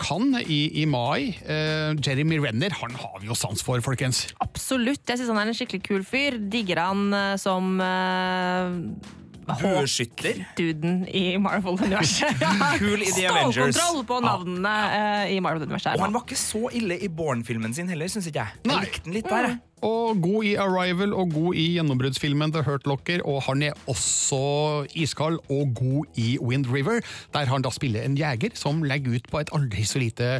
Cannes 0.00 0.48
i, 0.52 0.60
i 0.82 0.86
mai. 0.90 1.32
Uh, 1.46 1.96
Jeremy 2.02 2.40
Renner 2.42 2.72
han 2.76 2.96
har 2.98 3.20
vi 3.22 3.30
jo 3.30 3.36
sans 3.38 3.62
for, 3.62 3.80
folkens. 3.84 4.26
Absolutt. 4.44 5.04
Jeg 5.06 5.20
syns 5.20 5.32
han 5.32 5.40
er 5.40 5.52
en 5.52 5.56
skikkelig 5.56 5.84
kul 5.86 6.04
fyr. 6.04 6.40
Digger 6.52 6.82
han 6.82 7.14
som 7.40 7.78
uh 7.80 9.24
Bueskytter. 9.46 10.42
Duden 10.58 11.04
i 11.08 11.36
Marvel-universet. 11.38 12.42
Kul 12.80 13.02
i 13.02 13.10
The 13.12 13.28
Avengers. 13.30 13.76
Stålkontroll 13.76 14.04
på 14.08 14.20
navnene 14.24 14.74
ja. 14.90 15.14
i 15.30 15.38
Marvel-universet. 15.44 15.94
Og 15.94 16.06
han 16.06 16.16
var 16.16 16.26
ikke 16.26 16.40
så 16.40 16.66
ille 16.76 16.98
i 16.98 17.10
Born-filmen 17.12 17.74
sin 17.76 17.90
heller, 17.92 18.10
syns 18.10 18.28
ikke 18.30 18.42
jeg. 18.42 18.62
Jeg 18.66 18.82
likte 18.88 19.06
den 19.06 19.18
litt 19.18 19.30
der, 19.30 19.50
jeg. 19.52 19.62
Og 19.84 20.22
god 20.24 20.44
i 20.48 20.54
Arrival 20.56 21.12
og 21.12 21.34
god 21.34 21.56
i 21.60 21.66
gjennombruddsfilmen 21.74 22.52
The 22.54 22.62
Hurt 22.64 22.86
Locker, 22.88 23.20
og 23.28 23.42
han 23.44 23.60
er 23.66 23.74
også 23.90 24.86
iskald 24.96 25.36
og 25.52 25.74
god 25.76 26.16
i 26.16 26.38
Wind 26.40 26.70
River, 26.72 27.02
der 27.34 27.50
han 27.50 27.64
da 27.64 27.72
spiller 27.74 28.06
en 28.06 28.16
jeger 28.16 28.56
som 28.56 28.80
legger 28.88 29.18
ut 29.18 29.28
på 29.28 29.42
et 29.42 29.52
aldri 29.52 29.84
så 29.84 30.00
lite 30.00 30.30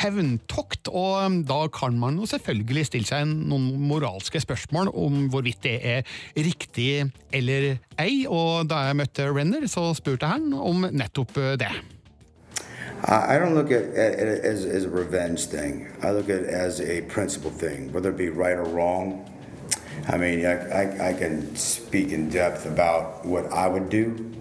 hevntokt. 0.00 0.88
Og 0.88 1.26
um, 1.26 1.42
da 1.44 1.60
kan 1.68 2.00
man 2.00 2.16
jo 2.16 2.30
selvfølgelig 2.32 2.86
stille 2.88 3.10
seg 3.10 3.28
noen 3.28 3.68
moralske 3.90 4.40
spørsmål 4.40 4.88
om 4.96 5.28
hvorvidt 5.28 5.60
det 5.68 5.76
er 5.84 6.16
riktig 6.38 7.10
eller 7.28 7.74
ei, 8.00 8.24
og 8.24 8.70
da 8.72 8.86
jeg 8.88 9.00
møtte 9.02 9.28
Renner, 9.28 9.68
så 9.68 9.90
spurte 9.98 10.32
han 10.32 10.48
om 10.56 10.88
nettopp 10.88 11.36
det. 11.60 11.74
I 13.04 13.38
don't 13.38 13.54
look 13.54 13.70
at, 13.70 13.84
it 13.84 14.44
as, 14.44 14.64
as 14.64 14.84
a 14.84 14.90
revenge 14.90 15.46
thing. 15.46 15.90
I 16.02 16.10
look 16.10 16.28
at 16.28 16.40
it 16.40 16.48
as 16.48 16.80
a 16.80 17.02
principle 17.02 17.50
thing, 17.50 17.92
whether 17.92 18.10
it 18.10 18.16
be 18.16 18.28
right 18.28 18.56
or 18.56 18.64
wrong. 18.64 19.24
I 20.08 20.16
mean, 20.16 20.44
I, 20.44 20.68
I, 20.68 21.10
I 21.10 21.12
can 21.12 21.54
speak 21.54 22.12
in 22.12 22.28
depth 22.28 22.66
about 22.66 23.24
what 23.24 23.52
I 23.52 23.68
would 23.68 23.88
do 23.88 24.32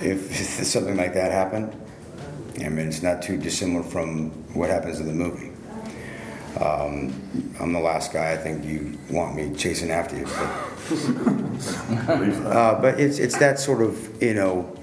if, 0.00 0.30
if 0.60 0.66
something 0.66 0.96
like 0.96 1.14
that 1.14 1.32
happened. 1.32 1.76
I 2.60 2.68
mean, 2.68 2.88
it's 2.88 3.02
not 3.02 3.22
too 3.22 3.36
dissimilar 3.36 3.82
from 3.82 4.30
what 4.54 4.70
happens 4.70 5.00
in 5.00 5.06
the 5.06 5.12
movie. 5.12 5.50
Um, 6.60 7.54
I'm 7.60 7.72
the 7.72 7.80
last 7.80 8.12
guy 8.12 8.32
I 8.32 8.36
think 8.36 8.64
you 8.64 8.98
want 9.10 9.34
me 9.34 9.54
chasing 9.56 9.90
after 9.90 10.16
you. 10.16 10.24
But, 10.24 10.36
uh, 12.46 12.80
but 12.80 13.00
it's, 13.00 13.18
it's 13.18 13.38
that 13.38 13.58
sort 13.58 13.82
of, 13.82 14.22
you 14.22 14.34
know, 14.34 14.78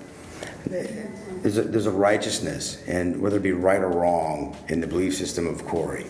there's 1.42 1.58
a, 1.58 1.64
there's 1.64 1.86
a 1.86 1.92
righteousness, 1.92 2.82
and 2.88 3.22
whether 3.22 3.38
it 3.38 3.44
be 3.44 3.52
right 3.52 3.82
or 3.82 3.90
wrong 3.90 4.58
in 4.68 4.82
the 4.82 4.88
belief 4.88 5.16
system 5.16 5.48
of 5.48 5.66
Corey, 5.66 6.06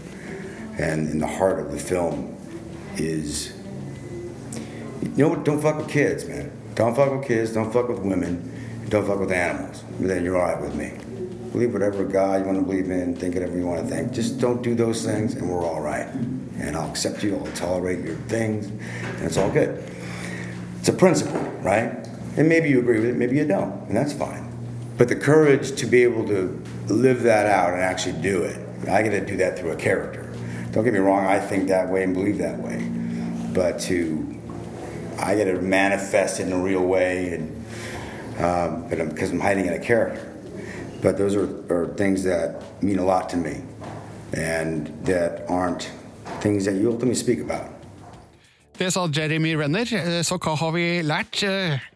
and 0.77 1.09
in 1.09 1.19
the 1.19 1.27
heart 1.27 1.59
of 1.59 1.71
the 1.71 1.77
film 1.77 2.35
is, 2.97 3.53
you 5.01 5.27
know, 5.27 5.35
don't 5.35 5.61
fuck 5.61 5.77
with 5.77 5.89
kids, 5.89 6.25
man. 6.27 6.51
Don't 6.75 6.95
fuck 6.95 7.11
with 7.11 7.27
kids. 7.27 7.53
Don't 7.53 7.71
fuck 7.71 7.89
with 7.89 7.99
women. 7.99 8.51
Don't 8.89 9.05
fuck 9.05 9.19
with 9.19 9.31
animals. 9.31 9.83
Then 9.99 10.23
you're 10.23 10.37
all 10.37 10.53
right 10.53 10.61
with 10.61 10.75
me. 10.75 10.93
Believe 11.51 11.73
whatever 11.73 12.05
God 12.05 12.41
you 12.41 12.45
want 12.45 12.57
to 12.57 12.63
believe 12.63 12.89
in. 12.89 13.15
Think 13.15 13.33
whatever 13.33 13.57
you 13.57 13.65
want 13.65 13.81
to 13.81 13.93
think. 13.93 14.13
Just 14.13 14.39
don't 14.39 14.61
do 14.61 14.75
those 14.75 15.03
things, 15.05 15.35
and 15.35 15.49
we're 15.49 15.65
all 15.65 15.81
right. 15.81 16.07
And 16.07 16.75
I'll 16.75 16.89
accept 16.89 17.23
you. 17.23 17.35
I'll 17.37 17.51
tolerate 17.53 17.99
your 17.99 18.15
things, 18.15 18.67
and 18.67 19.23
it's 19.23 19.37
all 19.37 19.49
good. 19.49 19.83
It's 20.79 20.89
a 20.89 20.93
principle, 20.93 21.41
right? 21.61 22.07
And 22.37 22.47
maybe 22.47 22.69
you 22.69 22.79
agree 22.79 22.99
with 22.99 23.09
it, 23.09 23.15
maybe 23.15 23.35
you 23.35 23.45
don't, 23.45 23.87
and 23.87 23.97
that's 23.97 24.13
fine. 24.13 24.48
But 24.99 25.07
the 25.07 25.15
courage 25.15 25.77
to 25.77 25.85
be 25.87 26.03
able 26.03 26.27
to 26.27 26.61
live 26.87 27.23
that 27.23 27.45
out 27.45 27.71
and 27.71 27.81
actually 27.81 28.21
do 28.21 28.43
it, 28.43 28.59
I 28.89 29.01
get 29.01 29.11
to 29.11 29.25
do 29.25 29.37
that 29.37 29.57
through 29.57 29.71
a 29.71 29.77
character. 29.77 30.29
Don't 30.71 30.83
get 30.83 30.91
me 30.91 30.99
wrong, 30.99 31.25
I 31.25 31.39
think 31.39 31.69
that 31.69 31.87
way 31.87 32.03
and 32.03 32.13
believe 32.13 32.37
that 32.39 32.59
way. 32.59 32.85
But 33.53 33.79
to, 33.83 34.37
I 35.17 35.35
get 35.35 35.45
to 35.45 35.61
manifest 35.61 36.41
it 36.41 36.47
in 36.47 36.51
a 36.51 36.59
real 36.59 36.85
way, 36.85 37.33
and 37.33 37.65
um, 38.43 38.89
because 38.89 39.29
I'm, 39.29 39.37
I'm 39.37 39.39
hiding 39.39 39.67
in 39.67 39.73
a 39.73 39.79
character. 39.79 40.35
But 41.01 41.17
those 41.17 41.33
are, 41.33 41.47
are 41.73 41.93
things 41.95 42.25
that 42.25 42.61
mean 42.83 42.99
a 42.99 43.05
lot 43.05 43.29
to 43.29 43.37
me, 43.37 43.63
and 44.33 44.87
that 45.05 45.49
aren't 45.49 45.89
things 46.41 46.65
that 46.65 46.75
you 46.75 46.91
ultimately 46.91 47.15
speak 47.15 47.39
about. 47.39 47.71
Det 48.79 48.87
sa 48.95 49.01
Jeremy 49.11 49.51
Renner. 49.59 49.89
Så 50.23 50.37
hva 50.39 50.53
har 50.55 50.71
vi 50.71 50.83
lært? 51.03 51.41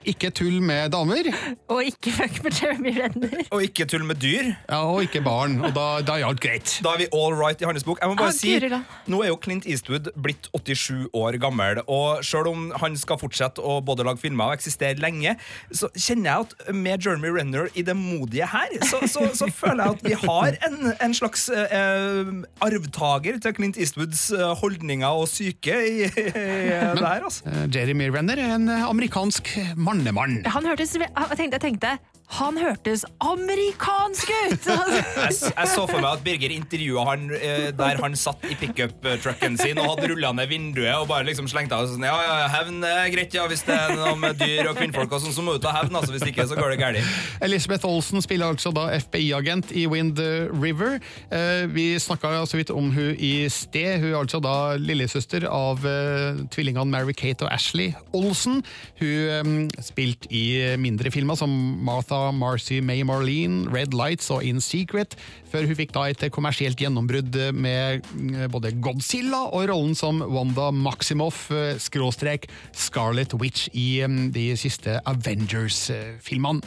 Ikke 0.10 0.28
tull 0.36 0.58
med 0.60 0.90
damer. 0.92 1.30
Og 1.72 1.80
ikke 1.88 2.12
fuck 2.12 2.42
med 2.44 2.58
Jeremy 2.60 2.92
Renner. 2.98 3.38
Og 3.56 3.64
ikke 3.64 3.86
tull 3.88 4.04
med 4.04 4.20
dyr. 4.20 4.50
Ja, 4.68 4.82
Og 4.92 5.06
ikke 5.06 5.22
barn. 5.24 5.56
Og 5.64 5.72
da, 5.78 5.86
da 6.04 6.18
er 6.20 6.26
alt 6.28 6.42
greit. 6.44 6.74
Da 6.84 6.92
er 6.98 7.06
vi 7.06 7.08
all 7.16 7.38
right 7.40 7.62
i 7.64 7.68
hans 7.70 7.86
bok. 7.88 8.02
Jeg 8.04 8.12
må 8.12 8.18
bare 8.20 8.34
Ah, 8.34 8.36
si, 8.36 8.52
dyr. 8.60 8.76
Nå 9.08 9.22
er 9.24 9.32
jo 9.32 9.38
Clint 9.40 9.64
Eastwood 9.70 10.10
blitt 10.26 10.50
87 10.52 11.08
år 11.16 11.38
gammel, 11.44 11.80
og 11.88 12.20
selv 12.28 12.52
om 12.52 12.66
han 12.82 12.98
skal 13.00 13.20
fortsette 13.22 13.64
å 13.64 13.78
både 13.86 14.04
lage 14.08 14.20
filmer 14.22 14.52
og 14.52 14.58
eksistere 14.60 15.00
lenge, 15.04 15.38
så 15.72 15.88
kjenner 15.96 16.30
jeg 16.30 16.48
at 16.50 16.76
med 16.76 17.08
Jeremy 17.08 17.32
Renner 17.38 17.72
i 17.80 17.84
det 17.88 17.96
modige 18.00 18.48
her, 18.52 18.76
så, 18.90 19.00
så, 19.08 19.30
så 19.36 19.48
føler 19.56 19.86
jeg 19.88 19.96
at 19.98 20.06
vi 20.08 20.20
har 20.28 20.60
en, 20.68 20.78
en 21.08 21.16
slags 21.16 21.48
eh, 21.54 22.34
arvtaker 22.64 23.40
til 23.44 23.56
Clint 23.58 23.80
Eastwoods 23.80 24.28
eh, 24.36 24.52
holdninger 24.60 25.08
og 25.24 25.28
syke 25.32 25.80
i, 25.88 26.08
i 26.12 26.73
det 26.74 27.06
her, 27.06 27.28
altså. 27.30 27.44
Eh, 27.50 27.66
Jeremy 27.76 28.10
Renner 28.16 28.42
er 28.42 28.56
en 28.56 28.70
amerikansk 28.70 29.54
mannemann. 29.76 30.42
Han 30.46 30.66
hørtes, 30.72 30.96
jeg 31.00 31.38
tenkte, 31.38 31.60
jeg 31.60 31.66
tenkte 31.68 31.96
han 32.34 32.58
hørtes 32.58 33.04
amerikansk 33.22 34.32
ut! 34.48 34.68
Jeg, 35.24 35.36
jeg 35.54 35.70
så 35.70 35.84
for 35.88 36.02
meg 36.02 36.18
at 36.18 36.24
Birger 36.26 36.52
intervjua 36.54 37.04
han 37.08 37.28
eh, 37.36 37.68
der 37.76 38.00
han 38.02 38.16
satt 38.18 38.42
i 38.50 38.56
pickup-trucken 38.60 39.56
sin 39.60 39.80
og 39.80 39.94
hadde 39.94 40.10
rulla 40.12 40.32
ned 40.36 40.50
vinduet 40.52 40.92
og 40.98 41.08
bare 41.12 41.28
liksom 41.28 41.48
slengte 41.52 41.78
av 41.78 41.88
sånn 41.90 42.04
Ja, 42.06 42.16
ja, 42.26 42.48
hevn 42.52 42.82
er 42.88 43.08
greit, 43.14 43.36
ja, 43.36 43.46
hvis 43.50 43.64
det 43.68 43.76
er 43.76 43.94
noe 43.98 44.16
med 44.20 44.40
dyr 44.42 44.72
og 44.72 44.80
kvinnfolk 44.80 45.14
og 45.14 45.24
sånn, 45.24 45.36
så 45.36 45.46
må 45.46 45.56
du 45.56 45.62
ta 45.64 45.74
hevn, 45.78 45.96
altså. 45.96 46.12
Hvis 46.14 46.26
ikke, 46.28 46.46
så 46.50 46.58
går 46.58 46.74
det 46.74 46.80
galt. 46.82 47.14
Elisabeth 47.46 47.88
Olsen 47.88 48.24
spiller 48.24 48.52
altså 48.52 48.74
da 48.76 48.88
FBI-agent 48.98 49.72
i 49.78 49.86
Wind 49.90 50.20
River. 50.52 51.00
Eh, 51.34 51.64
vi 51.72 51.88
snakka 52.02 52.34
så 52.50 52.60
vidt 52.60 52.74
om 52.74 52.92
hun 52.94 53.14
i 53.16 53.48
sted. 53.54 54.02
Hun 54.04 54.12
er 54.12 54.20
altså 54.20 54.42
da 54.44 54.56
lillesøster 54.82 55.48
av 55.50 55.86
eh, 55.88 56.44
tvillingene 56.54 56.90
Mary-Kate 56.92 57.48
og 57.48 57.54
Ashley 57.54 57.94
Olsen. 58.16 58.62
Hun 59.02 59.70
eh, 59.70 59.84
spilt 59.86 60.28
i 60.34 60.46
mindre 60.82 61.14
filmer 61.14 61.40
som 61.40 61.54
Martha 61.86 62.13
Marcy 62.36 62.80
May 62.82 63.04
Marlene, 63.08 63.68
Red 63.74 63.94
Lights 63.98 64.30
og 64.34 64.44
In 64.48 64.62
Secret, 64.64 65.16
før 65.52 65.68
hun 65.70 65.78
fikk 65.78 65.92
da 65.94 66.08
et 66.10 66.24
kommersielt 66.34 66.80
gjennombrudd 66.82 67.36
med 67.54 68.02
eh, 68.34 68.48
både 68.54 68.72
Godzilla 68.82 69.44
og 69.54 69.68
rollen 69.70 69.94
som 69.98 70.22
Wanda 70.34 70.72
Maximoff, 70.74 71.46
eh, 71.54 71.76
skråstrek 71.82 72.48
Scarlet 72.74 73.34
Witch 73.38 73.68
i 73.78 73.88
eh, 74.06 74.18
de 74.34 74.48
siste 74.58 74.98
Avengers-filmene. 75.06 76.62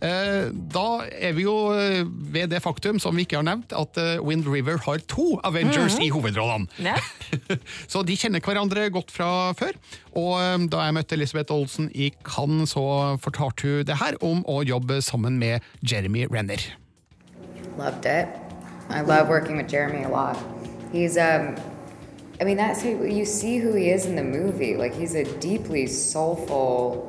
Eh, 0.00 0.50
Da 0.70 0.84
er 1.10 1.32
vi 1.34 1.42
jo 1.42 1.56
ved 2.30 2.50
det 2.52 2.60
faktum, 2.62 3.00
som 3.02 3.16
vi 3.18 3.24
ikke 3.26 3.40
har 3.40 3.46
nevnt, 3.48 3.72
at 3.74 3.98
Wind 4.22 4.46
River 4.46 4.78
har 4.84 4.98
to 5.10 5.40
Avengers 5.44 5.96
Mhm. 5.98 6.02
i 6.06 6.10
hovedrollene. 6.14 6.68
Ja. 6.78 6.94
Så 7.90 8.04
de 8.06 8.14
kjenner 8.16 8.40
hverandre 8.40 8.90
godt 8.94 9.10
fra 9.10 9.52
før. 9.58 9.72
Og 10.18 10.68
da 10.70 10.84
jeg 10.86 10.94
møtte 10.94 11.14
Elisabeth 11.18 11.52
Olsen 11.52 11.90
i 11.94 12.10
Cannes, 12.24 12.72
så 12.74 13.18
fortalte 13.22 13.62
hun 13.66 13.84
det 13.86 13.96
her 14.00 14.14
om 14.24 14.40
å 14.50 14.62
jobbe 14.66 14.87
sammen 15.00 15.38
med 15.38 15.60
Jeremy 15.80 16.26
Renner. 16.30 16.60
Loved 17.78 18.06
it. 18.06 18.28
I 18.90 19.02
love 19.02 19.28
working 19.28 19.56
with 19.56 19.68
Jeremy 19.68 20.04
a 20.04 20.08
lot. 20.08 20.36
He's 20.92 21.16
um 21.16 21.56
I 22.40 22.44
mean 22.44 22.56
that's 22.56 22.82
who 22.82 23.04
you 23.04 23.24
see 23.24 23.58
who 23.58 23.74
he 23.74 23.90
is 23.90 24.06
in 24.06 24.16
the 24.16 24.22
movie. 24.22 24.76
Like 24.76 24.94
he's 24.94 25.14
a 25.14 25.24
deeply 25.40 25.86
soulful 25.86 27.06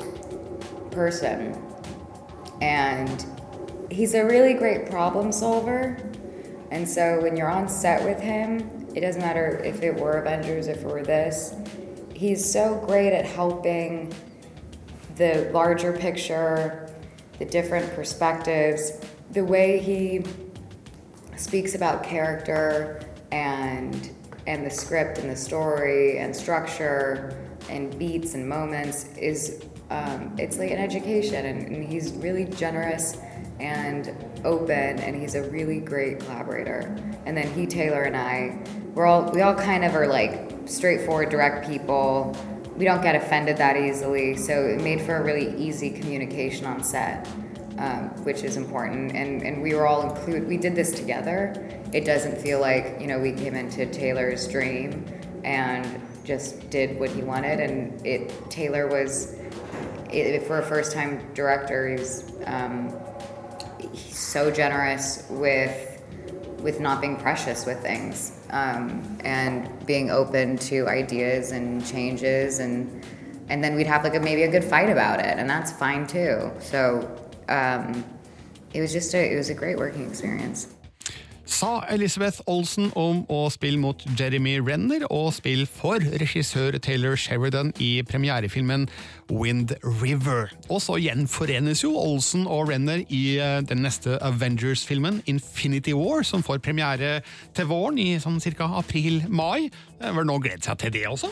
person. 0.91 1.55
And 2.61 3.25
he's 3.89 4.13
a 4.13 4.23
really 4.25 4.53
great 4.53 4.89
problem 4.89 5.31
solver. 5.31 5.97
And 6.71 6.87
so 6.87 7.21
when 7.21 7.37
you're 7.37 7.49
on 7.49 7.67
set 7.67 8.03
with 8.03 8.19
him, 8.19 8.87
it 8.95 9.01
doesn't 9.01 9.21
matter 9.21 9.61
if 9.63 9.81
it 9.81 9.95
were 9.95 10.19
Avengers, 10.19 10.67
if 10.67 10.77
it 10.79 10.85
were 10.85 11.03
this. 11.03 11.55
He's 12.13 12.43
so 12.51 12.83
great 12.85 13.13
at 13.13 13.25
helping 13.25 14.13
the 15.15 15.49
larger 15.53 15.93
picture, 15.93 16.88
the 17.39 17.45
different 17.45 17.91
perspectives, 17.95 18.99
the 19.31 19.43
way 19.43 19.79
he 19.79 20.23
speaks 21.37 21.73
about 21.73 22.03
character 22.03 22.99
and 23.31 24.11
and 24.45 24.65
the 24.65 24.69
script 24.69 25.19
and 25.19 25.29
the 25.29 25.35
story 25.35 26.17
and 26.17 26.35
structure 26.35 27.37
and 27.69 27.97
beats 27.99 28.33
and 28.33 28.47
moments 28.47 29.15
is 29.15 29.61
um, 29.91 30.35
it's 30.37 30.57
like 30.57 30.71
an 30.71 30.79
education 30.79 31.45
and, 31.45 31.67
and 31.67 31.87
he's 31.87 32.11
really 32.13 32.45
generous 32.45 33.17
and 33.59 34.15
open 34.43 34.99
and 34.99 35.15
he's 35.15 35.35
a 35.35 35.43
really 35.49 35.79
great 35.79 36.19
collaborator. 36.19 36.95
And 37.25 37.37
then 37.37 37.51
he 37.53 37.67
taylor 37.67 38.03
and 38.03 38.17
i 38.17 38.57
we're 38.93 39.05
all 39.05 39.31
we 39.31 39.41
all 39.41 39.55
kind 39.55 39.85
of 39.85 39.95
are 39.95 40.07
like 40.07 40.51
straightforward 40.65 41.29
direct 41.29 41.67
people 41.67 42.35
we 42.79 42.85
don't 42.85 43.03
get 43.03 43.15
offended 43.15 43.57
that 43.57 43.77
easily 43.77 44.35
so 44.35 44.65
it 44.65 44.81
made 44.81 45.01
for 45.01 45.17
a 45.17 45.23
really 45.23 45.55
easy 45.57 45.91
communication 45.91 46.65
on 46.65 46.83
set 46.83 47.27
um, 47.79 48.09
which 48.25 48.43
is 48.43 48.57
important. 48.57 49.13
And, 49.15 49.41
and 49.41 49.61
we 49.61 49.73
were 49.73 49.87
all 49.87 50.09
included. 50.09 50.47
We 50.47 50.57
did 50.57 50.75
this 50.75 50.91
together. 50.91 51.53
It 51.93 52.03
doesn't 52.03 52.37
feel 52.37 52.59
like 52.59 52.97
you 52.99 53.07
know 53.07 53.17
we 53.19 53.31
came 53.31 53.55
into 53.55 53.85
Taylor's 53.85 54.47
dream 54.47 55.05
and 55.45 56.01
just 56.25 56.69
did 56.69 56.99
what 56.99 57.09
he 57.09 57.21
wanted. 57.21 57.61
And 57.61 58.05
it 58.05 58.33
Taylor 58.49 58.87
was, 58.87 59.37
it, 60.11 60.43
for 60.45 60.59
a 60.59 60.65
first 60.65 60.91
time 60.91 61.25
director, 61.33 61.95
he's 61.95 62.29
um, 62.45 62.93
he's 63.79 64.17
so 64.17 64.51
generous 64.51 65.25
with 65.29 65.88
with 66.61 66.79
not 66.79 67.01
being 67.01 67.15
precious 67.15 67.65
with 67.65 67.81
things 67.81 68.37
um, 68.51 69.17
and 69.23 69.85
being 69.85 70.09
open 70.09 70.57
to 70.57 70.87
ideas 70.87 71.51
and 71.51 71.85
changes 71.85 72.59
and 72.59 73.05
and 73.49 73.63
then 73.63 73.75
we'd 73.75 73.87
have 73.87 74.03
like 74.03 74.13
a, 74.13 74.19
maybe 74.19 74.43
a 74.43 74.51
good 74.51 74.63
fight 74.63 74.89
about 74.89 75.19
it 75.19 75.37
and 75.39 75.49
that's 75.49 75.71
fine 75.71 76.05
too 76.05 76.51
so 76.59 77.17
um, 77.49 78.03
it 78.73 78.81
was 78.81 78.91
just 78.91 79.13
a 79.13 79.33
it 79.33 79.35
was 79.35 79.49
a 79.49 79.53
great 79.53 79.77
working 79.77 80.07
experience. 80.07 80.67
Sa 81.49 81.79
Elizabeth 81.89 82.43
Olsen 82.45 82.91
om 82.99 83.23
å 83.33 83.39
spille 83.49 83.79
mot 83.81 84.03
Jeremy 84.13 84.59
Renner 84.61 85.07
og 85.09 85.31
spille 85.33 85.65
for 85.65 86.03
regissør 86.21 86.77
Taylor 86.77 87.17
Sheridan 87.17 87.71
i 87.81 88.03
premierefilmen 88.05 88.85
Wind 89.33 89.73
River. 89.81 90.53
Og 90.69 90.83
så 90.85 90.99
gjenforenes 91.01 91.81
jo 91.81 91.95
Olsen 91.97 92.45
og 92.45 92.69
Renner 92.69 93.01
i 93.09 93.23
eh, 93.41 93.59
den 93.65 93.81
neste 93.85 94.19
Avengers-filmen 94.25 95.23
Infinity 95.29 95.95
War, 95.97 96.21
som 96.21 96.45
får 96.45 96.61
premiere 96.65 97.19
til 97.57 97.69
våren 97.69 97.97
i 97.97 98.11
sånn 98.21 98.37
cirka 98.43 98.69
april-mai. 98.79 99.71
Vel 99.99 100.29
nå 100.29 100.37
gleder 100.37 100.59
glede 100.59 100.65
seg 100.65 100.79
til 100.81 100.93
det 100.93 101.07
også? 101.09 101.31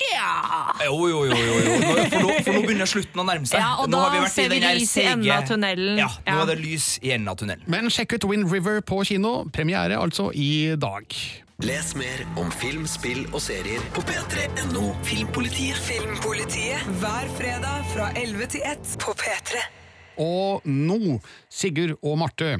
Ja! 0.00 0.74
Jo, 0.84 0.96
jo, 1.08 1.20
jo. 1.30 1.36
jo, 1.38 1.58
jo. 1.62 1.74
Nå, 1.78 1.92
for, 2.10 2.18
nå, 2.24 2.32
for 2.42 2.56
nå 2.56 2.62
begynner 2.66 2.88
slutten 2.90 3.20
å 3.22 3.26
nærme 3.28 3.46
seg. 3.46 3.60
Ja, 3.62 3.76
og 3.78 3.88
nå 3.92 4.00
da 4.00 4.08
har 4.10 4.24
vi 4.24 4.32
ser 4.32 4.50
vi 4.50 4.58
lys 4.64 4.96
i 4.98 5.04
enden 5.06 5.30
av 5.36 5.46
tunnelen. 5.48 5.98
Ja, 6.02 6.08
nå 6.10 6.26
Ja. 6.26 6.40
er 6.42 6.50
det 6.50 6.58
lys 6.64 6.88
i 7.02 7.12
enden 7.14 7.30
av 7.30 7.38
tunnelen. 7.40 7.62
Men 7.70 7.86
sjekk 7.94 8.16
ut 8.18 8.24
Wind 8.30 8.50
River 8.52 8.80
på 8.82 9.04
kino. 9.06 9.44
Premiere 9.54 9.96
altså 10.02 10.30
i 10.34 10.74
dag. 10.76 11.14
Les 11.62 11.92
mer 11.94 12.24
om 12.36 12.50
film, 12.50 12.82
spill 12.90 13.22
og 13.30 13.38
serier 13.40 13.80
på 13.94 14.02
p3.no 14.02 14.88
Filmpolitiet. 15.06 15.78
Filmpolitiet 15.86 16.82
hver 16.98 17.30
fredag 17.38 17.86
fra 17.94 18.10
11 18.18 18.50
til 18.56 18.66
1 18.66 18.96
på 18.98 19.14
P3. 19.22 19.62
Og 20.18 20.66
nå, 20.66 21.20
Sigurd 21.50 21.94
og 22.02 22.18
Marte, 22.18 22.56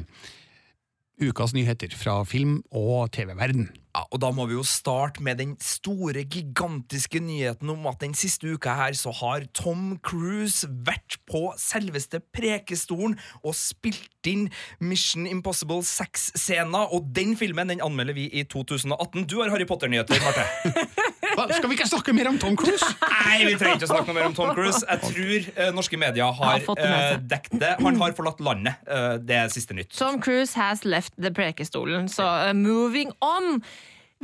ukas 1.21 1.53
nyheter 1.55 1.91
fra 1.95 2.21
film- 2.27 2.61
og 2.71 3.11
TV-verden. 3.11 3.67
Ja, 3.95 4.01
og 4.11 4.19
Da 4.19 4.27
må 4.35 4.43
vi 4.49 4.57
jo 4.57 4.63
starte 4.67 5.23
med 5.23 5.39
den 5.39 5.53
store, 5.63 6.25
gigantiske 6.27 7.21
nyheten 7.23 7.69
om 7.71 7.85
at 7.87 8.01
den 8.03 8.11
siste 8.17 8.49
uka 8.51 8.73
her 8.75 8.97
så 8.97 9.13
har 9.21 9.45
Tom 9.55 9.95
Cruise 10.03 10.67
vært 10.67 11.15
på 11.31 11.45
selveste 11.55 12.19
Prekestolen 12.35 13.15
og 13.39 13.55
spilt 13.55 14.27
inn 14.27 14.49
Mission 14.83 15.23
Impossible 15.29 15.79
6-scena, 15.79 16.89
og 16.91 17.07
den 17.15 17.37
filmen 17.39 17.71
den 17.71 17.83
anmelder 17.85 18.17
vi 18.17 18.27
i 18.27 18.43
2018. 18.43 19.29
Du 19.31 19.39
har 19.39 19.53
Harry 19.53 19.67
Potter-nyheter, 19.69 20.19
Marte. 20.25 20.43
Hva, 21.35 21.47
skal 21.51 21.69
vi 21.71 21.77
ikke 21.77 21.87
snakke 21.89 22.15
mer 22.15 22.29
om 22.31 22.37
Tom 22.41 22.55
Cruise? 22.59 22.91
Nei, 23.03 23.39
vi 23.43 23.55
trenger 23.59 23.79
ikke 23.79 23.89
å 23.89 23.93
snakke 23.93 24.15
mer 24.15 24.29
om 24.29 24.35
Tom 24.37 24.53
Cruise. 24.55 24.81
Jeg 24.83 25.01
tror 25.03 25.49
uh, 25.57 25.71
norske 25.75 25.99
medier 25.99 26.37
har, 26.39 26.61
seg. 26.63 27.25
dekket 27.31 27.57
det. 27.61 27.73
Han 27.83 27.99
har 28.01 28.15
forlatt 28.17 28.43
landet. 28.43 28.79
Uh, 28.87 29.15
det 29.19 29.41
er 29.43 29.51
siste 29.53 29.77
nytt. 29.77 29.91
Tom 29.97 30.21
Cruise 30.23 30.55
has 30.59 30.85
left 30.87 31.15
the 31.19 31.33
prekestolen, 31.35 32.07
så 32.11 32.29
uh, 32.47 32.53
moving 32.55 33.11
on. 33.25 33.59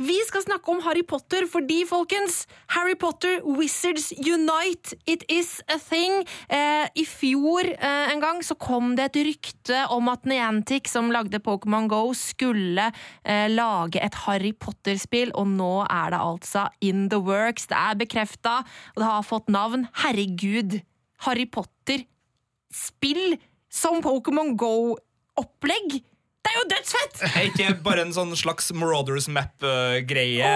Vi 0.00 0.14
skal 0.24 0.40
snakke 0.40 0.72
om 0.72 0.78
Harry 0.86 1.02
Potter 1.04 1.44
fordi, 1.50 1.82
folkens, 1.84 2.46
Harry 2.72 2.94
Potter 2.96 3.42
Wizards 3.44 4.08
Unite, 4.16 4.96
it 5.04 5.20
is 5.28 5.60
a 5.68 5.76
thing. 5.76 6.22
Eh, 6.48 6.88
I 6.96 7.04
fjor 7.04 7.68
eh, 7.68 8.08
en 8.08 8.22
gang 8.22 8.40
så 8.40 8.56
kom 8.56 8.94
det 8.96 9.10
et 9.10 9.18
rykte 9.28 9.82
om 9.92 10.08
at 10.08 10.24
Niantic, 10.24 10.88
som 10.88 11.12
lagde 11.12 11.42
Pokémon 11.44 11.90
Go, 11.92 12.14
skulle 12.16 12.88
eh, 12.88 13.48
lage 13.52 14.00
et 14.00 14.16
Harry 14.24 14.54
Potter-spill, 14.56 15.34
og 15.36 15.52
nå 15.52 15.84
er 15.84 16.16
det 16.16 16.22
altså 16.24 16.64
in 16.80 17.10
the 17.12 17.20
works. 17.20 17.68
Det 17.68 17.76
er 17.76 18.00
bekrefta, 18.00 18.62
og 18.94 19.02
det 19.02 19.10
har 19.10 19.28
fått 19.28 19.52
navn. 19.52 19.84
Herregud, 20.06 20.78
Harry 21.28 21.44
Potter-spill 21.44 23.36
som 23.68 24.00
Pokémon 24.00 24.56
Go-opplegg! 24.56 26.00
Det 26.42 26.50
er 26.50 26.56
jo 26.58 26.62
dødsfett! 26.72 27.20
Er 27.38 27.44
ikke 27.48 27.68
bare 27.84 28.02
en 28.02 28.12
sånn 28.14 28.32
slags 28.38 28.72
Marauders 28.74 29.28
Map-greie? 29.30 30.48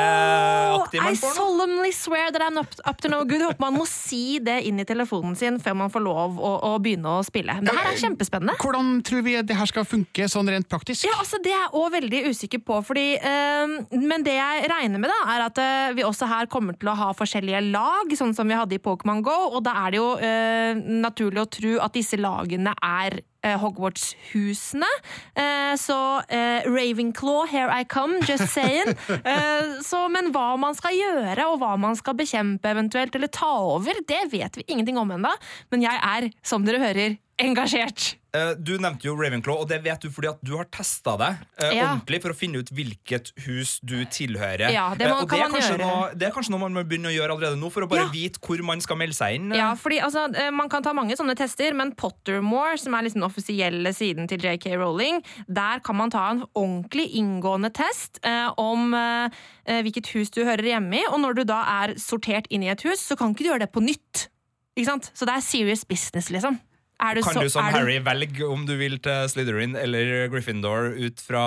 Oh, 0.74 0.82
I 0.98 1.14
solemnly 1.14 1.92
swear 1.94 2.32
that 2.34 2.42
I'm 2.42 2.58
up, 2.58 2.74
up 2.84 2.98
to 3.04 3.10
no 3.12 3.20
good. 3.24 3.44
Håper 3.46 3.62
man 3.62 3.76
må 3.78 3.86
si 3.86 4.40
det 4.42 4.58
inn 4.66 4.82
i 4.82 4.86
telefonen 4.88 5.36
sin 5.38 5.60
før 5.62 5.76
man 5.78 5.92
får 5.94 6.02
lov 6.02 6.40
å, 6.42 6.52
å 6.68 6.72
begynne 6.82 7.12
å 7.20 7.22
spille. 7.26 7.54
Det 7.62 7.74
her 7.76 7.90
er 7.92 8.00
kjempespennende. 8.00 8.56
Hvordan 8.62 8.90
tror 9.06 9.22
vi 9.28 9.36
det 9.46 9.58
her 9.58 9.70
skal 9.70 9.86
funke 9.86 10.26
sånn 10.32 10.50
rent 10.50 10.68
praktisk? 10.72 11.06
Ja, 11.06 11.20
altså 11.22 11.38
Det 11.42 11.54
er 11.54 11.60
jeg 11.60 11.70
også 11.70 11.92
veldig 11.96 12.24
usikker 12.32 12.64
på. 12.66 12.80
Fordi, 12.90 13.06
eh, 13.20 13.76
men 13.94 14.26
det 14.26 14.34
jeg 14.40 14.66
regner 14.72 15.02
med, 15.02 15.12
da, 15.14 15.20
er 15.36 15.46
at 15.46 15.62
eh, 15.62 15.94
vi 16.00 16.06
også 16.06 16.26
her 16.30 16.50
kommer 16.50 16.74
til 16.80 16.90
å 16.90 16.96
ha 16.98 17.12
forskjellige 17.16 17.62
lag, 17.70 18.10
sånn 18.18 18.34
som 18.34 18.50
vi 18.50 18.58
hadde 18.58 18.74
i 18.78 18.82
Pokémon 18.82 19.22
Go. 19.26 19.38
Og 19.54 19.62
da 19.66 19.78
er 19.84 19.94
det 19.94 20.02
jo 20.02 20.10
eh, 20.18 20.82
naturlig 21.06 21.44
å 21.44 21.48
tro 21.60 21.78
at 21.86 21.94
disse 21.94 22.18
lagene 22.18 22.74
er 22.82 23.20
Hogwarts-husene. 23.44 24.88
Eh, 25.34 25.74
så 25.80 25.98
eh, 26.28 26.66
Ravenclaw, 26.66 27.46
here 27.50 27.70
I 27.70 27.84
come, 27.84 28.20
just 28.26 28.48
saying. 28.52 28.94
Eh, 29.26 29.80
så, 29.82 30.06
men 30.12 30.30
hva 30.34 30.54
man 30.60 30.74
skal 30.76 30.94
gjøre, 30.94 31.46
og 31.50 31.58
hva 31.60 31.72
man 31.80 31.96
skal 31.98 32.14
bekjempe 32.18 32.70
eventuelt, 32.70 33.14
eller 33.16 33.30
ta 33.32 33.48
over, 33.74 33.98
det 34.06 34.20
vet 34.32 34.58
vi 34.58 34.64
ingenting 34.70 34.98
om 35.00 35.10
ennå. 35.16 35.32
Men 35.74 35.82
jeg 35.82 35.98
er, 35.98 36.28
som 36.46 36.66
dere 36.66 36.82
hører, 36.82 37.16
engasjert. 37.38 38.14
Eh, 38.36 38.54
Du 38.60 38.76
nevnte 38.78 39.04
jo 39.08 39.14
Ravenclaw, 39.16 39.60
og 39.62 39.68
det 39.68 39.78
vet 39.84 40.00
du 40.00 40.10
fordi 40.12 40.28
at 40.28 40.40
du 40.44 40.54
har 40.56 40.64
testa 40.72 41.16
deg 41.20 41.36
eh, 41.58 41.72
Ja. 41.76 41.86
ordentlig 41.94 42.20
for 42.22 42.32
å 42.32 42.36
finne 42.36 42.58
ut 42.60 42.70
hvilket 42.72 43.32
hus 43.46 43.78
du 43.84 44.04
tilhører. 44.04 44.70
Ja, 44.72 44.94
det 44.94 45.06
må- 45.08 45.16
Eh, 45.16 45.22
og 45.22 45.28
kan 45.28 45.38
det 45.52 45.64
er, 45.64 45.78
noe, 45.78 46.10
det 46.14 46.26
er 46.28 46.32
kanskje 46.32 46.50
noe 46.50 46.60
man 46.60 46.74
må 46.74 46.84
begynne 46.84 47.08
å 47.08 47.14
gjøre 47.16 47.30
allerede 47.36 47.56
nå, 47.60 47.70
for 47.72 47.82
å 47.82 47.88
bare 47.88 48.04
Ja. 48.04 48.08
vite 48.12 48.38
hvor 48.40 48.62
man 48.64 48.80
skal 48.80 48.96
melde 48.96 49.14
seg 49.14 49.34
inn. 49.36 49.52
eh. 49.52 49.56
Ja, 49.58 49.74
fordi 49.74 50.00
altså, 50.00 50.34
eh, 50.34 50.50
Man 50.50 50.68
kan 50.68 50.82
ta 50.82 50.92
mange 50.92 51.16
sånne 51.16 51.34
tester, 51.36 51.72
men 51.74 51.92
Pottermore, 51.92 52.78
som 52.78 52.94
er 52.94 53.02
liksom 53.02 53.20
den 53.20 53.30
offisielle 53.30 53.92
siden 53.94 54.26
til 54.28 54.38
JK 54.38 54.76
Rowling, 54.76 55.22
der 55.48 55.80
kan 55.80 55.96
man 55.96 56.10
ta 56.10 56.30
en 56.30 56.44
ordentlig 56.54 57.14
inngående 57.14 57.72
test 57.72 58.18
eh, 58.22 58.50
om 58.58 58.92
eh, 58.94 59.28
eh, 59.66 59.82
hvilket 59.82 60.06
hus 60.14 60.30
du 60.30 60.44
hører 60.44 60.62
hjemme 60.62 60.94
i. 60.94 61.04
Og 61.12 61.20
når 61.20 61.34
du 61.36 61.44
da 61.44 61.84
er 61.84 61.94
sortert 61.94 62.46
inn 62.50 62.62
i 62.62 62.68
et 62.68 62.80
hus, 62.82 63.00
så 63.00 63.16
kan 63.16 63.34
ikke 63.34 63.44
du 63.44 63.50
gjøre 63.50 63.60
det 63.60 63.72
på 63.72 63.82
nytt. 63.82 64.28
Ikke 64.76 64.86
sant? 64.86 65.10
Så 65.14 65.24
det 65.24 65.34
er 65.36 65.40
serious 65.40 65.84
business, 65.84 66.28
liksom. 66.30 66.60
Er 66.98 67.14
du 67.14 67.20
Kan 67.22 67.34
så- 67.34 67.42
du 67.44 67.48
som 67.52 67.66
er 67.66 67.72
Harry 67.76 67.98
velge 68.00 68.40
om 68.48 68.64
du 68.64 68.72
vil 68.78 68.96
til 68.98 69.28
Slytherin 69.28 69.76
eller 69.76 70.28
Gryffindor 70.32 70.94
ut 70.96 71.20
fra 71.20 71.42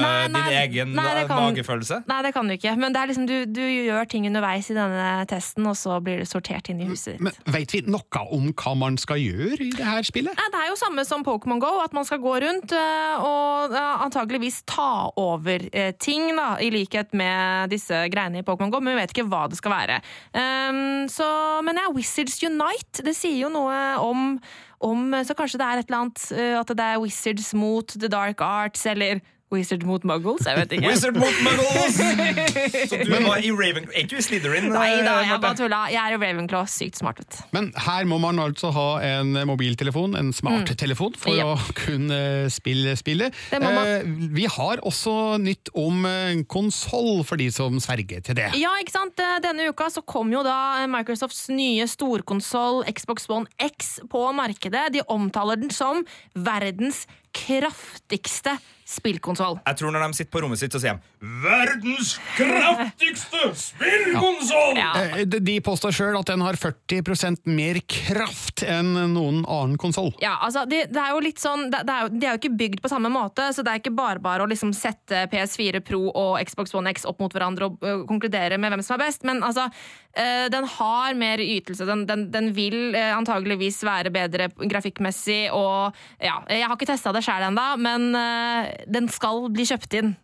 Nei, 0.00 0.28
nei, 0.28 0.40
din 0.48 0.56
egen 0.62 0.94
nei, 0.96 1.26
kan- 1.28 1.52
magefølelse? 1.52 1.98
Nei, 2.08 2.22
det 2.22 2.32
kan 2.32 2.48
du 2.48 2.54
ikke. 2.56 2.72
Men 2.78 2.92
det 2.94 3.02
er 3.02 3.06
liksom, 3.10 3.26
du, 3.28 3.44
du 3.44 3.60
gjør 3.60 4.08
ting 4.08 4.24
underveis 4.26 4.70
i 4.70 4.74
denne 4.78 5.26
testen, 5.28 5.66
og 5.68 5.76
så 5.76 5.98
blir 6.02 6.18
det 6.22 6.28
sortert 6.30 6.70
inn 6.72 6.80
i 6.80 6.86
huset 6.88 7.18
ditt. 7.18 7.20
Men 7.20 7.32
Vet 7.56 7.72
vi 7.76 7.82
noe 7.82 8.22
om 8.32 8.48
hva 8.54 8.74
man 8.76 8.96
skal 8.96 9.16
gjøre 9.20 9.60
i 9.60 9.70
det 9.76 9.84
her 9.84 10.00
spillet? 10.02 10.32
Nei, 10.34 10.48
det 10.54 10.62
er 10.64 10.70
jo 10.72 10.78
samme 10.80 11.04
som 11.04 11.22
Pokémon 11.24 11.60
Go, 11.60 11.74
at 11.84 11.92
man 11.92 12.04
skal 12.08 12.18
gå 12.24 12.32
rundt 12.46 12.72
eh, 12.72 13.16
og 13.20 13.72
eh, 13.76 14.04
antageligvis 14.06 14.62
ta 14.66 15.10
over 15.20 15.68
eh, 15.72 15.92
ting, 16.00 16.32
da, 16.36 16.56
i 16.56 16.70
likhet 16.72 17.12
med 17.12 17.68
disse 17.70 18.06
greiene 18.08 18.40
i 18.40 18.46
Pokémon 18.48 18.72
Go, 18.72 18.80
men 18.80 18.96
vi 18.96 19.02
vet 19.02 19.12
ikke 19.12 19.28
hva 19.28 19.44
det 19.52 19.58
skal 19.60 19.72
være. 19.76 20.00
Um, 20.32 21.06
så, 21.12 21.26
men 21.66 21.76
ja, 21.76 21.90
Wizards 21.92 22.40
Unite, 22.42 23.04
det 23.04 23.14
sier 23.16 23.42
jo 23.44 23.52
noe 23.52 23.76
om, 24.00 24.38
om 24.80 25.14
Så 25.24 25.34
kanskje 25.34 25.58
det 25.60 25.66
er 25.66 25.80
et 25.80 25.88
eller 25.88 26.02
annet 26.04 26.24
eh, 26.36 26.54
at 26.58 26.68
det 26.68 26.84
er 26.84 27.00
Wizards 27.00 27.54
mot 27.54 27.88
The 27.88 28.08
Dark 28.12 28.40
Arts, 28.44 28.86
eller 28.86 29.20
Wizard 29.54 29.84
mot 29.86 30.02
muggles? 30.02 30.42
Jeg 30.48 30.58
vet 30.58 30.72
ikke. 30.74 30.88
Wizard 30.90 31.14
mot 31.14 31.36
muggles! 31.46 31.98
Så 32.90 32.98
du 33.06 33.12
var 33.22 33.38
i 33.38 33.52
Raven... 33.54 33.84
Er 33.92 34.02
ikke 34.02 34.16
du 34.16 34.18
i 34.18 34.24
Slytherin? 34.26 34.64
Nei 34.74 34.88
da, 35.06 35.12
eh, 35.22 35.28
jeg 35.30 35.40
bare 35.44 35.54
tulla. 35.60 35.78
Jeg 35.92 36.00
er 36.02 36.16
i 36.16 36.18
Ravenclaw. 36.18 36.64
Sykt 36.70 36.98
smart 36.98 37.20
ut. 37.22 37.36
Men 37.54 37.68
her 37.86 38.08
må 38.10 38.18
man 38.22 38.40
altså 38.42 38.72
ha 38.74 38.86
en 39.06 39.30
mobiltelefon, 39.46 40.16
en 40.18 40.32
smarttelefon, 40.34 41.14
for 41.14 41.30
Mm. 41.30 41.38
Ja. 41.38 41.46
å 41.54 41.74
kunne 41.78 42.18
spille 42.50 42.96
spillet. 42.98 43.34
Eh, 43.54 44.02
vi 44.34 44.46
har 44.50 44.82
også 44.82 45.14
nytt 45.42 45.70
om 45.78 46.02
eh, 46.10 46.42
konsoll, 46.50 47.22
for 47.28 47.38
de 47.38 47.46
som 47.54 47.78
sverger 47.82 48.22
til 48.26 48.34
det. 48.40 48.50
Ja, 48.58 48.74
ikke 48.82 48.96
sant? 48.98 49.14
Denne 49.46 49.68
uka 49.70 49.86
så 49.94 50.02
kom 50.06 50.32
jo 50.34 50.42
da 50.46 50.86
Microsofts 50.90 51.46
nye 51.54 51.86
storkonsoll 51.90 52.82
Xbox 52.90 53.28
One 53.30 53.46
X 53.62 54.00
på 54.10 54.26
markedet. 54.34 54.88
De 54.98 55.06
omtaler 55.06 55.56
den 55.62 55.70
som 55.70 56.02
verdens 56.34 57.04
kraftigste 57.36 58.56
spillkonsoll. 58.86 59.58
Jeg 59.66 59.76
tror 59.80 59.90
når 59.94 60.06
de 60.06 60.18
sitter 60.20 60.30
på 60.36 60.42
rommet 60.44 60.60
sitt, 60.60 60.72
så 60.72 60.80
sier 60.82 60.94
de 60.94 61.26
'Verdens 61.26 62.16
kraftigste 62.36 63.42
spillkonsoll'! 63.58 64.76
Ja. 64.78 65.24
de- 65.24 65.40
De 65.46 65.60
påstår 65.60 65.92
sjøl 65.94 66.18
at 66.18 66.26
den 66.26 66.40
har 66.44 66.54
40% 66.58 67.46
mer 67.46 67.80
kraft 67.86 68.62
enn 68.66 68.92
noen 69.14 69.44
annen 69.46 69.76
konsoll. 69.78 70.12
Ja, 70.22 70.36
altså, 70.42 70.64
det, 70.68 70.86
det 70.92 71.00
er 71.02 71.10
jo 71.14 71.20
litt 71.24 71.38
sånn 71.42 71.70
det, 71.70 71.82
det 71.86 71.92
er 71.94 72.02
jo, 72.06 72.08
De 72.16 72.26
er 72.26 72.36
jo 72.36 72.40
ikke 72.40 72.56
bygd 72.58 72.80
på 72.82 72.88
samme 72.92 73.10
måte, 73.12 73.48
så 73.54 73.62
det 73.64 73.72
er 73.74 73.80
ikke 73.82 73.94
bare 73.96 74.18
bare 74.22 74.42
å 74.46 74.48
liksom 74.50 74.72
sette 74.76 75.26
PS4 75.32 75.80
Pro 75.84 76.06
og 76.14 76.38
Xbox 76.46 76.74
One 76.74 76.90
X 76.94 77.04
opp 77.06 77.20
mot 77.20 77.32
hverandre 77.32 77.66
og 77.70 77.78
ø, 77.82 77.96
konkludere 78.08 78.58
med 78.58 78.72
hvem 78.72 78.82
som 78.86 78.96
er 78.98 79.04
best, 79.06 79.24
men 79.24 79.42
altså 79.42 79.66
uh, 79.66 80.48
Den 80.52 80.64
har 80.64 81.14
mer 81.14 81.38
ytelse. 81.42 81.84
Den, 81.86 82.06
den, 82.06 82.30
den 82.30 82.52
vil 82.56 82.94
uh, 82.94 83.16
antageligvis 83.18 83.82
være 83.86 84.10
bedre 84.14 84.48
grafikkmessig, 84.56 85.50
og 85.52 85.94
ja 86.22 86.38
Jeg 86.48 86.66
har 86.66 86.76
ikke 86.76 86.86
testa 86.92 87.12
det 87.12 87.24
sjøl 87.26 87.48
ennå, 87.50 87.66
men 87.82 88.14
eh, 88.14 88.75
den 88.86 89.08
skal 89.12 89.46
bli 89.54 89.66
kjøpt 89.68 89.98
inn. 90.00 90.14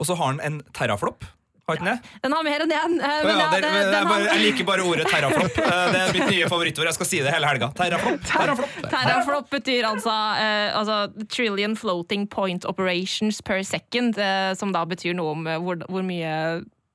Og 0.00 0.08
så 0.08 0.16
har 0.18 0.34
den 0.34 0.42
en 0.46 0.60
terraflopp. 0.74 1.24
Har 1.68 1.76
ikke 1.78 1.86
den 1.86 1.94
det? 2.02 2.10
Den 2.24 2.32
har 2.34 2.42
mer 2.42 2.62
enn 2.64 2.72
én. 2.74 2.94
Ja, 2.98 3.44
det, 3.54 3.60
det, 3.62 3.98
bare, 4.08 4.24
jeg 4.32 4.40
liker 4.42 4.66
bare 4.66 4.82
ordet 4.82 5.04
teraflop. 5.06 5.60
Eh, 5.62 5.84
Det 5.94 6.00
er 6.00 6.16
mitt 6.16 6.30
nye 6.32 6.48
favorittord. 6.50 6.88
Jeg 6.90 6.96
skal 6.96 7.06
si 7.06 7.20
det 7.22 7.30
hele 7.30 7.46
helga. 7.46 7.68
Teraflop. 7.78 8.24
teraflop. 8.32 8.72
Teraflop 8.90 9.46
betyr 9.52 9.86
altså, 9.86 10.10
uh, 10.10 10.78
altså 10.80 10.96
trillion 11.30 11.76
floating 11.78 12.26
point 12.26 12.66
operations 12.66 13.38
per 13.46 13.62
second, 13.62 14.18
uh, 14.18 14.50
som 14.58 14.74
da 14.74 14.82
betyr 14.90 15.14
noe 15.14 15.36
om 15.36 15.46
eh, 15.46 15.60
hvor, 15.62 15.78
hvor 15.86 16.02
mye 16.06 16.34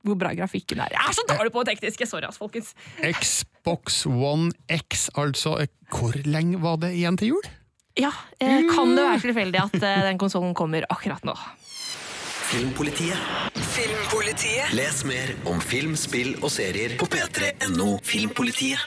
hvor 0.07 0.19
bra 0.19 0.29
grafikken 0.35 0.79
er. 0.83 0.91
Jeg 0.93 1.03
er 1.09 1.15
så 1.15 1.23
dårlig 1.31 1.51
på 1.55 1.63
tekniske! 1.67 2.05
Sorry, 2.07 2.27
ass, 2.27 2.37
folkens. 2.39 2.75
Xbox 3.01 4.03
One 4.07 4.51
X, 4.71 5.07
altså. 5.19 5.57
eh, 5.63 5.71
Hvor 5.95 6.15
lenge 6.27 6.59
var 6.63 6.77
det 6.83 6.91
igjen 6.99 7.17
til 7.19 7.33
jul? 7.37 7.47
Ja, 7.97 8.11
eh, 8.39 8.61
Kan 8.69 8.95
det 8.95 9.03
være 9.03 9.21
tilfeldig 9.25 9.61
at 9.63 9.79
eh, 9.81 10.03
den 10.05 10.19
konsollen 10.21 10.53
kommer 10.57 10.85
akkurat 10.89 11.23
nå? 11.25 11.33
Filmpolitiet. 12.47 13.17
Filmpolitiet. 13.73 14.69
Les 14.77 15.01
mer 15.03 15.33
om 15.49 15.59
film, 15.59 15.97
spill 15.99 16.37
og 16.41 16.51
serier 16.53 16.93
på 16.99 17.09
p3.no 17.11 17.97
Filmpolitiet. 18.03 18.79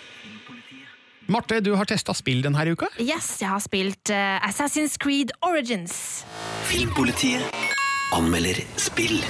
Marte, 1.31 1.61
du 1.63 1.75
har 1.79 1.87
testa 1.87 2.15
spill 2.17 2.41
denne 2.43 2.65
uka. 2.73 2.89
Yes, 2.99 3.37
jeg 3.43 3.51
har 3.53 3.61
spilt 3.63 4.11
uh, 4.11 4.41
Assassin's 4.49 4.97
Creed 4.99 5.31
Origins. 5.47 6.25
Filmpolitiet 6.67 7.45
anmelder 8.17 8.59
spill. 8.77 9.21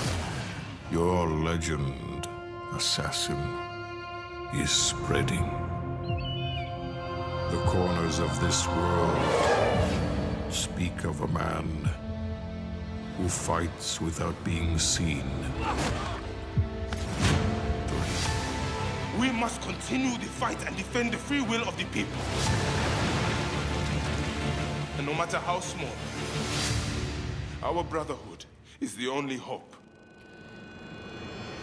Your 0.92 1.28
legend, 1.44 2.28
assassin, 2.76 3.42
is 4.62 4.70
spreading. 4.70 5.59
The 7.50 7.56
corners 7.66 8.20
of 8.20 8.40
this 8.40 8.68
world 8.68 10.52
speak 10.52 11.04
of 11.04 11.20
a 11.20 11.26
man 11.28 11.66
who 13.16 13.28
fights 13.28 14.00
without 14.00 14.36
being 14.44 14.78
seen. 14.78 15.24
We 19.18 19.32
must 19.32 19.60
continue 19.62 20.16
the 20.16 20.26
fight 20.26 20.64
and 20.64 20.76
defend 20.76 21.12
the 21.12 21.18
free 21.18 21.40
will 21.40 21.62
of 21.68 21.76
the 21.76 21.84
people. 21.86 22.22
And 24.96 25.06
no 25.06 25.14
matter 25.14 25.38
how 25.38 25.58
small, 25.58 25.96
our 27.62 27.82
brotherhood 27.82 28.44
is 28.80 28.94
the 28.94 29.08
only 29.08 29.36
hope. 29.36 29.74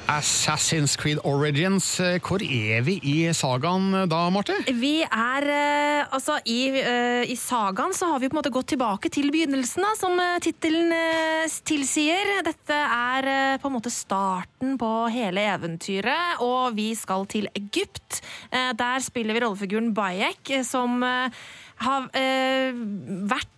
Assassin's 0.08 0.96
Creed 0.96 1.20
Origins. 1.28 2.00
Eh, 2.00 2.18
Hvor 2.24 2.42
er 2.44 2.82
vi 2.88 2.98
i 3.04 3.16
sagaen 3.36 3.90
eh, 3.94 4.06
da, 4.10 4.22
Marte? 4.34 4.56
Vi 4.72 5.02
er 5.04 5.48
eh, 5.52 5.86
Altså, 6.08 6.38
i, 6.48 6.70
eh, 6.80 7.28
i 7.28 7.36
sagaen 7.36 7.92
så 7.96 8.08
har 8.14 8.22
vi 8.22 8.30
på 8.30 8.38
en 8.38 8.40
måte 8.40 8.54
gått 8.54 8.70
tilbake 8.72 9.12
til 9.12 9.28
begynnelsen, 9.34 9.84
da, 9.84 9.92
som 10.00 10.16
uh, 10.16 10.38
tittelen 10.44 10.94
eh, 10.96 11.58
tilsier. 11.68 12.38
Dette 12.48 12.78
er 12.78 13.28
eh, 13.28 13.58
på 13.60 13.68
en 13.68 13.76
måte 13.76 13.92
starten 13.92 14.78
på 14.80 14.92
hele 15.12 15.44
eventyret, 15.52 16.40
og 16.46 16.78
vi 16.78 16.94
skal 16.96 17.28
til 17.30 17.50
Egypt. 17.60 18.22
Eh, 18.52 18.72
der 18.78 19.04
spiller 19.04 19.36
vi 19.36 19.44
rollefiguren 19.44 19.92
Bayek, 19.98 20.54
eh, 20.56 20.64
som 20.68 21.04
eh, 21.04 21.44
har 21.84 22.08
eh, 22.18 22.72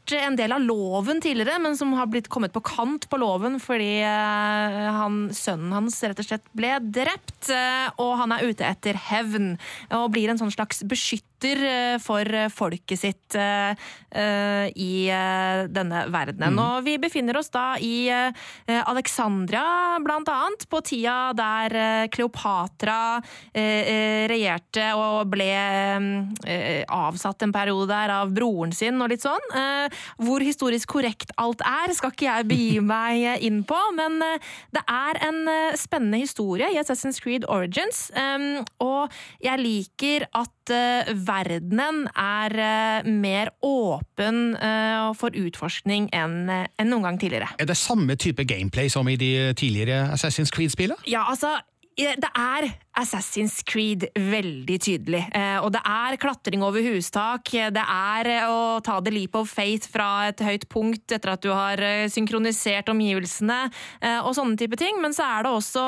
vært 0.10 0.26
en 0.26 0.38
del 0.38 0.54
av 0.54 0.64
loven 0.64 1.22
tidligere, 1.22 1.60
men 1.62 1.78
som 1.78 1.94
har 1.98 2.10
blitt 2.10 2.30
kommet 2.30 2.54
på 2.54 2.62
kant 2.66 3.08
på 3.10 3.20
loven 3.20 3.60
fordi 3.62 4.02
eh, 4.02 4.90
han, 4.96 5.30
sønnen 5.34 5.74
hans 5.76 6.02
rett 6.04 6.20
og 6.20 6.26
slett 6.28 6.46
ble 6.58 6.78
drept, 6.82 7.50
eh, 7.54 7.90
og 8.00 8.18
han 8.22 8.34
er 8.34 8.46
ute 8.50 8.66
etter 8.66 8.98
hevn 9.10 9.58
og 9.96 10.12
blir 10.14 10.32
en 10.32 10.40
sånn 10.40 10.54
slags 10.54 10.84
beskytter 10.84 11.64
eh, 11.66 11.98
for 12.02 12.26
folket 12.52 13.00
sitt 13.00 13.38
i 14.10 14.94
denne 15.70 16.00
verdenen. 16.10 16.56
Mm. 16.56 16.60
Og 16.64 16.86
vi 16.88 16.96
befinner 17.02 17.38
oss 17.38 17.52
da 17.54 17.76
i 17.78 18.10
Alexandria, 18.10 20.00
blant 20.02 20.32
annet, 20.34 20.66
på 20.70 20.82
tida 20.86 21.30
der 21.38 21.76
Kleopatra 22.12 23.20
regjerte 23.54 24.88
og 24.98 25.30
ble 25.30 25.52
avsatt 26.90 27.46
en 27.46 27.54
periode 27.54 27.92
der 27.94 28.16
av 28.18 28.34
broren 28.34 28.74
sin 28.76 28.98
og 28.98 29.14
litt 29.14 29.24
sånn. 29.24 29.46
Hvor 30.20 30.44
historisk 30.44 30.90
korrekt 30.96 31.34
alt 31.40 31.62
er, 31.66 31.94
skal 31.96 32.14
ikke 32.14 32.28
jeg 32.28 32.50
begi 32.50 32.80
meg 32.94 33.44
inn 33.46 33.64
på, 33.68 33.78
men 33.98 34.20
eh, 34.26 34.50
det 34.76 34.84
er 34.90 35.22
en 35.30 35.42
eh, 35.50 35.78
spennende 35.80 36.22
historie 36.22 36.70
i 36.74 36.80
Assassin's 36.82 37.22
Creed 37.24 37.48
Origins, 37.50 38.08
eh, 38.18 38.64
og 38.84 39.14
jeg 39.44 39.62
liker 39.62 40.28
at 40.38 40.74
eh, 40.74 41.12
verdenen 41.26 42.06
er 42.14 42.56
mer 43.10 43.52
åpen 43.66 44.54
for 45.18 45.36
utforskning 45.36 46.08
enn 46.16 46.50
noen 46.50 47.06
gang 47.06 47.18
tidligere. 47.22 47.50
Er 47.62 47.70
det 47.70 47.78
samme 47.80 48.16
type 48.20 48.44
gameplay 48.48 48.90
som 48.92 49.08
i 49.10 49.18
de 49.20 49.32
tidligere 49.58 50.10
Assassin's 50.14 50.54
Creed-spillene? 50.54 51.00
Ja, 51.10 51.26
altså 51.30 51.58
det 52.00 52.32
er 52.32 52.70
Assassin's 52.98 53.62
Creed 53.64 54.08
veldig 54.18 54.78
tydelig. 54.82 55.22
Eh, 55.36 55.58
og 55.62 55.72
det 55.76 55.82
er 55.88 56.18
klatring 56.20 56.64
over 56.66 56.84
hustak. 56.84 57.52
Det 57.54 57.84
er 57.84 58.30
eh, 58.34 58.48
å 58.50 58.80
ta 58.84 58.98
the 59.04 59.14
leap 59.14 59.38
of 59.40 59.52
faith 59.52 59.88
fra 59.92 60.30
et 60.30 60.42
høyt 60.44 60.66
punkt 60.72 61.14
etter 61.16 61.34
at 61.36 61.44
du 61.46 61.52
har 61.54 61.80
eh, 61.84 62.08
synkronisert 62.12 62.90
omgivelsene 62.92 63.60
og 64.26 64.32
sånne 64.36 64.58
type 64.60 64.78
ting. 64.80 64.98
Men 65.04 65.14
så 65.16 65.26
er 65.28 65.46
det 65.46 65.52
også 65.54 65.84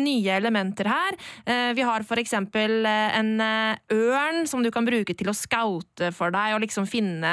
nye 0.00 0.34
elementer 0.36 0.88
her. 0.90 1.16
Vi 1.76 1.84
har 1.86 2.04
eh, 2.04 3.18
en 3.20 3.30
ørn 3.40 4.42
som 4.50 4.64
du 4.64 4.70
kan 4.74 4.86
bruke 4.88 5.14
til 5.16 5.30
å 5.30 5.36
scoute 5.36 6.10
for 6.16 6.34
deg 6.34 6.56
og 6.56 6.64
liksom 6.64 6.88
finne 6.90 7.32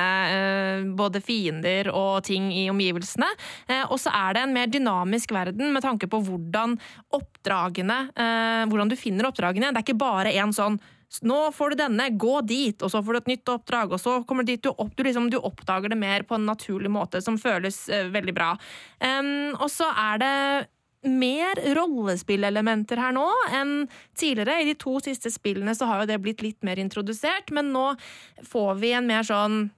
både 0.97 1.21
fiender 1.23 1.89
og 1.91 2.23
ting 2.27 2.49
i 2.53 2.67
omgivelsene. 2.71 3.29
Og 3.89 3.97
så 4.01 4.13
er 4.13 4.37
det 4.37 4.45
en 4.45 4.55
mer 4.55 4.71
dynamisk 4.71 5.33
verden 5.35 5.73
med 5.75 5.85
tanke 5.85 6.09
på 6.11 6.21
hvordan 6.27 6.77
oppdragene 7.15 7.99
Hvordan 8.67 8.89
du 8.91 8.95
finner 8.99 9.06
oppdragene. 9.11 9.71
Det 9.71 9.81
er 9.81 9.87
ikke 9.87 9.99
bare 10.01 10.35
en 10.35 10.55
sånn 10.55 10.79
nå 11.23 11.51
får 11.55 11.71
du 11.71 11.79
denne, 11.79 12.09
gå 12.19 12.41
dit, 12.43 12.81
og 12.83 12.91
så 12.91 12.99
får 12.99 13.15
du 13.15 13.19
et 13.21 13.29
nytt 13.31 13.49
oppdrag, 13.49 13.93
og 13.95 14.01
så 14.01 14.17
kommer 14.27 14.43
du 14.43 14.51
dit. 14.51 14.63
Du, 14.63 14.73
opp, 14.73 14.91
du, 14.91 15.05
liksom, 15.07 15.29
du 15.31 15.37
oppdager 15.39 15.93
det 15.93 15.99
mer 15.99 16.25
på 16.27 16.35
en 16.35 16.47
naturlig 16.49 16.91
måte, 16.91 17.21
som 17.23 17.39
føles 17.39 17.85
uh, 17.87 18.09
veldig 18.11 18.33
bra. 18.35 18.49
Um, 18.99 19.55
og 19.55 19.69
så 19.71 19.87
er 19.87 20.19
det 20.19 20.33
mer 21.07 21.61
rollespillelementer 21.77 22.99
her 22.99 23.15
nå 23.15 23.27
enn 23.55 23.73
tidligere. 24.17 24.59
I 24.59 24.67
de 24.71 24.75
to 24.81 24.97
siste 25.03 25.31
spillene 25.31 25.75
så 25.77 25.87
har 25.87 26.03
jo 26.03 26.11
det 26.11 26.19
blitt 26.25 26.43
litt 26.43 26.59
mer 26.67 26.81
introdusert, 26.81 27.53
men 27.55 27.71
nå 27.71 27.93
får 28.43 28.75
vi 28.81 28.91
en 28.97 29.07
mer 29.07 29.23
sånn 29.27 29.69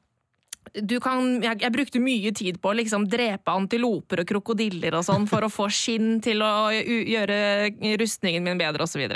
kan, 1.01 1.39
jeg, 1.43 1.61
jeg 1.63 1.73
brukte 1.73 2.01
mye 2.03 2.31
tid 2.35 2.59
på 2.61 2.71
å 2.71 2.77
liksom 2.77 3.07
drepe 3.09 3.51
antiloper 3.51 4.23
og 4.23 4.29
krokodiller 4.29 4.99
og 4.99 5.05
sånn 5.07 5.25
for 5.29 5.45
å 5.45 5.51
få 5.51 5.69
skinn 5.73 6.19
til 6.23 6.43
å 6.45 6.69
gjøre 6.73 7.97
rustningen 8.01 8.45
min 8.45 8.61
bedre, 8.61 8.85
osv. 8.85 9.07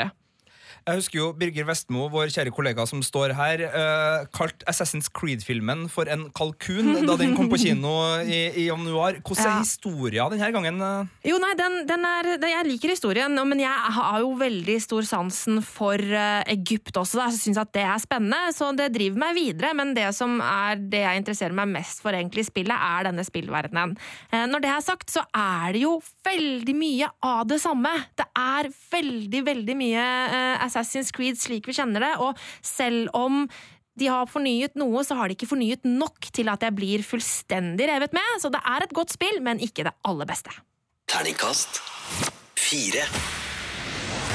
Jeg 0.83 0.99
husker 0.99 1.15
jo 1.15 1.25
Birger 1.39 1.63
Vestmo, 1.63 2.09
vår 2.11 2.27
kjære 2.33 2.51
kollega 2.51 2.83
som 2.89 2.99
står 3.05 3.31
her, 3.37 3.61
uh, 3.71 4.25
kalt 4.35 4.65
Assassin's 4.67 5.07
Creed-filmen 5.15 5.85
for 5.87 6.09
en 6.11 6.25
kalkun 6.35 6.89
da 7.07 7.15
den 7.21 7.37
kom 7.37 7.47
på 7.47 7.55
kino 7.61 7.93
i, 8.19 8.39
i 8.59 8.65
januar. 8.67 9.15
Hvordan 9.23 9.45
er 9.45 9.53
Ja. 9.53 9.59
historien 9.61 10.33
denne 10.33 10.49
gangen? 10.51 10.81
eh? 10.83 11.29
Jo, 11.29 11.37
nei, 11.39 11.53
den, 11.55 11.77
den 11.87 12.03
er, 12.09 12.29
den, 12.35 12.49
Jeg 12.51 12.67
liker 12.67 12.91
historien, 12.91 13.31
men 13.47 13.61
jeg 13.63 13.93
har 13.95 14.19
jo 14.25 14.33
veldig 14.41 14.75
stor 14.83 15.07
sansen 15.07 15.61
for 15.63 15.95
uh, 15.95 16.43
Egypt 16.51 16.99
også. 16.99 17.21
Da. 17.21 17.29
Jeg 17.31 17.39
syns 17.45 17.61
at 17.63 17.71
det 17.71 17.85
er 17.87 18.03
spennende, 18.03 18.51
så 18.51 18.73
det 18.75 18.89
driver 18.97 19.23
meg 19.23 19.39
videre. 19.39 19.71
Men 19.79 19.95
det 19.95 20.09
som 20.19 20.35
er 20.43 20.75
det 20.83 21.05
jeg 21.05 21.23
interesserer 21.23 21.55
meg 21.55 21.71
mest 21.77 22.03
for 22.03 22.11
egentlig 22.11 22.43
i 22.43 22.49
spillet, 22.51 22.75
er 22.75 23.07
denne 23.07 23.23
spillverdenen. 23.23 23.95
Uh, 24.35 24.43
Når 24.51 24.67
det 24.67 24.73
er 24.75 24.83
sagt, 24.83 25.15
så 25.15 25.23
er 25.31 25.71
det 25.77 25.85
jo 25.85 25.95
veldig 26.27 26.75
mye 26.75 27.07
av 27.23 27.47
det 27.47 27.61
samme. 27.63 27.95
Det 28.19 28.27
er 28.35 28.67
veldig, 28.91 29.45
veldig 29.47 29.79
mye 29.79 30.03
eh, 30.03 30.59
Assassin's 30.73 31.13
Creed 31.13 31.39
slik 31.39 31.69
vi 31.69 31.77
kjenner 31.77 32.07
det, 32.07 32.13
og 32.17 32.37
selv 32.65 33.13
om 33.13 33.45
de 33.99 34.09
har 34.09 34.25
fornyet 34.25 34.73
noe, 34.79 35.03
så 35.05 35.15
har 35.19 35.29
de 35.29 35.37
ikke 35.37 35.51
fornyet 35.51 35.85
nok 35.85 36.31
til 36.33 36.49
at 36.49 36.65
jeg 36.65 36.73
blir 36.73 37.05
fullstendig 37.05 37.87
revet 37.91 38.15
med. 38.17 38.39
Så 38.41 38.49
det 38.49 38.63
er 38.65 38.85
et 38.85 38.95
godt 38.97 39.13
spill, 39.13 39.37
men 39.45 39.61
ikke 39.61 39.85
det 39.85 39.93
aller 40.09 40.29
beste. 40.29 40.53
Terningkast 41.13 41.77
fire. 42.57 43.05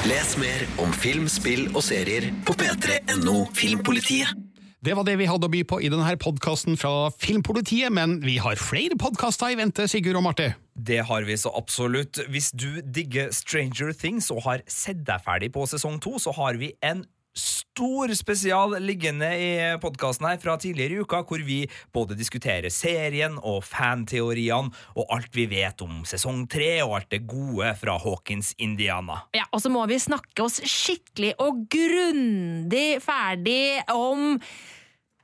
Les 0.07 0.37
mer 0.39 0.61
om 0.79 0.93
film, 0.95 1.27
spill 1.27 1.67
og 1.73 1.83
serier 1.83 2.29
på 2.47 2.55
p3.no 2.55 3.41
Filmpolitiet. 3.57 4.31
Det 4.79 4.93
var 4.95 5.03
det 5.03 5.17
vi 5.19 5.25
hadde 5.27 5.43
å 5.43 5.51
by 5.51 5.59
på 5.67 5.77
i 5.83 5.89
denne 5.91 6.13
podkasten 6.23 6.77
fra 6.79 7.09
Filmpolitiet, 7.19 7.91
men 7.91 8.13
vi 8.23 8.37
har 8.39 8.55
flere 8.55 8.95
podkaster 8.95 9.51
i 9.51 9.57
vente, 9.59 9.89
Sigurd 9.91 10.15
og 10.15 10.23
Marte. 10.23 10.53
Det 10.71 11.01
har 11.03 11.25
vi 11.27 11.35
så 11.35 11.51
absolutt. 11.51 12.21
Hvis 12.31 12.53
du 12.55 12.79
digger 12.79 13.33
Stranger 13.35 13.91
Things 13.91 14.29
og 14.31 14.45
har 14.45 14.63
sett 14.71 15.01
deg 15.03 15.25
ferdig 15.25 15.51
på 15.51 15.65
sesong 15.67 15.99
to, 15.99 16.15
så 16.23 16.31
har 16.37 16.55
vi 16.61 16.71
en 16.79 17.03
stor 17.39 18.11
spesial 18.17 18.75
liggende 18.83 19.29
i 19.39 19.51
podkasten 19.81 20.27
her 20.29 20.39
fra 20.41 20.57
tidligere 20.59 20.97
i 20.97 21.03
uka, 21.03 21.21
hvor 21.23 21.43
vi 21.45 21.61
både 21.95 22.17
diskuterer 22.19 22.69
serien 22.73 23.37
og 23.39 23.63
fanteoriene 23.67 24.73
og 24.95 25.13
alt 25.15 25.35
vi 25.35 25.47
vet 25.51 25.81
om 25.85 26.03
sesong 26.07 26.45
tre 26.51 26.71
og 26.83 26.97
alt 26.99 27.11
det 27.13 27.23
gode 27.29 27.71
fra 27.79 27.97
Hawkins 28.01 28.53
Indiana. 28.59 29.21
Ja, 29.35 29.47
Og 29.51 29.63
så 29.63 29.71
må 29.71 29.85
vi 29.89 29.99
snakke 30.01 30.45
oss 30.45 30.59
skikkelig 30.63 31.33
og 31.39 31.65
grundig 31.71 32.99
ferdig 33.03 33.79
om 33.93 34.37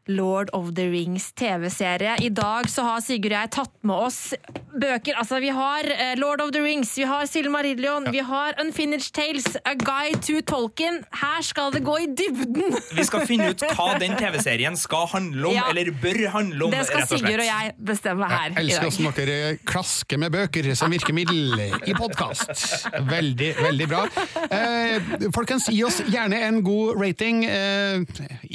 Lord 0.08 0.49
of 0.53 0.74
the 0.76 0.86
Rings 0.91 1.32
TV-serie. 1.34 2.16
I 2.22 2.30
dag 2.30 2.70
så 2.70 2.84
har 2.86 3.01
Sigurd 3.01 3.34
og 3.34 3.39
jeg 3.41 3.51
tatt 3.56 3.72
med 3.86 3.95
oss 3.95 4.20
bøker. 4.76 5.16
Altså, 5.18 5.39
vi 5.41 5.49
har 5.56 5.88
eh, 5.89 6.14
Lord 6.20 6.41
of 6.43 6.51
the 6.53 6.62
Rings, 6.62 6.91
vi 6.99 7.06
har 7.08 7.26
Silmarillion, 7.30 8.06
vi 8.14 8.20
har 8.28 8.53
Unfinished 8.62 9.14
Tales, 9.16 9.47
A 9.66 9.74
Guide 9.80 10.20
to 10.28 10.41
Tolkien. 10.45 10.99
Her 11.22 11.41
skal 11.47 11.72
det 11.74 11.82
gå 11.88 11.95
i 12.03 12.08
dybden! 12.12 12.76
Vi 12.95 13.06
skal 13.08 13.26
finne 13.28 13.49
ut 13.53 13.64
hva 13.78 13.95
den 14.01 14.14
TV-serien 14.20 14.78
skal 14.78 15.08
handle 15.14 15.47
om, 15.49 15.56
Ja. 15.56 15.70
eller 15.72 15.89
bør 16.03 16.22
handle 16.36 16.68
om. 16.68 16.76
Det 16.76 16.84
skal 16.89 17.01
rett 17.01 17.12
og 17.12 17.18
slett. 17.18 17.26
Sigurd 17.26 17.43
og 17.45 17.49
jeg 17.49 17.74
bestemme 17.91 18.30
her 18.30 18.49
Jeg 18.51 18.56
i 18.56 18.62
elsker 18.66 18.91
hvordan 18.91 19.18
dere 19.32 19.58
klasker 19.72 20.22
med 20.22 20.36
bøker 20.36 20.70
som 20.78 20.91
virkemiddel 20.93 21.66
i 21.88 21.95
podkast. 21.97 22.53
Veldig, 23.10 23.51
veldig 23.64 23.89
bra. 23.89 24.03
Eh, 24.51 25.30
folkens, 25.36 25.70
gi 25.72 25.82
oss 25.88 26.01
gjerne 26.12 26.43
en 26.49 26.62
god 26.66 26.99
rating. 27.01 27.43
Eh, 27.47 28.03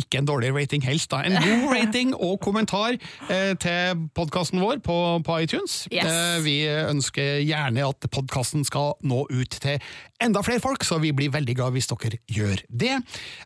ikke 0.04 0.20
en 0.20 0.28
dårlig 0.28 0.52
rating, 0.54 0.84
helst. 0.86 1.10
da. 1.10 1.24
En 1.24 1.39
god 1.40 1.66
rating 1.74 2.14
og 2.14 2.38
kommentar 2.44 2.96
eh, 3.30 3.52
til 3.60 4.06
podkasten 4.16 4.60
vår 4.62 4.80
på, 4.84 4.96
på 5.26 5.38
iTunes. 5.44 5.82
Yes. 5.92 6.06
Eh, 6.06 6.38
vi 6.44 6.56
ønsker 6.68 7.40
gjerne 7.44 7.86
at 7.88 8.10
podkasten 8.12 8.66
skal 8.68 8.94
nå 9.02 9.24
ut 9.30 9.58
til 9.62 9.80
enda 10.20 10.42
flere 10.46 10.62
folk, 10.62 10.84
så 10.84 11.00
vi 11.02 11.12
blir 11.16 11.32
veldig 11.34 11.56
glad 11.58 11.76
hvis 11.76 11.90
dere 11.90 12.20
gjør 12.30 12.64
det. 12.68 12.96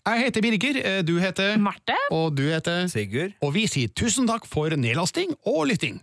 Jeg 0.07 0.25
heter 0.27 0.45
Birger, 0.45 0.81
eh, 0.83 1.03
du 1.07 1.17
heter 1.23 1.57
Marte. 1.61 1.99
Og 2.15 2.35
du 2.37 2.47
heter 2.49 2.89
Sigurd. 2.93 3.37
Og 3.45 3.55
vi 3.57 3.69
sier 3.71 3.93
tusen 3.95 4.29
takk 4.31 4.49
for 4.51 4.75
nedlasting 4.75 5.37
og 5.47 5.69
lytting. 5.71 6.03